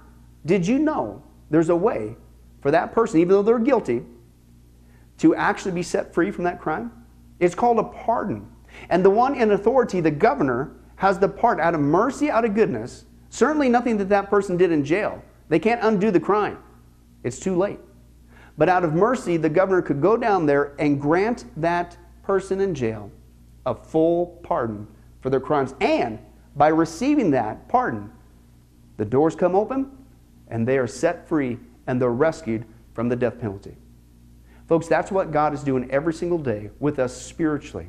did 0.47 0.67
you 0.67 0.79
know 0.79 1.23
there's 1.51 1.69
a 1.69 1.77
way 1.77 2.17
for 2.61 2.71
that 2.71 2.93
person, 2.93 3.21
even 3.21 3.31
though 3.31 3.43
they're 3.43 3.59
guilty, 3.59 4.03
to 5.19 5.35
actually 5.35 5.73
be 5.73 5.83
set 5.83 6.13
free 6.15 6.31
from 6.31 6.45
that 6.45 6.61
crime? 6.61 6.91
It's 7.41 7.55
called 7.55 7.79
a 7.79 7.85
pardon. 7.85 8.49
And 8.91 9.05
the 9.05 9.11
one 9.11 9.35
in 9.35 9.53
authority, 9.53 10.01
the 10.01 10.11
governor, 10.11 10.73
has 10.97 11.19
the 11.19 11.29
part 11.29 11.61
out 11.61 11.75
of 11.75 11.81
mercy, 11.81 12.31
out 12.31 12.45
of 12.45 12.55
goodness. 12.55 13.05
Certainly 13.31 13.69
nothing 13.69 13.97
that 13.99 14.09
that 14.09 14.31
person 14.31 14.57
did 14.57 14.73
in 14.73 14.85
jail. 14.85 15.23
They 15.49 15.59
can't 15.59 15.81
undo 15.83 16.11
the 16.11 16.21
crime. 16.21 16.59
It's 17.23 17.39
too 17.39 17.57
late. 17.57 17.81
But 18.57 18.69
out 18.69 18.85
of 18.85 18.95
mercy, 18.95 19.37
the 19.37 19.49
governor 19.49 19.83
could 19.83 20.01
go 20.01 20.17
down 20.17 20.47
there 20.47 20.75
and 20.79 21.01
grant 21.01 21.45
that 21.61 21.97
person 22.23 22.61
in 22.61 22.75
jail 22.75 23.11
a 23.67 23.75
full 23.75 24.39
pardon 24.43 24.87
for 25.25 25.31
their 25.31 25.41
crimes. 25.41 25.75
And 25.81 26.19
by 26.55 26.69
receiving 26.69 27.31
that 27.31 27.67
pardon, 27.67 28.13
the 28.99 29.07
doors 29.07 29.35
come 29.35 29.55
open 29.55 29.91
and 30.49 30.69
they 30.69 30.77
are 30.77 30.87
set 30.87 31.27
free 31.27 31.59
and 31.87 31.99
they're 31.99 32.11
rescued 32.11 32.67
from 32.93 33.09
the 33.09 33.17
death 33.17 33.41
penalty. 33.41 33.75
Folks, 34.69 34.87
that's 34.87 35.11
what 35.11 35.33
God 35.33 35.55
is 35.55 35.63
doing 35.63 35.91
every 35.91 36.13
single 36.13 36.37
day 36.37 36.69
with 36.79 36.99
us 36.99 37.17
spiritually. 37.17 37.89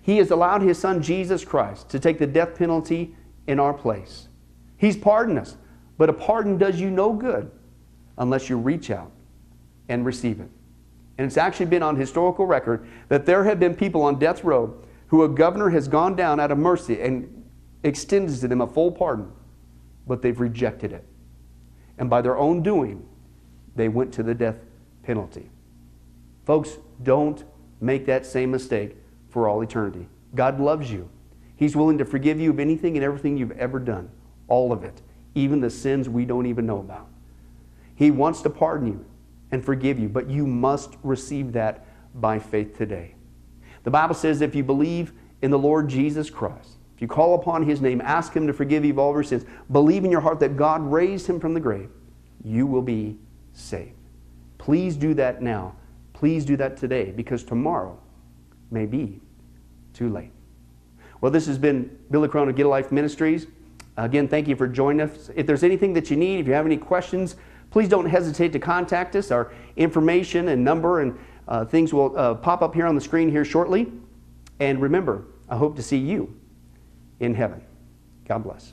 He 0.00 0.16
has 0.16 0.30
allowed 0.30 0.62
His 0.62 0.78
Son, 0.78 1.02
Jesus 1.02 1.44
Christ, 1.44 1.90
to 1.90 2.00
take 2.00 2.18
the 2.18 2.26
death 2.26 2.56
penalty 2.56 3.14
in 3.46 3.60
our 3.60 3.74
place. 3.74 4.28
He's 4.78 4.96
pardoned 4.96 5.38
us, 5.38 5.58
but 5.98 6.08
a 6.08 6.14
pardon 6.14 6.56
does 6.56 6.80
you 6.80 6.88
no 6.90 7.12
good 7.12 7.50
unless 8.16 8.48
you 8.48 8.56
reach 8.56 8.90
out 8.90 9.12
and 9.90 10.06
receive 10.06 10.40
it. 10.40 10.48
And 11.18 11.26
it's 11.26 11.36
actually 11.36 11.66
been 11.66 11.82
on 11.82 11.96
historical 11.96 12.46
record 12.46 12.88
that 13.10 13.26
there 13.26 13.44
have 13.44 13.60
been 13.60 13.74
people 13.74 14.00
on 14.00 14.18
death 14.18 14.42
row 14.42 14.74
who 15.08 15.22
a 15.22 15.28
governor 15.28 15.70
has 15.70 15.88
gone 15.88 16.16
down 16.16 16.40
out 16.40 16.50
of 16.50 16.58
mercy 16.58 17.00
and 17.00 17.44
extends 17.82 18.40
to 18.40 18.48
them 18.48 18.60
a 18.60 18.66
full 18.66 18.90
pardon, 18.90 19.30
but 20.06 20.22
they've 20.22 20.40
rejected 20.40 20.92
it. 20.92 21.04
And 21.98 22.10
by 22.10 22.20
their 22.20 22.36
own 22.36 22.62
doing, 22.62 23.06
they 23.74 23.88
went 23.88 24.12
to 24.14 24.22
the 24.22 24.34
death 24.34 24.58
penalty. 25.02 25.48
Folks, 26.44 26.78
don't 27.02 27.44
make 27.80 28.06
that 28.06 28.24
same 28.24 28.50
mistake 28.50 28.96
for 29.28 29.48
all 29.48 29.62
eternity. 29.62 30.08
God 30.34 30.60
loves 30.60 30.90
you. 30.90 31.08
He's 31.56 31.76
willing 31.76 31.98
to 31.98 32.04
forgive 32.04 32.40
you 32.40 32.50
of 32.50 32.60
anything 32.60 32.96
and 32.96 33.04
everything 33.04 33.36
you've 33.36 33.52
ever 33.52 33.78
done, 33.78 34.10
all 34.48 34.72
of 34.72 34.84
it, 34.84 35.02
even 35.34 35.60
the 35.60 35.70
sins 35.70 36.08
we 36.08 36.24
don't 36.24 36.46
even 36.46 36.66
know 36.66 36.78
about. 36.78 37.08
He 37.94 38.10
wants 38.10 38.42
to 38.42 38.50
pardon 38.50 38.88
you 38.88 39.04
and 39.50 39.64
forgive 39.64 39.98
you, 39.98 40.08
but 40.08 40.28
you 40.28 40.46
must 40.46 40.96
receive 41.02 41.52
that 41.52 41.86
by 42.14 42.38
faith 42.38 42.76
today. 42.76 43.15
The 43.86 43.92
Bible 43.92 44.16
says 44.16 44.40
if 44.40 44.56
you 44.56 44.64
believe 44.64 45.12
in 45.42 45.52
the 45.52 45.58
Lord 45.58 45.88
Jesus 45.88 46.28
Christ, 46.28 46.70
if 46.96 47.00
you 47.00 47.06
call 47.06 47.36
upon 47.36 47.62
his 47.62 47.80
name, 47.80 48.00
ask 48.00 48.34
him 48.34 48.48
to 48.48 48.52
forgive 48.52 48.84
you 48.84 48.90
of 48.90 48.98
all 48.98 49.12
your 49.12 49.22
sins, 49.22 49.44
believe 49.70 50.04
in 50.04 50.10
your 50.10 50.20
heart 50.20 50.40
that 50.40 50.56
God 50.56 50.82
raised 50.82 51.28
him 51.28 51.38
from 51.38 51.54
the 51.54 51.60
grave, 51.60 51.88
you 52.42 52.66
will 52.66 52.82
be 52.82 53.16
saved. 53.52 53.92
Please 54.58 54.96
do 54.96 55.14
that 55.14 55.40
now. 55.40 55.76
Please 56.14 56.44
do 56.44 56.56
that 56.56 56.76
today 56.76 57.12
because 57.12 57.44
tomorrow 57.44 57.96
may 58.72 58.86
be 58.86 59.20
too 59.92 60.08
late. 60.08 60.32
Well, 61.20 61.30
this 61.30 61.46
has 61.46 61.56
been 61.56 61.96
Billy 62.10 62.28
Crone 62.28 62.48
of 62.48 62.56
Get 62.56 62.66
a 62.66 62.68
Life 62.68 62.90
Ministries. 62.90 63.46
Again, 63.96 64.26
thank 64.26 64.48
you 64.48 64.56
for 64.56 64.66
joining 64.66 65.02
us. 65.02 65.30
If 65.36 65.46
there's 65.46 65.62
anything 65.62 65.92
that 65.92 66.10
you 66.10 66.16
need, 66.16 66.40
if 66.40 66.48
you 66.48 66.54
have 66.54 66.66
any 66.66 66.76
questions, 66.76 67.36
please 67.70 67.88
don't 67.88 68.06
hesitate 68.06 68.52
to 68.54 68.58
contact 68.58 69.14
us. 69.14 69.30
Our 69.30 69.52
information 69.76 70.48
and 70.48 70.64
number 70.64 71.02
and 71.02 71.16
uh, 71.48 71.64
things 71.64 71.92
will 71.92 72.16
uh, 72.16 72.34
pop 72.34 72.62
up 72.62 72.74
here 72.74 72.86
on 72.86 72.94
the 72.94 73.00
screen 73.00 73.30
here 73.30 73.44
shortly. 73.44 73.92
And 74.60 74.80
remember, 74.80 75.24
I 75.48 75.56
hope 75.56 75.76
to 75.76 75.82
see 75.82 75.98
you 75.98 76.38
in 77.20 77.34
heaven. 77.34 77.62
God 78.26 78.42
bless. 78.42 78.72